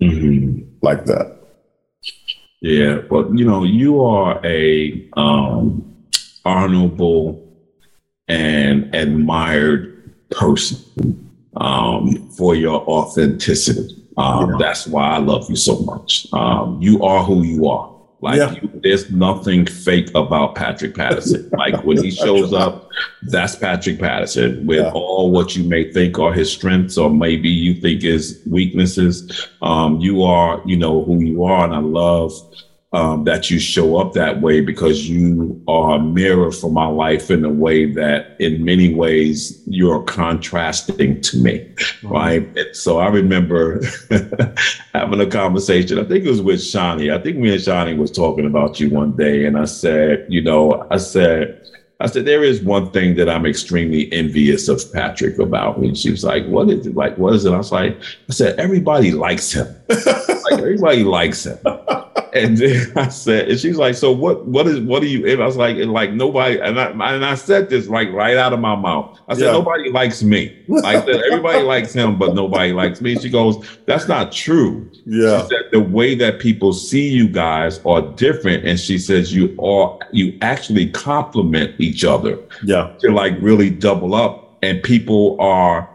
mm-hmm. 0.00 0.68
like 0.82 1.06
that. 1.06 1.39
Yeah. 2.60 3.00
Well, 3.10 3.34
you 3.34 3.44
know, 3.44 3.64
you 3.64 4.04
are 4.04 4.40
a 4.44 5.08
um, 5.14 5.96
honorable 6.44 7.46
and 8.28 8.94
admired 8.94 10.12
person 10.30 11.30
um, 11.56 12.30
for 12.30 12.54
your 12.54 12.82
authenticity. 12.82 13.96
Um, 14.16 14.50
yeah. 14.50 14.56
That's 14.58 14.86
why 14.86 15.10
I 15.10 15.18
love 15.18 15.48
you 15.48 15.56
so 15.56 15.78
much. 15.80 16.26
Um, 16.32 16.80
you 16.80 17.02
are 17.02 17.24
who 17.24 17.42
you 17.42 17.68
are. 17.68 17.89
Like 18.22 18.36
yeah. 18.36 18.52
you, 18.52 18.70
there's 18.82 19.10
nothing 19.10 19.64
fake 19.66 20.10
about 20.14 20.54
Patrick 20.54 20.94
Patterson. 20.94 21.48
like 21.56 21.82
when 21.84 22.02
he 22.02 22.10
shows 22.10 22.52
up, 22.52 22.90
that's 23.22 23.56
Patrick 23.56 23.98
Patterson 23.98 24.66
with 24.66 24.80
yeah. 24.80 24.92
all 24.92 25.30
what 25.30 25.56
you 25.56 25.64
may 25.64 25.90
think 25.90 26.18
are 26.18 26.32
his 26.32 26.52
strengths 26.52 26.98
or 26.98 27.08
maybe 27.08 27.48
you 27.48 27.74
think 27.74 28.04
is 28.04 28.42
weaknesses. 28.46 29.48
Um, 29.62 30.00
you 30.00 30.22
are, 30.22 30.60
you 30.66 30.76
know, 30.76 31.02
who 31.04 31.22
you 31.22 31.44
are. 31.44 31.64
And 31.64 31.74
I 31.74 31.78
love 31.78 32.32
um, 32.92 33.24
that 33.24 33.50
you 33.50 33.58
show 33.58 33.96
up 33.96 34.12
that 34.12 34.40
way 34.40 34.60
because 34.60 35.08
you 35.08 35.60
are 35.68 35.96
a 35.96 35.98
mirror 36.00 36.50
for 36.50 36.70
my 36.70 36.86
life 36.86 37.30
in 37.30 37.44
a 37.44 37.50
way 37.50 37.86
that 37.86 38.26
in 38.38 38.64
many 38.64 38.92
ways 38.92 39.56
you're 39.64 40.00
contrasting 40.00 41.20
to 41.20 41.36
me 41.36 41.60
right 42.02 42.48
and 42.56 42.66
so 42.72 42.98
i 42.98 43.06
remember 43.06 43.80
having 44.94 45.20
a 45.20 45.26
conversation 45.26 45.98
i 45.98 46.04
think 46.04 46.24
it 46.24 46.28
was 46.28 46.42
with 46.42 46.58
shani 46.60 47.12
i 47.12 47.18
think 47.18 47.36
me 47.36 47.52
and 47.52 47.60
shani 47.60 47.96
was 47.96 48.10
talking 48.10 48.44
about 48.44 48.80
you 48.80 48.90
one 48.90 49.12
day 49.12 49.44
and 49.44 49.56
i 49.56 49.64
said 49.64 50.18
you 50.26 50.42
know 50.42 50.84
i 50.90 50.96
said 50.96 51.56
I 52.02 52.06
said, 52.06 52.24
there 52.24 52.42
is 52.42 52.62
one 52.62 52.88
thing 52.88 53.16
that 53.16 53.28
I'm 53.28 53.44
extremely 53.44 54.10
envious 54.10 54.68
of 54.68 54.82
Patrick 54.90 55.38
about. 55.38 55.76
And 55.76 55.94
she 55.96 56.10
was 56.10 56.24
like, 56.24 56.46
what 56.46 56.70
is 56.70 56.86
it? 56.86 56.96
Like, 56.96 57.18
what 57.18 57.34
is 57.34 57.44
it? 57.44 57.52
I 57.52 57.58
was 57.58 57.70
like, 57.70 57.94
I 58.26 58.32
said, 58.32 58.58
everybody 58.58 59.12
likes 59.12 59.52
him. 59.52 59.68
like, 59.90 60.58
everybody 60.58 61.04
likes 61.04 61.44
him. 61.44 61.58
And 62.34 62.56
then 62.56 62.92
I 62.96 63.08
said, 63.08 63.48
and 63.48 63.58
she's 63.58 63.76
like, 63.76 63.94
so 63.94 64.12
what, 64.12 64.46
what 64.46 64.66
is, 64.66 64.80
what 64.80 65.00
do 65.00 65.08
you, 65.08 65.26
and 65.26 65.42
I 65.42 65.46
was 65.46 65.56
like, 65.56 65.76
and 65.76 65.92
like 65.92 66.12
nobody, 66.12 66.58
and 66.60 66.80
I, 66.80 66.90
and 66.90 67.24
I 67.24 67.34
said 67.34 67.70
this 67.70 67.88
like 67.88 68.10
right 68.12 68.36
out 68.36 68.52
of 68.52 68.60
my 68.60 68.76
mouth. 68.76 69.18
I 69.28 69.34
said, 69.34 69.46
yeah. 69.46 69.52
nobody 69.52 69.90
likes 69.90 70.22
me. 70.22 70.56
I 70.84 71.00
said, 71.00 71.08
everybody 71.08 71.62
likes 71.62 71.92
him, 71.92 72.18
but 72.18 72.34
nobody 72.34 72.72
likes 72.72 73.00
me. 73.00 73.16
She 73.16 73.30
goes, 73.30 73.66
that's 73.86 74.08
not 74.08 74.32
true. 74.32 74.90
Yeah. 75.06 75.42
She 75.42 75.48
said, 75.48 75.64
the 75.72 75.80
way 75.80 76.14
that 76.16 76.40
people 76.40 76.72
see 76.72 77.08
you 77.08 77.28
guys 77.28 77.80
are 77.84 78.02
different. 78.02 78.66
And 78.66 78.78
she 78.78 78.98
says, 78.98 79.34
you 79.34 79.56
are, 79.60 79.98
you 80.12 80.38
actually 80.42 80.90
complement 80.90 81.80
each 81.80 82.04
other. 82.04 82.38
Yeah. 82.64 82.94
To 83.00 83.12
like 83.12 83.34
really 83.40 83.70
double 83.70 84.14
up. 84.14 84.58
And 84.62 84.82
people 84.82 85.40
are 85.40 85.88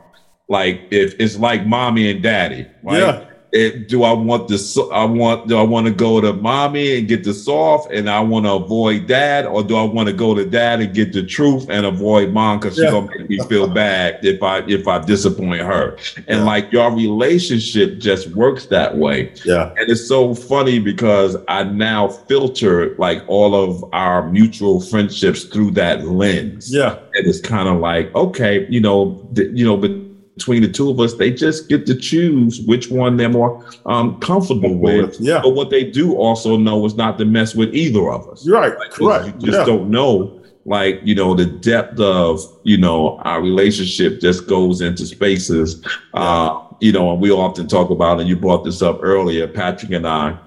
like, 0.50 0.82
if 0.92 1.16
it's 1.20 1.38
like 1.38 1.66
mommy 1.66 2.10
and 2.10 2.24
daddy, 2.24 2.68
right? 2.84 3.00
Yeah 3.00 3.30
it, 3.56 3.88
do 3.88 4.03
I 4.03 4.12
want 4.12 4.49
the 4.49 4.89
I 4.91 5.06
want 5.06 5.47
do 5.47 5.58
I 5.58 5.62
want 5.62 5.88
to 5.88 5.93
go 5.93 6.20
to 6.20 6.34
mommy 6.34 6.97
and 6.97 7.08
get 7.08 7.24
the 7.24 7.34
soft 7.34 7.89
and 7.89 8.10
I 8.10 8.20
want 8.20 8.45
to 8.45 8.51
avoid 8.51 9.08
dad? 9.08 9.45
Or 9.45 9.64
do 9.64 9.78
I 9.78 9.84
want 9.84 10.08
to 10.08 10.14
go 10.14 10.36
to 10.36 10.45
dad 10.45 10.82
and 10.82 10.93
get 10.93 11.14
the 11.14 11.24
truth 11.24 11.68
and 11.70 11.86
avoid 11.86 12.34
mom 12.34 12.60
because 12.60 12.78
yeah. 12.78 12.86
she's 12.86 12.91
gonna 12.91 13.08
make 13.18 13.30
me 13.30 13.39
feel 13.47 13.68
bad 13.68 14.20
if 14.26 14.43
I 14.43 14.60
if 14.68 14.89
I 14.89 14.99
disappoint 14.99 15.62
her? 15.62 15.97
And 16.28 16.39
yeah. 16.39 16.43
like 16.43 16.70
your 16.74 16.93
relationship 16.93 17.97
just 17.97 18.28
works 18.32 18.66
that 18.68 18.97
way. 18.97 19.32
Yeah. 19.45 19.74
And 19.78 19.89
it's 19.89 20.06
so 20.06 20.36
funny 20.36 20.80
because 20.80 21.38
I 21.47 21.64
now 21.64 22.10
filter 22.10 22.93
like 22.97 23.24
all 23.28 23.56
of 23.56 23.86
our 23.93 24.30
mutual 24.30 24.82
friendships 24.82 25.45
through 25.45 25.72
that 25.72 26.06
lens. 26.06 26.74
Yeah. 26.74 26.99
And 27.14 27.26
it's 27.26 27.39
kind 27.39 27.70
of 27.70 27.80
like 27.80 28.14
okay 28.16 28.68
you 28.70 28.82
know 28.82 29.26
th- 29.34 29.51
you 29.53 29.64
know 29.64 29.78
but 29.78 29.91
between 30.36 30.62
the 30.62 30.68
two 30.68 30.90
of 30.90 31.00
us, 31.00 31.14
they 31.14 31.32
just 31.32 31.70
get 31.70 31.86
to 31.86 31.96
choose 31.96 32.62
which 32.62 32.90
one 32.90 33.18
they're 33.18 33.30
more 33.30 33.66
um, 33.86 34.20
comfortable 34.20 34.76
with. 34.78 35.20
Yeah. 35.20 35.40
But 35.42 35.52
what 35.52 35.70
they 35.70 35.90
do 35.90 36.16
also 36.16 36.58
know 36.58 36.86
is 36.86 36.96
not 36.96 37.18
to 37.20 37.26
mess 37.26 37.56
with 37.56 37.74
either 37.74 38.12
of 38.12 38.28
us. 38.30 38.48
Right. 38.48 38.78
Like, 38.78 38.92
Correct. 38.92 39.26
You 39.28 39.34
just 39.52 39.60
yeah. 39.60 39.66
don't 39.66 39.90
know. 39.90 40.42
Like, 40.66 41.00
you 41.04 41.14
know, 41.14 41.36
the 41.36 41.46
depth 41.46 42.00
of, 42.00 42.42
you 42.64 42.76
know, 42.78 43.20
our 43.20 43.42
relationship 43.42 44.20
just 44.20 44.48
goes 44.48 44.82
into 44.82 45.06
spaces. 45.06 45.82
Yeah. 46.14 46.22
Uh, 46.22 46.62
you 46.82 46.92
know, 46.92 47.14
and 47.14 47.22
we 47.22 47.32
often 47.32 47.68
talk 47.68 47.90
about, 47.90 48.20
and 48.20 48.28
you 48.28 48.36
brought 48.36 48.66
this 48.66 48.82
up 48.82 49.00
earlier, 49.02 49.48
Patrick 49.48 49.92
and 49.92 50.06
I, 50.06 50.38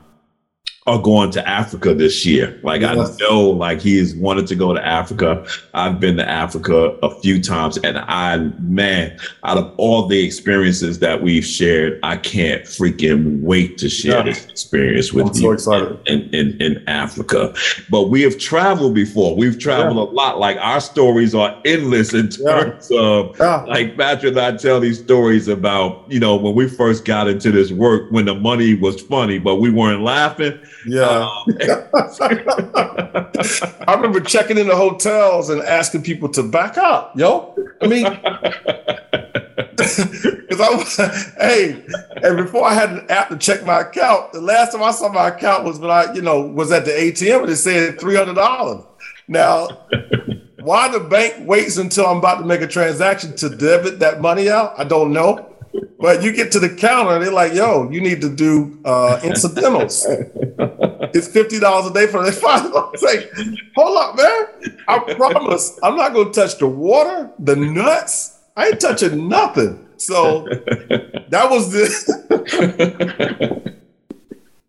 are 0.89 1.01
going 1.01 1.30
to 1.32 1.47
Africa 1.49 1.95
this 1.95 2.24
year. 2.24 2.59
Like 2.62 2.80
yes. 2.80 2.97
I 2.97 3.16
know, 3.20 3.51
like 3.51 3.80
he 3.80 3.99
has 3.99 4.14
wanted 4.14 4.47
to 4.49 4.55
go 4.55 4.72
to 4.72 4.84
Africa. 4.84 5.47
I've 5.74 6.01
been 6.01 6.16
to 6.16 6.28
Africa 6.28 6.97
a 7.03 7.20
few 7.20 7.43
times, 7.43 7.76
and 7.78 7.99
I, 7.99 8.39
man, 8.61 9.18
out 9.45 9.59
of 9.59 9.74
all 9.76 10.07
the 10.07 10.24
experiences 10.24 10.99
that 11.01 11.22
we've 11.22 11.45
shared, 11.45 12.01
I 12.03 12.16
can't 12.16 12.64
freaking 12.64 13.43
wait 13.43 13.78
to 13.78 13.89
share 13.89 14.18
yeah. 14.18 14.22
this 14.24 14.47
experience 14.47 15.12
with 15.12 15.28
I'm 15.28 15.34
you. 15.34 15.41
So 15.41 15.53
excited. 15.53 15.99
In, 16.07 16.34
in, 16.34 16.61
in 16.62 16.89
Africa. 16.89 17.55
But 17.91 18.09
we 18.09 18.22
have 18.22 18.39
traveled 18.39 18.95
before. 18.95 19.36
We've 19.36 19.59
traveled 19.59 19.97
yeah. 19.97 20.03
a 20.03 20.14
lot. 20.14 20.39
Like 20.39 20.57
our 20.59 20.80
stories 20.80 21.34
are 21.34 21.61
endless 21.64 22.14
in 22.14 22.28
terms 22.30 22.89
yeah. 22.91 23.01
of 23.01 23.39
like 23.68 23.97
Patrick 23.97 24.32
and 24.32 24.41
I 24.41 24.57
tell 24.57 24.80
these 24.80 24.99
stories 24.99 25.49
about, 25.49 26.11
you 26.11 26.20
know, 26.20 26.36
when 26.36 26.55
we 26.55 26.68
first 26.68 27.05
got 27.05 27.28
into 27.28 27.51
this 27.51 27.70
work 27.72 28.11
when 28.11 28.24
the 28.24 28.34
money 28.34 28.74
was 28.74 29.01
funny, 29.03 29.39
but 29.39 29.57
we 29.57 29.70
weren't 29.70 30.03
laughing. 30.03 30.59
Yeah. 30.89 31.05
Um, 31.05 31.45
I 33.86 33.95
remember 33.95 34.20
checking 34.20 34.59
in 34.59 34.68
the 34.68 34.76
hotels 34.76 35.51
and 35.51 35.62
asking 35.62 36.03
people 36.03 36.28
to 36.30 36.43
back 36.43 36.78
up, 36.78 37.16
yo. 37.16 37.55
I 37.80 37.86
mean, 37.86 38.05
because 39.76 40.61
I 40.61 40.74
was, 40.74 40.97
hey, 41.36 41.84
and 42.22 42.36
before 42.36 42.66
I 42.66 42.74
had 42.74 42.91
an 42.91 43.07
app 43.11 43.28
to 43.28 43.36
check 43.36 43.64
my 43.64 43.80
account, 43.80 44.32
the 44.32 44.41
last 44.41 44.72
time 44.72 44.82
I 44.82 44.91
saw 44.91 45.12
my 45.12 45.28
account 45.28 45.64
was 45.64 45.78
when 45.78 45.91
I, 45.91 46.12
you 46.14 46.22
know, 46.22 46.41
was 46.41 46.72
at 46.72 46.84
the 46.84 46.93
ATM 46.93 47.43
and 47.43 47.51
it 47.51 47.57
said 47.57 48.01
three 48.01 48.16
hundred 48.16 48.34
dollars. 48.34 48.84
Now, 49.28 49.68
why 50.61 50.89
the 50.89 51.01
bank 51.01 51.47
waits 51.47 51.76
until 51.76 52.07
I'm 52.07 52.18
about 52.18 52.39
to 52.39 52.47
make 52.47 52.62
a 52.62 52.66
transaction 52.66 53.36
to 53.36 53.51
debit 53.51 53.99
that 54.01 54.20
money 54.20 54.49
out? 54.49 54.74
I 54.78 54.84
don't 54.84 55.12
know. 55.12 55.55
But 56.01 56.22
you 56.22 56.32
get 56.32 56.53
to 56.53 56.61
the 56.61 56.68
counter 56.68 57.18
they're 57.18 57.32
like, 57.32 57.55
"Yo, 57.55 57.90
you 57.90 58.01
need 58.01 58.20
to 58.20 58.28
do 58.28 58.78
uh, 58.84 59.20
incidentals. 59.24 60.07
it's 60.09 61.26
fifty 61.26 61.59
dollars 61.59 61.90
a 61.90 61.94
day 61.94 62.07
for 62.07 62.24
the 62.24 62.32
five. 62.32 62.68
Like, 63.03 63.32
hold 63.74 63.96
up, 63.96 64.16
man! 64.16 64.74
I 64.88 64.99
promise, 65.14 65.78
I'm 65.82 65.96
not 65.96 66.12
going 66.12 66.32
to 66.32 66.40
touch 66.40 66.59
the 66.59 66.68
water, 66.68 67.30
the 67.38 67.57
nuts." 67.57 68.38
I 68.59 68.66
ain't 68.66 68.80
touching 68.80 69.28
nothing. 69.28 69.86
So 69.99 70.49
that 71.28 71.49
was 71.49 71.70
the. 71.70 71.88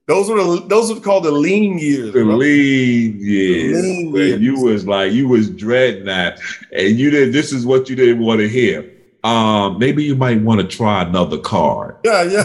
those 0.06 0.30
were 0.30 0.44
the, 0.44 0.66
those 0.68 0.94
were 0.94 1.00
called 1.00 1.24
the 1.24 1.32
lean 1.32 1.80
years. 1.80 2.14
The 2.14 2.24
bro. 2.24 2.36
lean 2.36 3.20
years. 3.20 3.82
lean 3.82 4.16
years. 4.16 4.42
You 4.42 4.62
was 4.62 4.86
like 4.86 5.12
you 5.12 5.28
was 5.28 5.50
dreading 5.50 6.06
that, 6.06 6.40
and 6.72 7.00
you 7.00 7.10
did. 7.10 7.34
This 7.34 7.52
is 7.52 7.66
what 7.66 7.90
you 7.90 7.96
didn't 7.96 8.24
want 8.24 8.42
to 8.42 8.48
hear. 8.48 8.92
Um, 9.24 9.80
maybe 9.80 10.04
you 10.04 10.16
might 10.16 10.42
want 10.42 10.62
to 10.62 10.68
try 10.68 11.02
another 11.04 11.38
card. 11.38 11.98
Yeah, 12.06 12.24
yeah. 12.24 12.44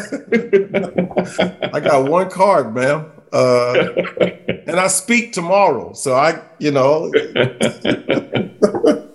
I 1.73 1.81
got 1.81 2.09
one 2.11 2.31
card, 2.31 2.75
ma'am. 2.75 3.11
Uh, 3.33 3.93
and 4.67 4.79
I 4.79 4.89
speak 4.89 5.33
tomorrow, 5.33 5.93
so 5.93 6.15
I, 6.15 6.41
you 6.59 6.71
know. 6.71 7.13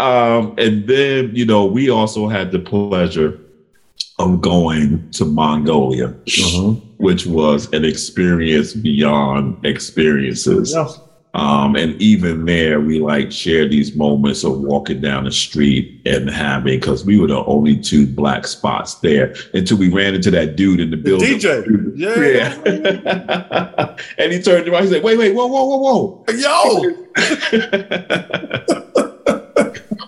Um, 0.00 0.54
and 0.56 0.86
then, 0.86 1.30
you 1.34 1.44
know, 1.44 1.66
we 1.66 1.90
also 1.90 2.28
had 2.28 2.52
the 2.52 2.58
pleasure 2.58 3.38
of 4.18 4.40
going 4.40 5.10
to 5.12 5.24
Mongolia, 5.24 6.08
mm-hmm. 6.08 6.80
which 6.96 7.26
was 7.26 7.70
an 7.72 7.84
experience 7.84 8.72
beyond 8.72 9.64
experiences. 9.66 10.72
Yeah. 10.74 10.88
Um, 11.32 11.76
and 11.76 12.00
even 12.02 12.44
there, 12.44 12.80
we 12.80 12.98
like 12.98 13.30
shared 13.30 13.70
these 13.70 13.94
moments 13.94 14.42
of 14.42 14.58
walking 14.60 15.00
down 15.00 15.24
the 15.24 15.30
street 15.30 16.02
and 16.04 16.28
having, 16.28 16.80
because 16.80 17.04
we 17.04 17.20
were 17.20 17.28
the 17.28 17.44
only 17.44 17.76
two 17.76 18.04
black 18.06 18.48
spots 18.48 18.96
there 18.96 19.34
until 19.54 19.76
we 19.78 19.88
ran 19.90 20.14
into 20.14 20.32
that 20.32 20.56
dude 20.56 20.80
in 20.80 20.90
the, 20.90 20.96
the 20.96 21.02
building. 21.02 21.38
DJ. 21.38 21.60
Yeah. 22.00 22.16
yeah. 22.64 23.96
and 24.18 24.32
he 24.32 24.40
turned 24.40 24.66
around. 24.68 24.84
He 24.84 24.90
said, 24.90 25.02
wait, 25.02 25.18
wait, 25.18 25.34
whoa, 25.34 25.46
whoa, 25.46 25.64
whoa, 25.64 25.76
whoa. 25.76 26.24
Yo. 26.34 27.06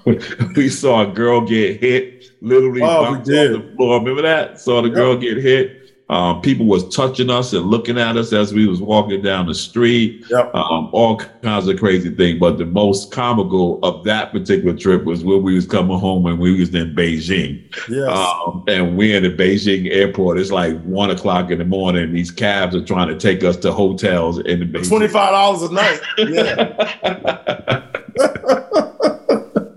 we 0.56 0.68
saw 0.68 1.02
a 1.02 1.12
girl 1.12 1.42
get 1.42 1.80
hit, 1.80 2.24
literally 2.40 2.82
oh, 2.82 3.04
on 3.04 3.22
the 3.22 3.72
floor. 3.76 4.00
Remember 4.00 4.22
that? 4.22 4.60
Saw 4.60 4.80
the 4.82 4.88
yep. 4.88 4.96
girl 4.96 5.16
get 5.16 5.36
hit. 5.36 5.81
Um, 6.12 6.42
people 6.42 6.66
was 6.66 6.94
touching 6.94 7.30
us 7.30 7.54
and 7.54 7.64
looking 7.64 7.98
at 7.98 8.18
us 8.18 8.34
as 8.34 8.52
we 8.52 8.66
was 8.66 8.82
walking 8.82 9.22
down 9.22 9.46
the 9.46 9.54
street. 9.54 10.26
Yep. 10.28 10.54
Um, 10.54 10.90
all 10.92 11.16
kinds 11.16 11.66
of 11.66 11.78
crazy 11.78 12.10
things. 12.10 12.38
But 12.38 12.58
the 12.58 12.66
most 12.66 13.10
comical 13.10 13.82
of 13.82 14.04
that 14.04 14.30
particular 14.30 14.76
trip 14.76 15.04
was 15.04 15.24
when 15.24 15.42
we 15.42 15.54
was 15.54 15.64
coming 15.66 15.98
home 15.98 16.26
and 16.26 16.38
we 16.38 16.60
was 16.60 16.74
in 16.74 16.94
Beijing. 16.94 17.64
Yes. 17.88 18.10
Um, 18.10 18.62
and 18.68 18.94
we're 18.94 19.16
in 19.16 19.22
the 19.22 19.30
Beijing 19.30 19.90
airport. 19.90 20.38
It's 20.38 20.50
like 20.50 20.78
one 20.82 21.08
o'clock 21.08 21.50
in 21.50 21.56
the 21.58 21.64
morning. 21.64 22.12
These 22.12 22.30
cabs 22.30 22.76
are 22.76 22.84
trying 22.84 23.08
to 23.08 23.18
take 23.18 23.42
us 23.42 23.56
to 23.58 23.72
hotels 23.72 24.38
in 24.40 24.60
the 24.60 24.66
Beijing. 24.66 24.88
Twenty 24.90 25.08
five 25.08 25.30
dollars 25.30 25.62
a 25.62 25.72
night. 25.72 26.00
Yeah. 26.18 26.78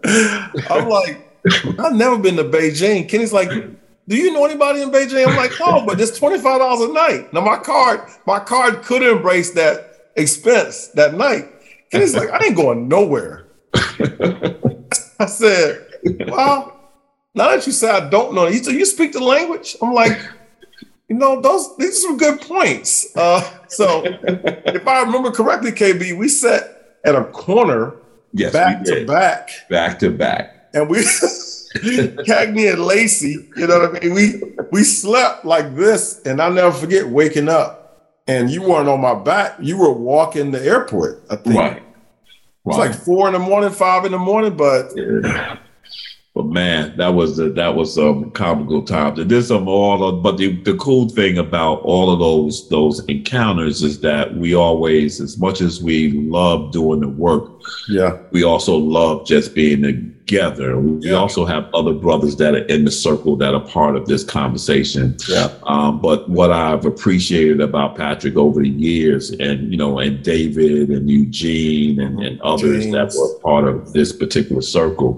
I'm 0.69 0.89
like, 0.89 1.17
I've 1.79 1.93
never 1.93 2.17
been 2.17 2.35
to 2.35 2.43
Beijing. 2.43 3.07
Kenny's 3.07 3.31
like, 3.31 3.49
do 4.07 4.15
you 4.15 4.31
know 4.31 4.45
anybody 4.45 4.81
in 4.81 4.91
Beijing? 4.91 5.27
I'm 5.27 5.35
like, 5.35 5.53
oh, 5.59 5.85
but 5.85 5.99
it's 5.99 6.17
twenty 6.17 6.37
five 6.37 6.59
dollars 6.59 6.89
a 6.89 6.93
night. 6.93 7.33
Now 7.33 7.41
my 7.41 7.57
card, 7.57 8.01
my 8.25 8.39
card 8.39 8.81
could 8.83 9.01
embrace 9.01 9.51
that 9.51 9.79
expense 10.15 10.89
that 10.89 11.13
night. 11.13 11.45
Kenny's 11.91 12.15
like, 12.15 12.29
I 12.29 12.45
ain't 12.45 12.55
going 12.55 12.87
nowhere. 12.87 13.45
I 13.73 15.25
said, 15.27 15.79
well, 16.27 16.75
now 17.33 17.49
that 17.49 17.65
you 17.65 17.71
say 17.71 17.89
I 17.89 18.09
don't 18.09 18.33
know, 18.33 18.47
you, 18.47 18.59
you 18.71 18.85
speak 18.85 19.13
the 19.13 19.23
language. 19.23 19.75
I'm 19.81 19.93
like, 19.93 20.17
you 21.09 21.15
know, 21.15 21.41
those 21.41 21.75
these 21.77 21.97
are 21.97 22.07
some 22.07 22.17
good 22.17 22.41
points. 22.41 23.15
Uh, 23.15 23.41
so 23.67 24.03
if 24.03 24.87
I 24.87 25.01
remember 25.01 25.31
correctly, 25.31 25.71
KB, 25.71 26.17
we 26.17 26.27
sat 26.27 26.63
at 27.03 27.15
a 27.15 27.23
corner 27.25 27.95
Yes, 28.33 28.51
back 28.51 28.83
to 28.83 29.05
back, 29.05 29.49
back 29.69 29.99
to 29.99 30.11
back, 30.11 30.69
and 30.73 30.89
we 30.89 31.01
Cagney 32.25 32.71
and 32.71 32.83
Lacey. 32.83 33.47
You 33.55 33.67
know 33.67 33.79
what 33.79 33.95
I 33.95 33.99
mean? 33.99 34.13
We 34.13 34.41
we 34.71 34.83
slept 34.83 35.45
like 35.45 35.75
this, 35.75 36.21
and 36.25 36.41
I'll 36.41 36.53
never 36.53 36.71
forget 36.71 37.07
waking 37.07 37.49
up, 37.49 38.21
and 38.27 38.49
you 38.49 38.61
weren't 38.61 38.89
on 38.89 39.01
my 39.01 39.15
back. 39.15 39.55
You 39.59 39.77
were 39.77 39.91
walking 39.91 40.51
the 40.51 40.63
airport. 40.63 41.23
I 41.29 41.35
think. 41.35 41.55
Right. 41.55 41.83
It's 42.67 42.77
right. 42.77 42.89
like 42.89 42.99
four 42.99 43.27
in 43.27 43.33
the 43.33 43.39
morning, 43.39 43.69
five 43.69 44.05
in 44.05 44.11
the 44.11 44.17
morning, 44.17 44.57
but 44.57 44.91
yeah. 44.95 45.57
But 46.35 46.47
man, 46.47 46.97
that 46.97 47.13
was 47.13 47.37
the, 47.37 47.49
that 47.51 47.75
was 47.75 47.95
some 47.95 48.29
comical 48.31 48.83
times. 48.83 49.19
And 49.19 49.31
there's 49.31 49.47
some 49.47 49.69
all 49.69 50.03
of, 50.03 50.21
but 50.21 50.35
the, 50.35 50.61
the 50.63 50.75
cool 50.75 51.07
thing 51.07 51.37
about 51.37 51.79
all 51.83 52.11
of 52.11 52.19
those 52.19 52.67
those 52.67 53.05
encounters 53.05 53.81
is 53.81 54.01
that 54.01 54.35
we 54.35 54.53
always, 54.53 55.21
as 55.21 55.37
much 55.37 55.61
as 55.61 55.81
we 55.81 56.11
love 56.11 56.73
doing 56.73 56.99
the 56.99 57.07
work, 57.07 57.61
yeah, 57.87 58.17
we 58.31 58.43
also 58.43 58.75
love 58.75 59.25
just 59.25 59.55
being 59.55 59.81
together. 59.81 60.77
We 60.77 61.09
yeah. 61.09 61.15
also 61.15 61.45
have 61.45 61.73
other 61.73 61.93
brothers 61.93 62.35
that 62.35 62.53
are 62.53 62.65
in 62.65 62.83
the 62.83 62.91
circle 62.91 63.37
that 63.37 63.53
are 63.53 63.65
part 63.65 63.95
of 63.95 64.05
this 64.05 64.25
conversation. 64.25 65.15
Yeah. 65.29 65.53
Um, 65.63 66.01
but 66.01 66.29
what 66.29 66.51
I've 66.51 66.85
appreciated 66.85 67.61
about 67.61 67.95
Patrick 67.95 68.35
over 68.35 68.61
the 68.61 68.67
years, 68.67 69.31
and 69.31 69.71
you 69.71 69.77
know, 69.77 69.99
and 69.99 70.21
David 70.21 70.89
and 70.89 71.09
Eugene 71.09 72.01
and, 72.01 72.19
and 72.21 72.41
others 72.41 72.83
James. 72.83 72.93
that 72.93 73.17
were 73.17 73.39
part 73.39 73.69
of 73.69 73.93
this 73.93 74.11
particular 74.11 74.61
circle 74.61 75.17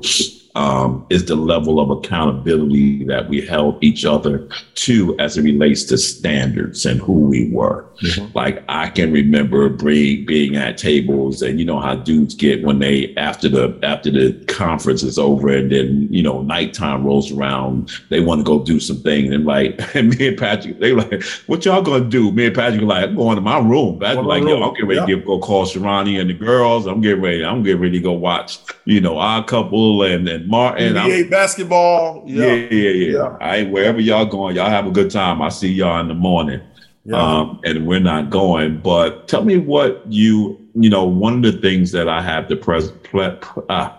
um, 0.57 1.05
is 1.11 1.25
the 1.25 1.35
level 1.35 1.79
of 1.79 1.91
accountability 1.91 3.03
that 3.03 3.29
we 3.29 3.45
held 3.45 3.81
each 3.83 4.05
other 4.05 4.49
to 4.73 5.15
as 5.19 5.37
it 5.37 5.43
relates 5.43 5.83
to 5.83 5.99
standards 5.99 6.83
and 6.83 6.99
who 6.99 7.13
we 7.13 7.51
were. 7.51 7.85
Mm-hmm. 8.01 8.35
Like 8.35 8.63
I 8.67 8.89
can 8.89 9.11
remember 9.11 9.69
being, 9.69 10.25
being 10.25 10.55
at 10.55 10.79
tables 10.79 11.43
and 11.43 11.59
you 11.59 11.65
know 11.65 11.79
how 11.79 11.95
dudes 11.95 12.33
get 12.33 12.63
when 12.63 12.79
they 12.79 13.13
after 13.17 13.47
the 13.47 13.79
after 13.83 14.09
the 14.09 14.33
conference 14.45 15.03
is 15.03 15.19
over 15.19 15.49
and 15.49 15.71
then 15.71 16.07
you 16.09 16.23
know 16.23 16.41
nighttime 16.41 17.05
rolls 17.05 17.31
around, 17.31 17.91
they 18.09 18.19
want 18.19 18.39
to 18.39 18.43
go 18.43 18.63
do 18.63 18.79
some 18.79 18.97
things 19.03 19.31
and 19.31 19.45
like 19.45 19.79
and 19.95 20.17
me 20.17 20.29
and 20.29 20.37
Patrick, 20.39 20.79
they 20.79 20.93
like, 20.93 21.21
what 21.45 21.65
y'all 21.65 21.83
gonna 21.83 22.03
do? 22.03 22.31
Me 22.31 22.47
and 22.47 22.55
Patrick 22.55 22.81
are 22.81 22.85
like, 22.85 23.03
I'm 23.03 23.15
going 23.15 23.35
to 23.35 23.41
my 23.41 23.59
room. 23.59 23.99
Patrick 23.99 24.25
like, 24.25 24.41
yo, 24.41 24.63
I'm 24.63 24.73
getting 24.73 24.87
ready 24.87 25.11
yeah. 25.11 25.19
to 25.19 25.23
go 25.23 25.37
call 25.37 25.65
Sherani 25.67 26.19
and 26.19 26.31
the 26.31 26.33
girls. 26.33 26.87
I'm 26.87 27.01
getting 27.01 27.21
ready, 27.21 27.45
I'm 27.45 27.61
getting 27.61 27.81
ready 27.81 27.99
to 27.99 28.03
go 28.03 28.13
watch, 28.13 28.57
you 28.85 29.01
know, 29.01 29.19
our 29.19 29.43
couple 29.43 30.01
and 30.01 30.46
and 30.53 30.95
Martin. 30.95 30.95
NBA 30.95 31.29
basketball. 31.29 32.23
Yeah. 32.25 32.45
yeah, 32.45 32.55
yeah, 32.55 32.89
yeah. 32.89 33.17
yeah. 33.17 33.37
I 33.39 33.63
wherever 33.63 33.99
y'all 33.99 34.25
going, 34.25 34.55
y'all 34.55 34.69
have 34.69 34.87
a 34.87 34.91
good 34.91 35.11
time. 35.11 35.41
I 35.41 35.49
see 35.49 35.71
y'all 35.71 35.99
in 35.99 36.07
the 36.07 36.13
morning. 36.13 36.61
Yeah. 37.05 37.21
Um, 37.21 37.61
and 37.63 37.87
we're 37.87 37.99
not 37.99 38.29
going. 38.29 38.79
But 38.79 39.27
tell 39.27 39.45
me 39.45 39.57
what 39.57 40.03
you, 40.11 40.59
you 40.75 40.89
know, 40.89 41.05
one 41.05 41.35
of 41.35 41.53
the 41.53 41.59
things 41.61 41.91
that 41.93 42.09
I 42.09 42.21
have 42.21 42.49
the 42.49 42.57
pres- 42.57 42.91
ple- 43.03 43.39
uh, 43.69 43.91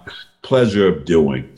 pleasure 0.43 0.89
of 0.89 1.07
doing 1.07 1.51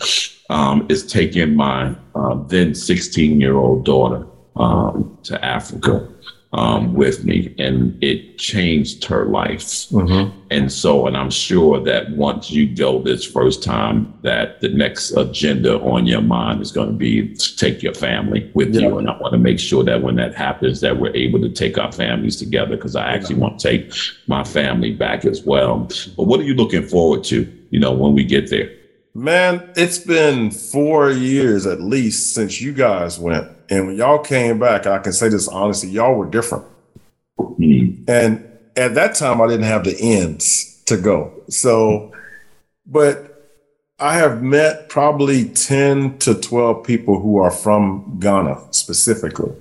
um, 0.49 0.87
is 0.89 1.05
taking 1.05 1.57
my 1.57 1.95
uh, 2.15 2.35
then 2.47 2.75
16 2.75 3.41
year 3.41 3.57
old 3.57 3.85
daughter 3.85 4.27
um, 4.57 5.19
to 5.25 5.45
Africa 5.45 6.09
um, 6.53 6.95
with 6.95 7.25
me, 7.25 7.55
and 7.59 7.97
it 8.03 8.39
changed 8.39 9.05
her 9.05 9.27
life. 9.27 9.61
Mm-hmm. 9.61 10.37
And 10.51 10.73
so, 10.73 11.07
and 11.07 11.17
I'm 11.17 11.31
sure 11.31 11.79
that 11.85 12.11
once 12.11 12.51
you 12.51 12.67
go 12.75 13.01
this 13.01 13.25
first 13.25 13.63
time, 13.63 14.13
that 14.23 14.61
the 14.61 14.69
next 14.69 15.13
agenda 15.13 15.79
on 15.81 16.07
your 16.07 16.23
mind 16.23 16.61
is 16.61 16.73
going 16.73 16.89
to 16.89 16.95
be 16.95 17.35
to 17.35 17.57
take 17.57 17.85
your 17.85 17.95
family 17.95 18.51
with 18.55 18.75
yeah. 18.75 18.89
you. 18.89 18.99
And 18.99 19.09
I 19.09 19.17
want 19.19 19.33
to 19.33 19.39
make 19.39 19.61
sure 19.61 19.85
that 19.85 20.03
when 20.03 20.17
that 20.17 20.35
happens, 20.35 20.81
that 20.81 20.99
we're 20.99 21.15
able 21.15 21.41
to 21.41 21.51
take 21.51 21.79
our 21.79 21.93
families 21.93 22.37
together 22.37 22.77
because 22.77 22.97
I 22.97 23.13
actually 23.13 23.37
yeah. 23.37 23.43
want 23.43 23.61
to 23.61 23.69
take 23.69 23.93
my 24.27 24.43
family 24.43 24.93
back 24.93 25.25
as 25.25 25.43
well. 25.43 25.89
But 26.17 26.25
what 26.25 26.41
are 26.41 26.45
you 26.45 26.55
looking 26.55 26.87
forward 26.87 27.23
to? 27.25 27.47
You 27.71 27.79
know, 27.79 27.93
when 27.93 28.15
we 28.15 28.25
get 28.25 28.51
there. 28.51 28.73
Man, 29.15 29.73
it's 29.77 29.99
been 29.99 30.51
four 30.51 31.11
years 31.11 31.67
at 31.67 31.81
least 31.81 32.35
since 32.35 32.61
you 32.61 32.73
guys 32.73 33.19
went. 33.19 33.49
And 33.69 33.89
when 33.89 33.97
y'all 33.97 34.19
came 34.19 34.59
back, 34.59 34.87
I 34.87 34.99
can 34.99 35.13
say 35.13 35.29
this 35.29 35.49
honestly, 35.49 35.91
y'all 35.91 36.15
were 36.15 36.31
different. 36.31 36.65
Mm. 37.39 38.09
And 38.09 38.47
at 38.77 38.95
that 38.95 39.15
time, 39.17 39.41
I 39.41 39.49
didn't 39.49 39.67
have 39.67 39.85
the 39.85 39.97
ends 40.01 40.83
to 40.87 40.97
go. 40.97 41.33
So, 41.49 42.13
but 42.87 43.31
I 43.99 44.15
have 44.15 44.43
met 44.43 44.89
probably 44.89 45.45
10 45.45 46.19
to 46.19 46.35
12 46.35 46.85
people 46.85 47.21
who 47.21 47.39
are 47.39 47.51
from 47.51 48.19
Ghana 48.21 48.59
specifically. 48.71 49.53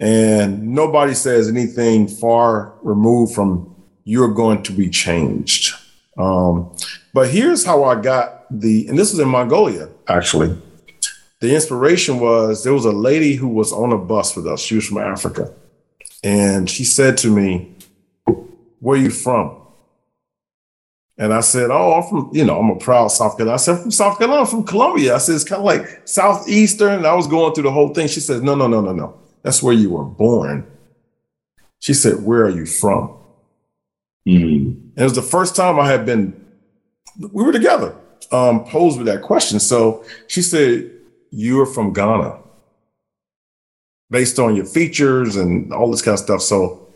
And 0.00 0.74
nobody 0.74 1.14
says 1.14 1.48
anything 1.48 2.08
far 2.08 2.72
removed 2.82 3.34
from 3.34 3.74
you're 4.04 4.32
going 4.32 4.62
to 4.62 4.72
be 4.72 4.88
changed. 4.88 5.74
Um, 6.16 6.74
but 7.12 7.30
here's 7.30 7.64
how 7.64 7.84
I 7.84 8.00
got 8.00 8.46
the, 8.50 8.86
and 8.88 8.98
this 8.98 9.12
was 9.12 9.20
in 9.20 9.28
Mongolia, 9.28 9.88
actually. 10.08 10.56
The 11.40 11.54
inspiration 11.54 12.18
was 12.18 12.64
there 12.64 12.74
was 12.74 12.84
a 12.84 12.92
lady 12.92 13.34
who 13.34 13.48
was 13.48 13.72
on 13.72 13.92
a 13.92 13.98
bus 13.98 14.34
with 14.34 14.46
us. 14.46 14.60
She 14.60 14.74
was 14.74 14.86
from 14.86 14.98
Africa. 14.98 15.52
And 16.24 16.68
she 16.68 16.84
said 16.84 17.16
to 17.18 17.30
me, 17.30 17.72
Where 18.80 18.98
are 18.98 19.02
you 19.02 19.10
from? 19.10 19.56
And 21.16 21.32
I 21.32 21.40
said, 21.40 21.70
Oh, 21.70 21.94
I'm 21.94 22.08
from, 22.08 22.30
you 22.32 22.44
know, 22.44 22.58
I'm 22.58 22.70
a 22.70 22.76
proud 22.76 23.08
South 23.08 23.36
Carolina. 23.36 23.54
I 23.54 23.58
said, 23.58 23.78
From 23.78 23.90
South 23.90 24.18
Carolina, 24.18 24.42
I'm 24.42 24.46
from 24.46 24.64
Columbia. 24.64 25.14
I 25.14 25.18
said, 25.18 25.36
It's 25.36 25.44
kind 25.44 25.60
of 25.60 25.64
like 25.64 26.08
Southeastern. 26.08 26.94
And 26.94 27.06
I 27.06 27.14
was 27.14 27.26
going 27.26 27.54
through 27.54 27.64
the 27.64 27.72
whole 27.72 27.94
thing. 27.94 28.08
She 28.08 28.20
said, 28.20 28.42
No, 28.42 28.54
no, 28.54 28.66
no, 28.66 28.80
no, 28.80 28.92
no. 28.92 29.18
That's 29.42 29.62
where 29.62 29.74
you 29.74 29.90
were 29.90 30.04
born. 30.04 30.66
She 31.80 31.94
said, 31.94 32.22
Where 32.24 32.44
are 32.44 32.50
you 32.50 32.66
from? 32.66 33.16
Mm. 34.26 34.66
And 34.66 34.92
it 34.96 35.02
was 35.02 35.14
the 35.14 35.22
first 35.22 35.54
time 35.54 35.78
I 35.78 35.88
had 35.88 36.04
been, 36.04 36.44
we 37.18 37.44
were 37.44 37.52
together, 37.52 37.94
um, 38.32 38.64
posed 38.64 38.98
with 38.98 39.06
that 39.06 39.22
question. 39.22 39.60
So 39.60 40.04
she 40.26 40.42
said, 40.42 40.90
You 41.30 41.60
are 41.60 41.66
from 41.66 41.92
Ghana 41.92 42.38
based 44.10 44.38
on 44.38 44.56
your 44.56 44.64
features 44.64 45.36
and 45.36 45.72
all 45.72 45.90
this 45.90 46.02
kind 46.02 46.14
of 46.14 46.20
stuff. 46.20 46.42
So 46.42 46.88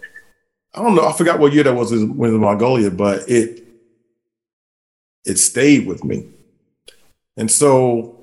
I 0.75 0.83
don't 0.83 0.95
know. 0.95 1.07
I 1.07 1.13
forgot 1.13 1.39
what 1.39 1.53
year 1.53 1.65
that 1.65 1.75
was 1.75 1.93
in 1.93 2.17
Mongolia, 2.17 2.91
but 2.91 3.29
it 3.29 3.65
it 5.25 5.37
stayed 5.37 5.87
with 5.87 6.05
me. 6.05 6.29
And 7.37 7.51
so 7.51 8.19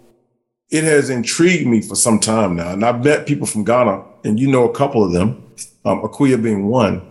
it 0.70 0.84
has 0.84 1.10
intrigued 1.10 1.68
me 1.68 1.82
for 1.82 1.96
some 1.96 2.20
time 2.20 2.56
now. 2.56 2.74
And 2.74 2.84
I've 2.86 3.04
met 3.04 3.26
people 3.26 3.48
from 3.48 3.64
Ghana, 3.64 4.04
and 4.24 4.40
you 4.40 4.48
know 4.48 4.70
a 4.70 4.74
couple 4.74 5.04
of 5.04 5.12
them, 5.12 5.44
um, 5.86 6.02
Akuya 6.02 6.42
being 6.42 6.68
one, 6.68 7.02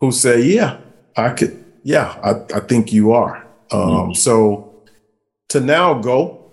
who 0.00 0.12
say, 0.12 0.42
Yeah, 0.42 0.78
I 1.16 1.30
could, 1.30 1.64
yeah, 1.82 2.18
I, 2.22 2.56
I 2.56 2.60
think 2.60 2.92
you 2.92 3.12
are. 3.12 3.46
Um, 3.72 3.80
mm-hmm. 3.80 4.12
So 4.14 4.82
to 5.48 5.60
now 5.60 5.94
go 5.94 6.52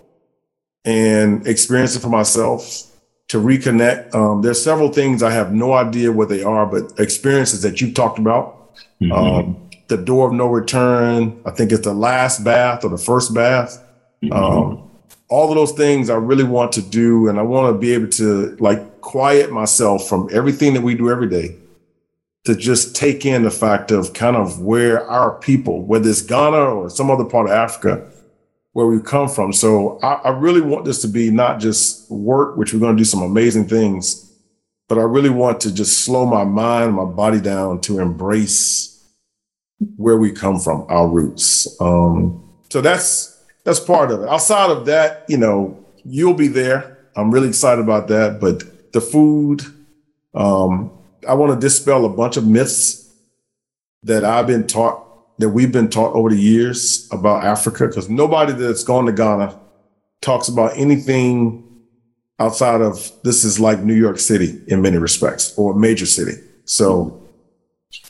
and 0.84 1.46
experience 1.46 1.96
it 1.96 2.00
for 2.00 2.08
myself, 2.08 2.86
to 3.28 3.38
reconnect. 3.38 4.12
Um, 4.14 4.42
there's 4.42 4.62
several 4.62 4.92
things 4.92 5.22
I 5.22 5.30
have 5.30 5.52
no 5.52 5.72
idea 5.72 6.10
what 6.10 6.28
they 6.28 6.42
are, 6.42 6.66
but 6.66 6.98
experiences 6.98 7.62
that 7.62 7.80
you've 7.80 7.94
talked 7.94 8.18
about. 8.18 8.74
Mm-hmm. 9.00 9.12
Um, 9.12 9.70
the 9.86 9.96
door 9.96 10.28
of 10.28 10.32
no 10.32 10.48
return. 10.48 11.40
I 11.46 11.50
think 11.52 11.70
it's 11.70 11.84
the 11.84 11.94
last 11.94 12.42
bath 12.42 12.84
or 12.84 12.90
the 12.90 12.98
first 12.98 13.32
bath. 13.32 13.82
Mm-hmm. 14.22 14.32
Um, 14.32 14.90
all 15.28 15.48
of 15.48 15.54
those 15.54 15.72
things 15.72 16.10
I 16.10 16.16
really 16.16 16.44
want 16.44 16.72
to 16.72 16.82
do, 16.82 17.28
and 17.28 17.38
I 17.38 17.42
want 17.42 17.72
to 17.72 17.78
be 17.78 17.92
able 17.94 18.08
to 18.08 18.56
like 18.58 19.00
quiet 19.00 19.52
myself 19.52 20.08
from 20.08 20.28
everything 20.32 20.74
that 20.74 20.82
we 20.82 20.96
do 20.96 21.08
every 21.08 21.28
day 21.28 21.56
to 22.44 22.56
just 22.56 22.96
take 22.96 23.26
in 23.26 23.42
the 23.42 23.50
fact 23.50 23.90
of 23.90 24.12
kind 24.14 24.36
of 24.36 24.60
where 24.60 25.06
our 25.08 25.38
people, 25.38 25.82
whether 25.82 26.08
it's 26.08 26.22
Ghana 26.22 26.56
or 26.56 26.88
some 26.90 27.10
other 27.10 27.24
part 27.24 27.46
of 27.46 27.52
Africa, 27.52 28.10
where 28.72 28.86
we 28.86 29.00
come 29.00 29.28
from. 29.28 29.52
So 29.52 29.98
I, 30.00 30.14
I, 30.14 30.28
really 30.30 30.60
want 30.60 30.84
this 30.84 31.02
to 31.02 31.08
be 31.08 31.30
not 31.30 31.60
just 31.60 32.10
work, 32.10 32.56
which 32.56 32.72
we're 32.72 32.80
going 32.80 32.96
to 32.96 33.00
do 33.00 33.04
some 33.04 33.22
amazing 33.22 33.66
things, 33.66 34.32
but 34.88 34.96
I 34.96 35.02
really 35.02 35.30
want 35.30 35.60
to 35.62 35.74
just 35.74 36.04
slow 36.04 36.24
my 36.24 36.44
mind, 36.44 36.94
my 36.94 37.04
body 37.04 37.40
down 37.40 37.80
to 37.82 37.98
embrace 37.98 38.90
where 39.96 40.16
we 40.16 40.30
come 40.30 40.58
from, 40.60 40.86
our 40.88 41.08
roots. 41.08 41.76
Um, 41.80 42.48
so 42.70 42.80
that's 42.80 43.42
that's 43.64 43.80
part 43.80 44.10
of 44.10 44.22
it. 44.22 44.28
Outside 44.28 44.70
of 44.70 44.86
that, 44.86 45.24
you 45.28 45.36
know, 45.36 45.84
you'll 46.04 46.34
be 46.34 46.48
there. 46.48 46.98
I'm 47.16 47.30
really 47.30 47.48
excited 47.48 47.82
about 47.82 48.08
that. 48.08 48.40
But 48.40 48.92
the 48.92 49.00
food, 49.00 49.62
um, 50.34 50.90
I 51.28 51.34
want 51.34 51.52
to 51.52 51.58
dispel 51.58 52.04
a 52.04 52.08
bunch 52.08 52.36
of 52.36 52.46
myths 52.46 53.12
that 54.02 54.24
I've 54.24 54.46
been 54.46 54.66
taught 54.66 55.06
that 55.38 55.48
we've 55.48 55.72
been 55.72 55.88
taught 55.88 56.14
over 56.14 56.30
the 56.30 56.36
years 56.36 57.08
about 57.12 57.44
Africa 57.44 57.86
because 57.86 58.10
nobody 58.10 58.52
that's 58.52 58.84
gone 58.84 59.06
to 59.06 59.12
Ghana 59.12 59.58
talks 60.20 60.48
about 60.48 60.76
anything 60.76 61.66
outside 62.38 62.82
of 62.82 63.10
this 63.22 63.44
is 63.44 63.58
like 63.58 63.80
New 63.80 63.94
York 63.94 64.18
City 64.18 64.60
in 64.66 64.82
many 64.82 64.98
respects 64.98 65.56
or 65.56 65.72
a 65.72 65.76
major 65.76 66.06
city. 66.06 66.34
So 66.64 67.20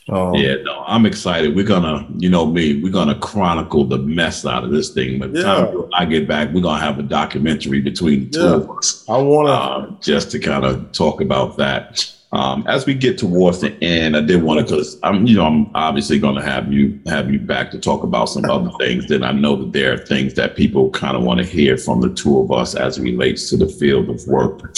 um, 0.09 0.35
yeah, 0.35 0.57
no, 0.63 0.85
I'm 0.87 1.07
excited. 1.07 1.55
We're 1.55 1.65
gonna, 1.65 2.07
you 2.19 2.29
know 2.29 2.47
me, 2.47 2.83
we're 2.83 2.93
gonna 2.93 3.19
chronicle 3.19 3.85
the 3.85 3.99
mess 3.99 4.45
out 4.45 4.65
of 4.65 4.71
this 4.71 4.91
thing. 4.91 5.19
By 5.19 5.29
the 5.29 5.39
yeah. 5.39 5.45
time 5.45 5.89
I 5.95 6.05
get 6.05 6.27
back, 6.27 6.51
we're 6.53 6.63
gonna 6.63 6.81
have 6.81 6.99
a 6.99 7.03
documentary 7.03 7.81
between 7.81 8.25
the 8.25 8.31
two 8.31 8.41
yeah. 8.41 8.55
of 8.55 8.71
us. 8.71 9.05
I 9.09 9.19
wanna 9.19 9.53
uh, 9.53 9.91
just 10.01 10.31
to 10.33 10.39
kind 10.39 10.65
of 10.65 10.93
talk 10.93 11.21
about 11.21 11.57
that. 11.59 12.13
Um, 12.33 12.65
as 12.69 12.87
we 12.87 12.95
get 12.95 13.19
towards 13.19 13.61
the 13.61 13.73
end, 13.83 14.17
I 14.17 14.21
did 14.21 14.43
want 14.43 14.61
to, 14.61 14.65
because 14.65 14.99
I'm, 15.03 15.27
you 15.27 15.37
know, 15.37 15.47
I'm 15.47 15.71
obviously 15.75 16.19
going 16.21 16.37
to 16.37 16.43
have 16.43 16.73
you 16.73 17.01
have 17.07 17.31
you 17.31 17.41
back 17.41 17.73
to 17.73 17.79
talk 17.79 18.05
about 18.05 18.27
some 18.27 18.45
other 18.45 18.71
things. 18.79 19.07
That 19.07 19.25
I 19.25 19.33
know 19.33 19.57
that 19.57 19.73
there 19.73 19.95
are 19.95 19.99
things 19.99 20.35
that 20.35 20.55
people 20.55 20.91
kind 20.91 21.17
of 21.17 21.25
want 21.25 21.41
to 21.41 21.47
hear 21.47 21.77
from 21.77 22.01
the 22.01 22.15
two 22.15 22.39
of 22.39 22.53
us 22.53 22.77
as 22.77 22.99
it 22.99 23.03
relates 23.03 23.51
to 23.51 23.57
the 23.57 23.67
field 23.67 24.09
of 24.09 24.25
work. 24.29 24.77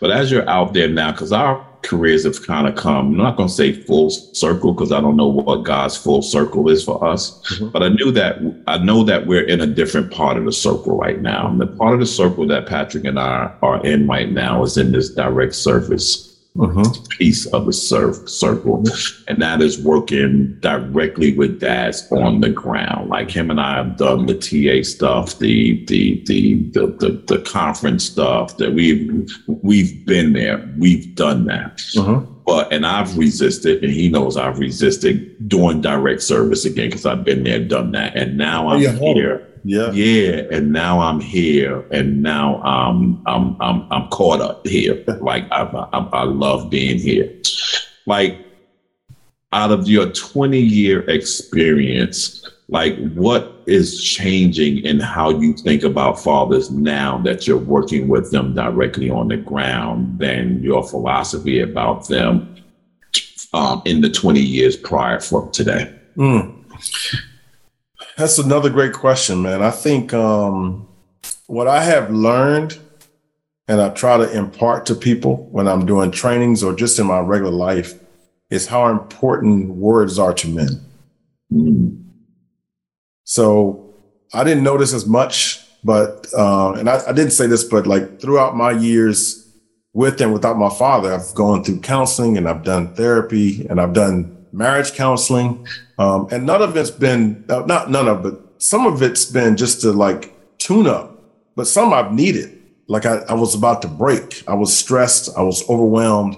But 0.00 0.10
as 0.10 0.30
you're 0.30 0.48
out 0.48 0.74
there 0.74 0.88
now, 0.88 1.12
because 1.12 1.32
our 1.32 1.64
careers 1.82 2.24
have 2.24 2.44
kind 2.44 2.66
of 2.66 2.74
come, 2.74 3.08
I'm 3.08 3.16
not 3.16 3.36
going 3.36 3.48
to 3.48 3.54
say 3.54 3.72
full 3.72 4.10
circle 4.10 4.72
because 4.72 4.90
I 4.90 5.00
don't 5.00 5.16
know 5.16 5.28
what 5.28 5.64
God's 5.64 5.96
full 5.96 6.22
circle 6.22 6.68
is 6.68 6.84
for 6.84 7.04
us. 7.04 7.40
Mm-hmm. 7.52 7.68
But 7.68 7.84
I 7.84 7.88
knew 7.90 8.10
that 8.10 8.38
I 8.66 8.78
know 8.78 9.04
that 9.04 9.26
we're 9.28 9.46
in 9.46 9.60
a 9.60 9.66
different 9.66 10.10
part 10.12 10.36
of 10.36 10.44
the 10.44 10.52
circle 10.52 10.98
right 10.98 11.20
now. 11.20 11.48
And 11.48 11.60
the 11.60 11.68
part 11.68 11.94
of 11.94 12.00
the 12.00 12.06
circle 12.06 12.44
that 12.48 12.66
Patrick 12.66 13.04
and 13.04 13.20
I 13.20 13.52
are 13.62 13.80
in 13.86 14.08
right 14.08 14.30
now 14.30 14.64
is 14.64 14.76
in 14.76 14.90
this 14.90 15.10
direct 15.10 15.54
service 15.54 16.27
mm-hmm. 16.58 17.04
piece 17.18 17.46
of 17.46 17.66
the 17.66 17.72
surf 17.72 18.28
circle, 18.28 18.84
and 19.28 19.40
that 19.40 19.62
is 19.62 19.80
working 19.82 20.58
directly 20.60 21.36
with 21.36 21.60
dads 21.60 22.10
on 22.12 22.40
the 22.40 22.50
ground. 22.50 23.08
Like 23.08 23.30
him 23.30 23.50
and 23.50 23.60
I 23.60 23.76
have 23.76 23.96
done 23.96 24.26
the 24.26 24.34
TA 24.34 24.82
stuff, 24.82 25.38
the 25.38 25.84
the 25.86 26.22
the 26.24 26.54
the 26.70 26.86
the, 26.86 27.10
the 27.26 27.42
conference 27.42 28.04
stuff. 28.04 28.56
That 28.58 28.74
we've 28.74 29.30
we've 29.46 30.04
been 30.04 30.32
there, 30.32 30.68
we've 30.78 31.14
done 31.14 31.46
that. 31.46 31.78
Mm-hmm. 31.94 32.34
But 32.44 32.72
and 32.72 32.86
I've 32.86 33.16
resisted, 33.16 33.84
and 33.84 33.92
he 33.92 34.08
knows 34.08 34.36
I've 34.36 34.58
resisted 34.58 35.48
doing 35.48 35.82
direct 35.82 36.22
service 36.22 36.64
again 36.64 36.88
because 36.88 37.04
I've 37.06 37.24
been 37.24 37.44
there, 37.44 37.62
done 37.62 37.92
that, 37.92 38.16
and 38.16 38.38
now 38.38 38.68
I'm 38.68 38.80
here 38.80 39.46
yeah. 39.68 39.90
Yeah. 39.92 40.46
And 40.50 40.72
now 40.72 40.98
I'm 41.00 41.20
here 41.20 41.86
and 41.90 42.22
now 42.22 42.56
I'm, 42.62 43.20
I'm, 43.26 43.54
I'm, 43.60 43.86
I'm 43.90 44.08
caught 44.08 44.40
up 44.40 44.66
here. 44.66 45.04
like 45.20 45.44
I, 45.52 45.62
I, 45.92 45.98
I 45.98 46.22
love 46.22 46.70
being 46.70 46.98
here. 46.98 47.30
Like 48.06 48.38
out 49.52 49.70
of 49.70 49.86
your 49.86 50.10
20 50.10 50.58
year 50.58 51.00
experience, 51.10 52.48
like 52.70 52.96
what 53.12 53.62
is 53.66 54.02
changing 54.02 54.78
in 54.86 55.00
how 55.00 55.28
you 55.38 55.52
think 55.52 55.82
about 55.82 56.18
fathers 56.18 56.70
now 56.70 57.18
that 57.18 57.46
you're 57.46 57.58
working 57.58 58.08
with 58.08 58.30
them 58.30 58.54
directly 58.54 59.10
on 59.10 59.28
the 59.28 59.36
ground 59.36 60.18
than 60.18 60.62
your 60.62 60.82
philosophy 60.82 61.60
about 61.60 62.08
them 62.08 62.56
um, 63.52 63.82
in 63.84 64.00
the 64.00 64.08
20 64.08 64.40
years 64.40 64.78
prior 64.78 65.20
from 65.20 65.50
today? 65.52 65.94
Mm. 66.16 66.54
That's 68.18 68.36
another 68.36 68.68
great 68.68 68.94
question, 68.94 69.42
man. 69.42 69.62
I 69.62 69.70
think 69.70 70.12
um, 70.12 70.88
what 71.46 71.68
I 71.68 71.84
have 71.84 72.10
learned 72.10 72.76
and 73.68 73.80
I 73.80 73.90
try 73.90 74.16
to 74.16 74.28
impart 74.36 74.86
to 74.86 74.96
people 74.96 75.46
when 75.52 75.68
I'm 75.68 75.86
doing 75.86 76.10
trainings 76.10 76.64
or 76.64 76.74
just 76.74 76.98
in 76.98 77.06
my 77.06 77.20
regular 77.20 77.52
life 77.52 77.94
is 78.50 78.66
how 78.66 78.88
important 78.88 79.68
words 79.68 80.18
are 80.18 80.34
to 80.34 80.48
men. 80.48 82.04
So 83.22 83.94
I 84.34 84.42
didn't 84.42 84.64
notice 84.64 84.92
as 84.92 85.06
much, 85.06 85.64
but, 85.84 86.26
uh, 86.36 86.72
and 86.72 86.90
I, 86.90 87.00
I 87.06 87.12
didn't 87.12 87.30
say 87.30 87.46
this, 87.46 87.62
but 87.62 87.86
like 87.86 88.20
throughout 88.20 88.56
my 88.56 88.72
years 88.72 89.48
with 89.92 90.20
and 90.20 90.32
without 90.32 90.58
my 90.58 90.70
father, 90.70 91.14
I've 91.14 91.34
gone 91.36 91.62
through 91.62 91.82
counseling 91.82 92.36
and 92.36 92.48
I've 92.48 92.64
done 92.64 92.96
therapy 92.96 93.64
and 93.70 93.80
I've 93.80 93.92
done 93.92 94.37
marriage 94.52 94.92
counseling. 94.94 95.66
Um, 95.98 96.28
and 96.30 96.46
none 96.46 96.62
of 96.62 96.76
it's 96.76 96.90
been, 96.90 97.44
uh, 97.48 97.60
not 97.66 97.90
none 97.90 98.08
of, 98.08 98.22
but 98.22 98.40
some 98.58 98.86
of 98.86 99.02
it's 99.02 99.24
been 99.24 99.56
just 99.56 99.80
to 99.82 99.92
like 99.92 100.34
tune 100.58 100.86
up, 100.86 101.18
but 101.56 101.66
some 101.66 101.92
I've 101.92 102.12
needed. 102.12 102.54
Like 102.88 103.06
I, 103.06 103.18
I 103.28 103.34
was 103.34 103.54
about 103.54 103.82
to 103.82 103.88
break. 103.88 104.42
I 104.48 104.54
was 104.54 104.76
stressed. 104.76 105.36
I 105.36 105.42
was 105.42 105.68
overwhelmed. 105.68 106.36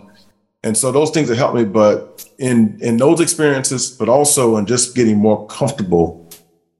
And 0.62 0.76
so 0.76 0.92
those 0.92 1.10
things 1.10 1.28
have 1.28 1.38
helped 1.38 1.54
me. 1.54 1.64
But 1.64 2.26
in, 2.38 2.78
in 2.80 2.96
those 2.96 3.20
experiences, 3.20 3.90
but 3.90 4.08
also 4.08 4.56
in 4.56 4.66
just 4.66 4.94
getting 4.94 5.16
more 5.16 5.46
comfortable 5.46 6.28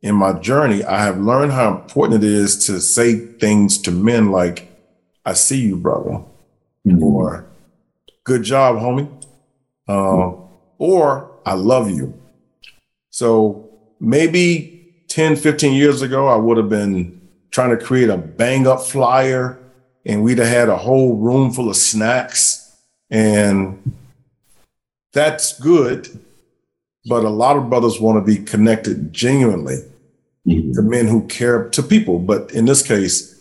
in 0.02 0.14
my 0.14 0.32
journey, 0.32 0.82
I 0.84 1.02
have 1.04 1.18
learned 1.18 1.52
how 1.52 1.74
important 1.74 2.24
it 2.24 2.30
is 2.30 2.66
to 2.66 2.80
say 2.80 3.14
things 3.16 3.78
to 3.82 3.90
men 3.90 4.30
like, 4.30 4.68
I 5.24 5.34
see 5.34 5.60
you, 5.60 5.76
brother, 5.76 6.22
mm-hmm. 6.86 7.02
or 7.02 7.46
good 8.24 8.42
job, 8.42 8.76
homie. 8.76 9.08
Uh, 9.86 10.32
or 10.80 11.30
I 11.44 11.54
love 11.54 11.90
you. 11.90 12.18
So 13.10 13.68
maybe 14.00 14.92
10, 15.08 15.36
15 15.36 15.74
years 15.74 16.02
ago, 16.02 16.26
I 16.26 16.36
would 16.36 16.56
have 16.56 16.70
been 16.70 17.20
trying 17.50 17.76
to 17.76 17.84
create 17.84 18.08
a 18.08 18.16
bang 18.16 18.66
up 18.66 18.80
flyer 18.80 19.58
and 20.06 20.24
we'd 20.24 20.38
have 20.38 20.48
had 20.48 20.68
a 20.68 20.76
whole 20.76 21.16
room 21.16 21.52
full 21.52 21.68
of 21.68 21.76
snacks. 21.76 22.74
And 23.10 23.94
that's 25.12 25.60
good. 25.60 26.08
But 27.06 27.24
a 27.24 27.30
lot 27.30 27.56
of 27.56 27.68
brothers 27.68 28.00
want 28.00 28.24
to 28.24 28.34
be 28.34 28.42
connected 28.42 29.12
genuinely 29.12 29.84
mm-hmm. 30.46 30.72
to 30.72 30.82
men 30.82 31.06
who 31.06 31.26
care 31.26 31.68
to 31.68 31.82
people. 31.82 32.18
But 32.18 32.52
in 32.52 32.64
this 32.64 32.82
case, 32.82 33.38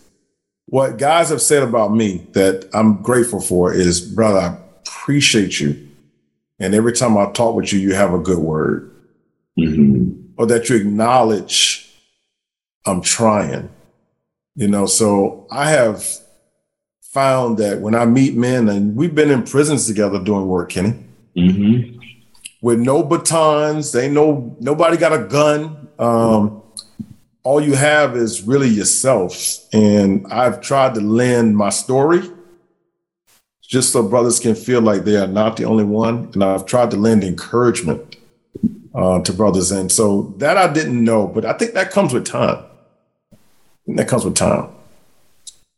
what 0.65 0.97
guys 0.97 1.29
have 1.29 1.41
said 1.41 1.63
about 1.63 1.93
me 1.93 2.27
that 2.33 2.69
I'm 2.73 3.01
grateful 3.01 3.39
for 3.39 3.73
is, 3.73 4.01
brother, 4.01 4.39
I 4.39 4.57
appreciate 4.81 5.59
you. 5.59 5.88
And 6.59 6.75
every 6.75 6.93
time 6.93 7.17
I 7.17 7.31
talk 7.31 7.55
with 7.55 7.71
you, 7.71 7.79
you 7.79 7.93
have 7.93 8.13
a 8.13 8.19
good 8.19 8.39
word. 8.39 8.91
Mm-hmm. 9.57 10.33
Or 10.37 10.45
that 10.45 10.69
you 10.69 10.75
acknowledge 10.77 11.89
I'm 12.85 13.01
trying. 13.01 13.69
You 14.55 14.67
know, 14.67 14.85
so 14.85 15.47
I 15.51 15.69
have 15.69 16.05
found 17.01 17.57
that 17.57 17.79
when 17.79 17.95
I 17.95 18.05
meet 18.05 18.35
men, 18.35 18.67
and 18.69 18.95
we've 18.95 19.15
been 19.15 19.31
in 19.31 19.43
prisons 19.43 19.87
together 19.87 20.21
doing 20.21 20.47
work, 20.47 20.69
Kenny, 20.69 20.95
mm-hmm. 21.35 21.99
with 22.61 22.79
no 22.79 23.03
batons, 23.03 23.91
they 23.91 24.09
know 24.09 24.55
nobody 24.59 24.97
got 24.97 25.13
a 25.13 25.25
gun. 25.25 25.87
Um, 25.97 26.61
all 27.43 27.61
you 27.61 27.75
have 27.75 28.15
is 28.15 28.43
really 28.43 28.67
yourself. 28.67 29.35
And 29.73 30.27
I've 30.31 30.61
tried 30.61 30.95
to 30.95 31.01
lend 31.01 31.55
my 31.55 31.69
story 31.69 32.29
just 33.69 33.93
so 33.93 34.01
brothers 34.01 34.39
can 34.39 34.55
feel 34.55 34.81
like 34.81 35.03
they 35.03 35.15
are 35.15 35.27
not 35.27 35.55
the 35.55 35.63
only 35.63 35.83
one. 35.83 36.31
And 36.33 36.43
I've 36.43 36.65
tried 36.65 36.89
to 36.91 36.97
lend 36.97 37.23
encouragement 37.23 38.17
uh, 38.95 39.21
to 39.21 39.31
brothers. 39.31 39.71
And 39.71 39.91
so 39.91 40.33
that 40.37 40.57
I 40.57 40.73
didn't 40.73 41.01
know, 41.03 41.27
but 41.27 41.45
I 41.45 41.53
think 41.53 41.75
that 41.75 41.91
comes 41.91 42.11
with 42.11 42.25
time. 42.25 42.65
that 43.85 44.07
comes 44.07 44.25
with 44.25 44.35
time. 44.35 44.69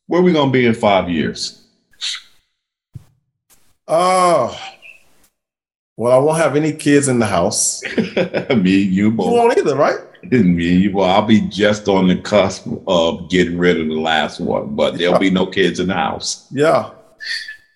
Where 0.07 0.21
are 0.21 0.23
we 0.23 0.31
going 0.31 0.47
to 0.47 0.53
be 0.53 0.65
in 0.65 0.73
five 0.73 1.09
years? 1.09 1.65
Uh, 3.89 4.55
well, 5.97 6.13
I 6.13 6.17
won't 6.23 6.37
have 6.37 6.55
any 6.55 6.71
kids 6.71 7.09
in 7.09 7.19
the 7.19 7.25
house. 7.25 7.83
Me, 7.97 8.41
and 8.47 8.65
you 8.65 9.11
both. 9.11 9.27
You 9.27 9.33
won't 9.33 9.57
either, 9.57 9.75
right? 9.75 9.99
Me, 10.31 10.39
and 10.39 10.61
you 10.61 10.93
well, 10.93 11.09
I'll 11.09 11.25
be 11.25 11.41
just 11.41 11.89
on 11.89 12.07
the 12.07 12.15
cusp 12.15 12.67
of 12.87 13.29
getting 13.29 13.57
rid 13.57 13.81
of 13.81 13.87
the 13.87 13.99
last 13.99 14.39
one, 14.39 14.75
but 14.75 14.97
there'll 14.97 15.19
be 15.19 15.29
no 15.29 15.45
kids 15.45 15.81
in 15.81 15.87
the 15.87 15.93
house. 15.93 16.47
Yeah. 16.51 16.91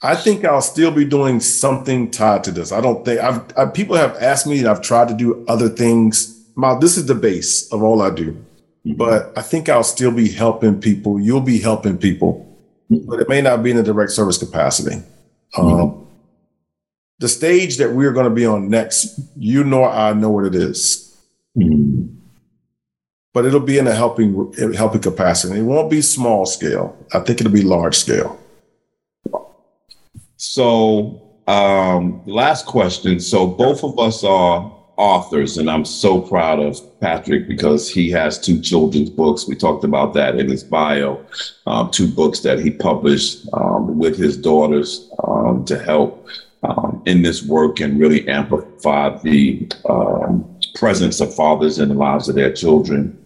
I 0.06 0.16
think 0.16 0.46
I'll 0.46 0.62
still 0.62 0.92
be 0.92 1.04
doing 1.04 1.40
something 1.40 2.12
tied 2.12 2.44
to 2.44 2.52
this. 2.52 2.72
I 2.72 2.80
don't 2.80 3.04
think 3.04 3.20
I've 3.20 3.42
I, 3.58 3.66
people 3.66 3.96
have 3.96 4.16
asked 4.18 4.46
me 4.46 4.60
and 4.60 4.68
I've 4.68 4.82
tried 4.82 5.08
to 5.08 5.16
do 5.16 5.44
other 5.48 5.68
things. 5.68 6.32
My 6.56 6.78
this 6.78 6.96
is 6.96 7.08
the 7.08 7.16
base 7.16 7.72
of 7.72 7.82
all 7.82 8.02
I 8.02 8.12
do, 8.12 8.34
mm-hmm. 8.34 8.94
but 8.94 9.36
I 9.36 9.42
think 9.42 9.68
I'll 9.68 9.84
still 9.84 10.12
be 10.12 10.30
helping 10.30 10.80
people. 10.80 11.20
You'll 11.20 11.42
be 11.42 11.60
helping 11.60 11.98
people, 11.98 12.46
mm-hmm. 12.92 13.10
but 13.10 13.20
it 13.20 13.28
may 13.28 13.42
not 13.42 13.64
be 13.64 13.72
in 13.72 13.78
a 13.78 13.84
direct 13.84 14.12
service 14.12 14.38
capacity. 14.38 14.98
Mm-hmm. 15.56 15.82
Um, 15.82 16.08
the 17.18 17.28
stage 17.28 17.78
that 17.78 17.94
we're 17.94 18.12
going 18.12 18.30
to 18.30 18.36
be 18.36 18.46
on 18.46 18.70
next, 18.70 19.20
you 19.36 19.64
know, 19.64 19.86
I 19.86 20.14
know 20.14 20.30
what 20.30 20.46
it 20.46 20.56
is. 20.56 21.18
Mm-hmm 21.58 22.12
but 23.34 23.44
it'll 23.44 23.60
be 23.60 23.78
in 23.78 23.86
a 23.86 23.94
helping 23.94 24.54
helping 24.76 25.02
capacity. 25.02 25.60
It 25.60 25.64
won't 25.64 25.90
be 25.90 26.02
small 26.02 26.46
scale. 26.46 26.98
I 27.14 27.20
think 27.20 27.42
it'll 27.42 27.52
be 27.52 27.64
large 27.64 27.98
scale. 27.98 28.40
So, 30.48 31.22
um, 31.48 32.22
last 32.28 32.68
question. 32.68 33.20
So, 33.20 33.48
both 33.48 33.84
of 33.84 33.98
us 33.98 34.24
are 34.24 34.72
authors, 34.96 35.58
and 35.58 35.70
I'm 35.70 35.84
so 35.84 36.22
proud 36.22 36.60
of 36.60 36.80
Patrick 37.00 37.48
because 37.48 37.90
he 37.90 38.12
has 38.12 38.40
two 38.40 38.62
children's 38.62 39.10
books. 39.10 39.48
We 39.48 39.56
talked 39.56 39.84
about 39.84 40.14
that 40.14 40.36
in 40.36 40.48
his 40.48 40.64
bio. 40.64 41.26
Um, 41.66 41.90
two 41.90 42.08
books 42.08 42.42
that 42.42 42.60
he 42.60 42.70
published 42.70 43.48
um, 43.54 43.98
with 43.98 44.18
his 44.18 44.38
daughters 44.38 45.10
um, 45.28 45.66
to 45.66 45.80
help 45.80 46.28
um, 46.64 47.02
in 47.08 47.24
this 47.24 47.44
work 47.44 47.80
and 47.80 48.00
really 48.00 48.28
amplify 48.28 49.18
the 49.24 49.68
um, 49.90 50.46
presence 50.76 51.22
of 51.22 51.34
fathers 51.34 51.80
in 51.80 51.90
the 51.90 51.96
lives 51.96 52.30
of 52.30 52.36
their 52.36 52.54
children. 52.54 53.18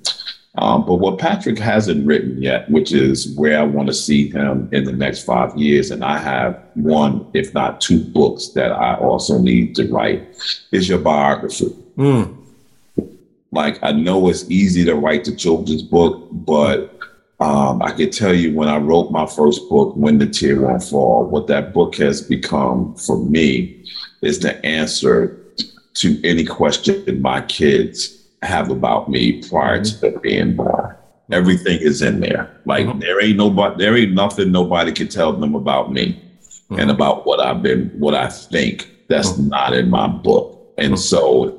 Um, 0.57 0.85
but 0.85 0.95
what 0.95 1.19
Patrick 1.19 1.59
hasn't 1.59 2.05
written 2.07 2.41
yet, 2.41 2.69
which 2.71 2.91
is 2.91 3.35
where 3.37 3.59
I 3.59 3.63
want 3.63 3.87
to 3.87 3.93
see 3.93 4.29
him 4.29 4.67
in 4.71 4.83
the 4.83 4.91
next 4.91 5.23
five 5.23 5.55
years, 5.55 5.91
and 5.91 6.03
I 6.03 6.17
have 6.17 6.61
one, 6.73 7.29
if 7.33 7.53
not 7.53 7.81
two 7.81 8.03
books 8.03 8.49
that 8.49 8.71
I 8.71 8.95
also 8.95 9.37
need 9.37 9.75
to 9.75 9.87
write, 9.87 10.27
is 10.71 10.89
your 10.89 10.97
biography. 10.97 11.75
Mm. 11.97 12.35
Like, 13.51 13.79
I 13.83 13.91
know 13.91 14.27
it's 14.27 14.49
easy 14.49 14.83
to 14.85 14.95
write 14.95 15.25
the 15.25 15.35
children's 15.35 15.83
book, 15.83 16.27
but 16.31 16.99
um, 17.39 17.81
I 17.81 17.91
can 17.91 18.09
tell 18.09 18.33
you 18.33 18.53
when 18.53 18.67
I 18.67 18.77
wrote 18.77 19.11
my 19.11 19.25
first 19.25 19.69
book, 19.69 19.95
When 19.95 20.17
the 20.17 20.27
Tear 20.27 20.61
Won't 20.61 20.83
Fall, 20.83 21.25
what 21.25 21.47
that 21.47 21.73
book 21.73 21.95
has 21.95 22.21
become 22.21 22.95
for 22.95 23.17
me 23.17 23.85
is 24.21 24.39
the 24.39 24.63
answer 24.65 25.37
to 25.95 26.21
any 26.27 26.45
question 26.45 27.21
my 27.21 27.41
kids 27.41 28.18
have 28.41 28.69
about 28.69 29.09
me 29.09 29.41
prior 29.49 29.79
mm-hmm. 29.79 30.13
to 30.13 30.19
being 30.19 30.55
born. 30.55 30.95
Everything 31.31 31.79
is 31.81 32.01
in 32.01 32.19
there. 32.19 32.59
Like 32.65 32.87
mm-hmm. 32.87 32.99
there 32.99 33.21
ain't 33.21 33.37
nobody, 33.37 33.75
there 33.77 33.97
ain't 33.97 34.13
nothing 34.13 34.51
nobody 34.51 34.91
can 34.91 35.07
tell 35.07 35.33
them 35.33 35.55
about 35.55 35.91
me 35.91 36.13
mm-hmm. 36.13 36.79
and 36.79 36.91
about 36.91 37.25
what 37.25 37.39
I've 37.39 37.61
been, 37.61 37.89
what 37.99 38.15
I 38.15 38.29
think. 38.29 38.89
That's 39.07 39.33
mm-hmm. 39.33 39.49
not 39.49 39.73
in 39.73 39.89
my 39.89 40.07
book. 40.07 40.73
And 40.77 40.93
mm-hmm. 40.93 40.99
so 40.99 41.55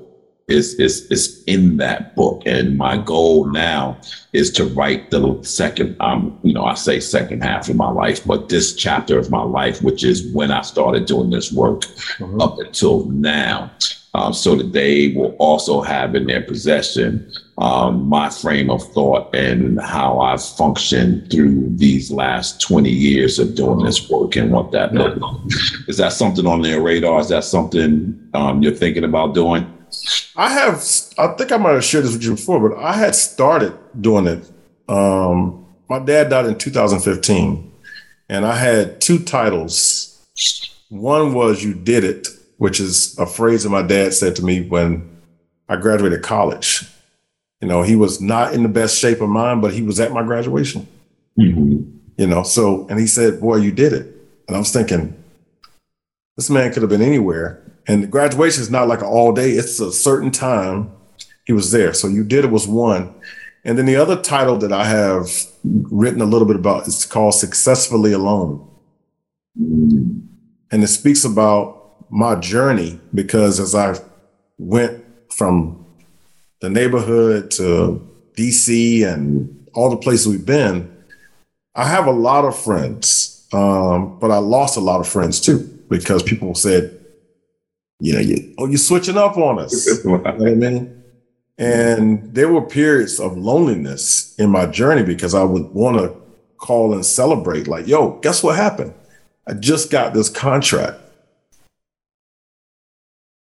it's, 0.48 0.74
it's, 0.74 1.02
it's 1.12 1.44
in 1.44 1.76
that 1.76 2.16
book. 2.16 2.42
And 2.46 2.76
my 2.76 2.96
goal 2.96 3.44
now 3.46 4.00
is 4.32 4.50
to 4.52 4.64
write 4.64 5.12
the 5.12 5.38
second, 5.42 5.96
um, 6.00 6.36
you 6.42 6.52
know, 6.52 6.64
I 6.64 6.74
say 6.74 6.98
second 6.98 7.44
half 7.44 7.68
of 7.68 7.76
my 7.76 7.90
life, 7.90 8.24
but 8.24 8.48
this 8.48 8.74
chapter 8.74 9.18
of 9.18 9.30
my 9.30 9.42
life, 9.42 9.82
which 9.82 10.02
is 10.02 10.32
when 10.32 10.50
I 10.50 10.62
started 10.62 11.06
doing 11.06 11.30
this 11.30 11.52
work 11.52 11.82
mm-hmm. 11.82 12.40
up 12.40 12.58
until 12.58 13.04
now 13.06 13.70
um, 14.14 14.32
so 14.32 14.56
that 14.56 14.72
they 14.72 15.08
will 15.08 15.36
also 15.38 15.80
have 15.80 16.14
in 16.14 16.26
their 16.26 16.42
possession 16.42 17.30
um, 17.58 18.08
my 18.08 18.30
frame 18.30 18.70
of 18.70 18.82
thought 18.92 19.34
and 19.34 19.80
how 19.80 20.20
I've 20.20 20.42
functioned 20.42 21.30
through 21.30 21.68
these 21.76 22.10
last 22.10 22.60
20 22.60 22.90
years 22.90 23.38
of 23.38 23.54
doing 23.54 23.84
this 23.84 24.08
work 24.08 24.36
and 24.36 24.50
what 24.50 24.72
that 24.72 24.94
looked 24.94 25.18
like. 25.18 25.36
Is 25.86 25.98
that 25.98 26.12
something 26.12 26.46
on 26.46 26.62
their 26.62 26.80
radar? 26.80 27.20
Is 27.20 27.28
that 27.28 27.44
something 27.44 28.28
um, 28.34 28.62
you're 28.62 28.74
thinking 28.74 29.04
about 29.04 29.34
doing? 29.34 29.70
I 30.36 30.48
have, 30.48 30.76
I 31.18 31.28
think 31.36 31.52
I 31.52 31.56
might 31.58 31.72
have 31.72 31.84
shared 31.84 32.04
this 32.04 32.12
with 32.12 32.22
you 32.22 32.30
before, 32.30 32.68
but 32.68 32.78
I 32.78 32.94
had 32.94 33.14
started 33.14 33.76
doing 34.00 34.26
it. 34.26 34.50
Um, 34.88 35.66
my 35.88 35.98
dad 35.98 36.30
died 36.30 36.46
in 36.46 36.56
2015, 36.56 37.72
and 38.28 38.46
I 38.46 38.56
had 38.56 39.00
two 39.00 39.18
titles. 39.18 40.24
One 40.88 41.34
was 41.34 41.62
You 41.62 41.74
Did 41.74 42.04
It, 42.04 42.28
which 42.60 42.78
is 42.78 43.18
a 43.18 43.24
phrase 43.24 43.62
that 43.62 43.70
my 43.70 43.80
dad 43.80 44.12
said 44.12 44.36
to 44.36 44.44
me 44.44 44.60
when 44.60 45.08
I 45.66 45.76
graduated 45.76 46.20
college. 46.20 46.86
You 47.62 47.68
know, 47.68 47.80
he 47.80 47.96
was 47.96 48.20
not 48.20 48.52
in 48.52 48.62
the 48.62 48.68
best 48.68 48.98
shape 48.98 49.22
of 49.22 49.30
mind, 49.30 49.62
but 49.62 49.72
he 49.72 49.80
was 49.80 49.98
at 49.98 50.12
my 50.12 50.22
graduation. 50.22 50.86
Mm-hmm. 51.38 51.90
You 52.18 52.26
know, 52.26 52.42
so, 52.42 52.86
and 52.88 53.00
he 53.00 53.06
said, 53.06 53.40
Boy, 53.40 53.56
you 53.56 53.72
did 53.72 53.94
it. 53.94 54.14
And 54.46 54.54
I 54.54 54.58
was 54.58 54.70
thinking, 54.74 55.16
this 56.36 56.50
man 56.50 56.70
could 56.70 56.82
have 56.82 56.90
been 56.90 57.00
anywhere. 57.00 57.62
And 57.88 58.10
graduation 58.10 58.60
is 58.60 58.70
not 58.70 58.88
like 58.88 59.00
an 59.00 59.06
all 59.06 59.32
day, 59.32 59.52
it's 59.52 59.80
a 59.80 59.90
certain 59.90 60.30
time 60.30 60.92
he 61.46 61.54
was 61.54 61.72
there. 61.72 61.94
So 61.94 62.08
you 62.08 62.24
did 62.24 62.44
it 62.44 62.50
was 62.50 62.68
one. 62.68 63.14
And 63.64 63.78
then 63.78 63.86
the 63.86 63.96
other 63.96 64.20
title 64.20 64.58
that 64.58 64.70
I 64.70 64.84
have 64.84 65.30
written 65.64 66.20
a 66.20 66.26
little 66.26 66.46
bit 66.46 66.56
about 66.56 66.86
is 66.86 67.06
called 67.06 67.32
Successfully 67.32 68.12
Alone. 68.12 68.68
Mm-hmm. 69.58 70.26
And 70.70 70.84
it 70.84 70.88
speaks 70.88 71.24
about 71.24 71.79
my 72.10 72.34
journey 72.34 72.98
because 73.14 73.60
as 73.60 73.74
I 73.74 73.96
went 74.58 75.04
from 75.32 75.86
the 76.60 76.68
neighborhood 76.68 77.50
to 77.52 78.06
DC 78.36 79.06
and 79.06 79.68
all 79.72 79.90
the 79.90 79.96
places 79.96 80.28
we've 80.28 80.44
been, 80.44 80.90
I 81.74 81.86
have 81.86 82.06
a 82.06 82.12
lot 82.12 82.44
of 82.44 82.58
friends, 82.58 83.46
um, 83.52 84.18
but 84.18 84.30
I 84.30 84.38
lost 84.38 84.76
a 84.76 84.80
lot 84.80 85.00
of 85.00 85.08
friends 85.08 85.40
too 85.40 85.58
because 85.88 86.22
people 86.22 86.54
said, 86.54 86.98
you 88.00 88.14
know, 88.14 88.20
you, 88.20 88.54
oh, 88.58 88.66
you're 88.66 88.78
switching 88.78 89.16
up 89.16 89.36
on 89.36 89.58
us. 89.58 89.86
you 90.04 90.10
know 90.10 90.18
what 90.18 90.26
I 90.26 90.54
mean? 90.54 91.02
And 91.58 92.34
there 92.34 92.50
were 92.50 92.62
periods 92.62 93.20
of 93.20 93.36
loneliness 93.36 94.34
in 94.38 94.48
my 94.48 94.64
journey 94.64 95.02
because 95.02 95.34
I 95.34 95.42
would 95.42 95.64
want 95.74 95.98
to 95.98 96.14
call 96.56 96.94
and 96.94 97.04
celebrate, 97.04 97.68
like, 97.68 97.86
yo, 97.86 98.18
guess 98.20 98.42
what 98.42 98.56
happened? 98.56 98.94
I 99.46 99.52
just 99.52 99.90
got 99.90 100.14
this 100.14 100.30
contract. 100.30 100.96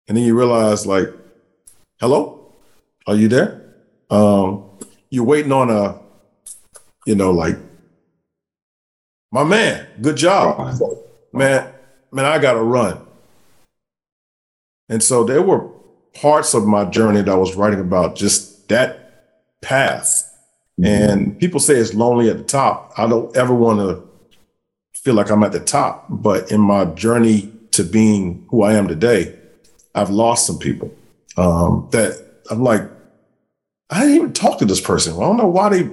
And 0.07 0.17
then 0.17 0.23
you 0.23 0.37
realize, 0.37 0.85
like, 0.85 1.09
hello, 1.99 2.53
are 3.07 3.15
you 3.15 3.27
there? 3.27 3.73
Um, 4.09 4.65
you're 5.09 5.23
waiting 5.23 5.51
on 5.51 5.69
a, 5.69 5.99
you 7.05 7.15
know, 7.15 7.31
like, 7.31 7.57
my 9.31 9.43
man, 9.43 9.87
good 10.01 10.15
job, 10.15 10.79
man. 11.33 11.71
Man, 12.11 12.25
I 12.25 12.39
gotta 12.39 12.61
run. 12.61 13.01
And 14.87 15.03
so 15.03 15.23
there 15.23 15.41
were 15.41 15.67
parts 16.13 16.53
of 16.53 16.65
my 16.65 16.85
journey 16.85 17.21
that 17.21 17.31
I 17.31 17.35
was 17.35 17.55
writing 17.55 17.81
about 17.81 18.15
just 18.15 18.69
that 18.69 19.41
path. 19.61 20.31
Mm-hmm. 20.79 20.85
And 20.85 21.39
people 21.39 21.59
say 21.59 21.75
it's 21.75 21.93
lonely 21.93 22.29
at 22.29 22.37
the 22.37 22.43
top. 22.43 22.93
I 22.97 23.07
don't 23.07 23.35
ever 23.35 23.53
want 23.53 23.79
to 23.79 24.07
feel 24.93 25.15
like 25.15 25.29
I'm 25.29 25.43
at 25.43 25.51
the 25.51 25.59
top, 25.59 26.05
but 26.09 26.51
in 26.51 26.61
my 26.61 26.85
journey 26.85 27.51
to 27.71 27.83
being 27.83 28.45
who 28.49 28.63
I 28.63 28.73
am 28.73 28.87
today, 28.87 29.37
I've 29.95 30.09
lost 30.09 30.45
some 30.45 30.59
people 30.59 30.93
um, 31.37 31.87
that 31.91 32.23
I'm 32.51 32.61
like, 32.61 32.81
I 33.89 34.01
didn't 34.01 34.15
even 34.15 34.33
talk 34.33 34.59
to 34.59 34.65
this 34.65 34.81
person. 34.81 35.13
I 35.13 35.21
don't 35.21 35.37
know 35.37 35.47
why 35.47 35.69
they, 35.69 35.89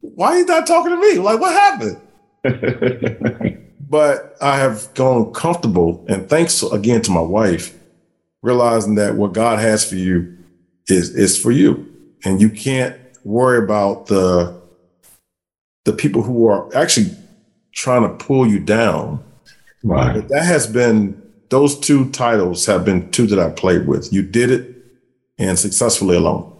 why 0.00 0.40
are 0.40 0.44
not 0.44 0.66
talking 0.66 0.92
to 0.92 1.00
me? 1.00 1.18
Like, 1.18 1.40
what 1.40 1.52
happened? 1.52 2.00
but 3.88 4.36
I 4.40 4.58
have 4.58 4.92
gone 4.94 5.32
comfortable, 5.32 6.04
and 6.08 6.28
thanks 6.28 6.62
again 6.62 7.02
to 7.02 7.10
my 7.10 7.20
wife, 7.20 7.76
realizing 8.42 8.94
that 8.96 9.16
what 9.16 9.32
God 9.32 9.58
has 9.58 9.88
for 9.88 9.96
you 9.96 10.38
is 10.86 11.14
is 11.14 11.38
for 11.38 11.50
you, 11.50 11.86
and 12.24 12.40
you 12.40 12.50
can't 12.50 12.96
worry 13.24 13.62
about 13.62 14.06
the 14.06 14.60
the 15.84 15.92
people 15.92 16.22
who 16.22 16.46
are 16.46 16.74
actually 16.74 17.10
trying 17.72 18.02
to 18.02 18.24
pull 18.24 18.46
you 18.46 18.58
down. 18.58 19.22
Right. 19.82 20.14
But 20.14 20.28
that 20.28 20.44
has 20.44 20.66
been 20.66 21.19
those 21.50 21.78
two 21.78 22.10
titles 22.10 22.64
have 22.66 22.84
been 22.84 23.10
two 23.10 23.26
that 23.26 23.38
I 23.38 23.50
played 23.50 23.86
with. 23.86 24.12
You 24.12 24.22
did 24.22 24.50
it 24.50 24.76
and 25.38 25.58
successfully 25.58 26.16
alone. 26.16 26.56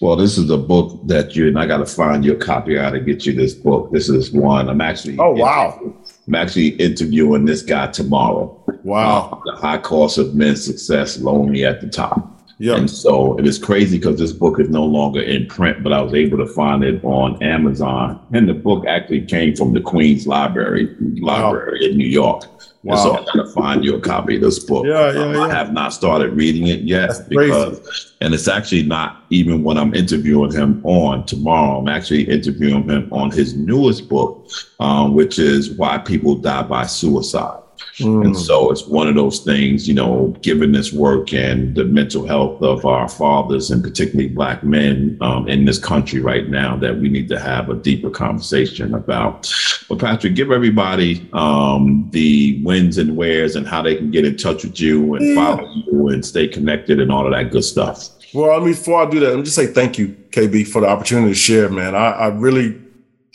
Well, 0.00 0.16
this 0.16 0.36
is 0.36 0.50
a 0.50 0.58
book 0.58 1.00
that 1.06 1.34
you 1.34 1.48
and 1.48 1.58
I 1.58 1.66
got 1.66 1.78
to 1.78 1.86
find 1.86 2.24
your 2.24 2.36
copy. 2.36 2.78
I 2.78 2.82
got 2.82 2.90
to 2.90 3.00
get 3.00 3.24
you 3.24 3.32
this 3.32 3.54
book. 3.54 3.90
This 3.90 4.08
is 4.08 4.30
one. 4.30 4.68
I'm 4.68 4.82
actually. 4.82 5.16
Oh 5.18 5.32
wow! 5.32 5.94
I'm 6.26 6.34
actually 6.34 6.68
interviewing 6.68 7.46
this 7.46 7.62
guy 7.62 7.86
tomorrow. 7.86 8.62
Wow! 8.82 9.30
Uh, 9.32 9.52
the 9.52 9.58
high 9.58 9.78
cost 9.78 10.18
of 10.18 10.34
men's 10.34 10.62
success, 10.62 11.18
lonely 11.18 11.64
at 11.64 11.80
the 11.80 11.88
top. 11.88 12.35
Yeah. 12.58 12.76
And 12.76 12.90
so 12.90 13.38
it 13.38 13.46
is 13.46 13.58
crazy 13.58 13.98
because 13.98 14.18
this 14.18 14.32
book 14.32 14.58
is 14.58 14.70
no 14.70 14.84
longer 14.84 15.20
in 15.20 15.46
print, 15.46 15.82
but 15.82 15.92
I 15.92 16.00
was 16.00 16.14
able 16.14 16.38
to 16.38 16.46
find 16.46 16.82
it 16.82 17.04
on 17.04 17.42
Amazon. 17.42 18.24
And 18.32 18.48
the 18.48 18.54
book 18.54 18.86
actually 18.86 19.26
came 19.26 19.54
from 19.54 19.74
the 19.74 19.80
Queen's 19.80 20.26
Library, 20.26 20.96
Library 21.20 21.78
wow. 21.80 21.86
in 21.86 21.96
New 21.98 22.06
York. 22.06 22.44
Wow. 22.82 22.96
so 22.96 23.16
I'm 23.16 23.24
gonna 23.24 23.50
find 23.50 23.84
you 23.84 23.96
a 23.96 24.00
copy 24.00 24.36
of 24.36 24.42
this 24.42 24.60
book. 24.60 24.86
Yeah, 24.86 25.10
yeah, 25.10 25.32
yeah. 25.32 25.40
I 25.40 25.48
have 25.52 25.72
not 25.72 25.92
started 25.92 26.34
reading 26.34 26.68
it 26.68 26.82
yet 26.82 27.08
That's 27.08 27.20
because, 27.20 27.80
crazy. 27.80 28.16
and 28.20 28.32
it's 28.32 28.46
actually 28.46 28.84
not 28.84 29.24
even 29.30 29.64
when 29.64 29.76
I'm 29.76 29.92
interviewing 29.92 30.52
him 30.52 30.86
on 30.86 31.26
tomorrow. 31.26 31.80
I'm 31.80 31.88
actually 31.88 32.28
interviewing 32.30 32.88
him 32.88 33.12
on 33.12 33.32
his 33.32 33.56
newest 33.56 34.08
book, 34.08 34.48
um, 34.78 35.14
which 35.14 35.40
is 35.40 35.72
Why 35.72 35.98
People 35.98 36.36
Die 36.36 36.62
by 36.62 36.86
Suicide. 36.86 37.60
Mm. 37.98 38.26
And 38.26 38.36
so 38.36 38.70
it's 38.70 38.86
one 38.86 39.08
of 39.08 39.14
those 39.14 39.40
things, 39.40 39.88
you 39.88 39.94
know, 39.94 40.34
given 40.42 40.72
this 40.72 40.92
work 40.92 41.32
and 41.32 41.74
the 41.74 41.84
mental 41.84 42.26
health 42.26 42.60
of 42.62 42.84
our 42.84 43.08
fathers 43.08 43.70
and 43.70 43.82
particularly 43.82 44.28
black 44.28 44.62
men 44.62 45.16
um, 45.22 45.48
in 45.48 45.64
this 45.64 45.78
country 45.78 46.20
right 46.20 46.48
now, 46.48 46.76
that 46.76 46.98
we 46.98 47.08
need 47.08 47.28
to 47.28 47.40
have 47.40 47.70
a 47.70 47.74
deeper 47.74 48.10
conversation 48.10 48.94
about. 48.94 49.50
But 49.88 49.98
Patrick, 49.98 50.34
give 50.34 50.50
everybody 50.50 51.26
um, 51.32 52.08
the 52.12 52.62
wins 52.62 52.98
and 52.98 53.16
wheres 53.16 53.56
and 53.56 53.66
how 53.66 53.82
they 53.82 53.96
can 53.96 54.10
get 54.10 54.26
in 54.26 54.36
touch 54.36 54.64
with 54.64 54.78
you 54.78 55.14
and 55.14 55.28
yeah. 55.28 55.34
follow 55.34 55.72
you 55.86 56.08
and 56.08 56.24
stay 56.24 56.48
connected 56.48 57.00
and 57.00 57.10
all 57.10 57.24
of 57.24 57.32
that 57.32 57.50
good 57.50 57.64
stuff. 57.64 58.10
Well, 58.34 58.50
I 58.50 58.58
mean, 58.62 58.74
before 58.74 59.02
I 59.02 59.08
do 59.08 59.20
that, 59.20 59.28
let 59.30 59.36
me 59.38 59.42
just 59.44 59.56
say 59.56 59.68
thank 59.68 59.98
you, 59.98 60.08
KB, 60.30 60.68
for 60.68 60.82
the 60.82 60.88
opportunity 60.88 61.30
to 61.30 61.34
share, 61.34 61.70
man. 61.70 61.94
I, 61.94 62.10
I 62.10 62.26
really, 62.28 62.78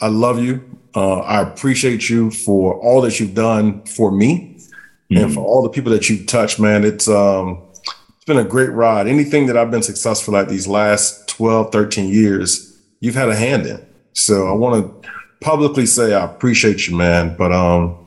I 0.00 0.06
love 0.06 0.40
you. 0.40 0.62
Uh, 0.94 1.20
I 1.20 1.40
appreciate 1.40 2.08
you 2.08 2.30
for 2.30 2.74
all 2.74 3.00
that 3.00 3.18
you've 3.18 3.34
done 3.34 3.82
for 3.86 4.12
me 4.12 4.51
mm-hmm. 5.12 5.24
and 5.24 5.34
for 5.34 5.44
all 5.44 5.62
the 5.62 5.68
people 5.68 5.92
that 5.92 6.08
you've 6.08 6.26
touched, 6.26 6.58
man. 6.58 6.84
It's 6.84 7.08
um, 7.08 7.62
it's 8.22 8.26
been 8.26 8.38
a 8.38 8.44
great 8.44 8.70
ride. 8.70 9.08
Anything 9.08 9.46
that 9.46 9.56
I've 9.56 9.70
been 9.70 9.82
successful 9.82 10.36
at 10.36 10.48
these 10.48 10.68
last 10.68 11.28
12, 11.28 11.72
13 11.72 12.08
years, 12.08 12.80
you've 13.00 13.16
had 13.16 13.28
a 13.28 13.34
hand 13.34 13.66
in. 13.66 13.84
So 14.12 14.48
I 14.48 14.52
want 14.52 15.02
to 15.02 15.10
publicly 15.40 15.86
say 15.86 16.14
I 16.14 16.24
appreciate 16.24 16.86
you, 16.86 16.96
man. 16.96 17.34
But 17.36 17.52
um, 17.52 17.98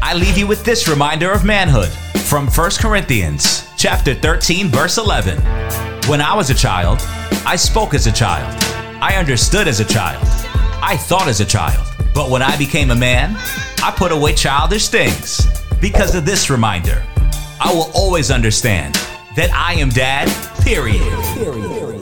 I 0.00 0.14
leave 0.14 0.38
you 0.38 0.46
with 0.46 0.62
this 0.62 0.86
reminder 0.86 1.32
of 1.32 1.44
manhood 1.44 1.90
from 2.28 2.46
1 2.46 2.70
Corinthians 2.78 3.66
chapter 3.78 4.12
13 4.12 4.68
verse 4.68 4.98
11. 4.98 5.38
When 6.08 6.20
I 6.20 6.34
was 6.34 6.50
a 6.50 6.54
child, 6.54 6.98
I 7.46 7.56
spoke 7.56 7.94
as 7.94 8.06
a 8.06 8.12
child. 8.12 8.54
I 9.00 9.16
understood 9.16 9.66
as 9.66 9.80
a 9.80 9.84
child. 9.86 10.22
I 10.82 10.98
thought 10.98 11.26
as 11.26 11.40
a 11.40 11.46
child, 11.46 11.86
but 12.14 12.28
when 12.28 12.42
I 12.42 12.54
became 12.58 12.90
a 12.90 12.94
man, 12.94 13.34
I 13.82 13.94
put 13.96 14.12
away 14.12 14.34
childish 14.34 14.88
things. 14.88 15.46
Because 15.80 16.14
of 16.14 16.26
this 16.26 16.50
reminder, 16.50 17.02
I 17.62 17.72
will 17.72 17.90
always 17.94 18.30
understand 18.30 18.96
that 19.34 19.50
I 19.54 19.80
am 19.80 19.88
dad, 19.88 20.28
period. 20.62 21.00
period. 21.32 21.97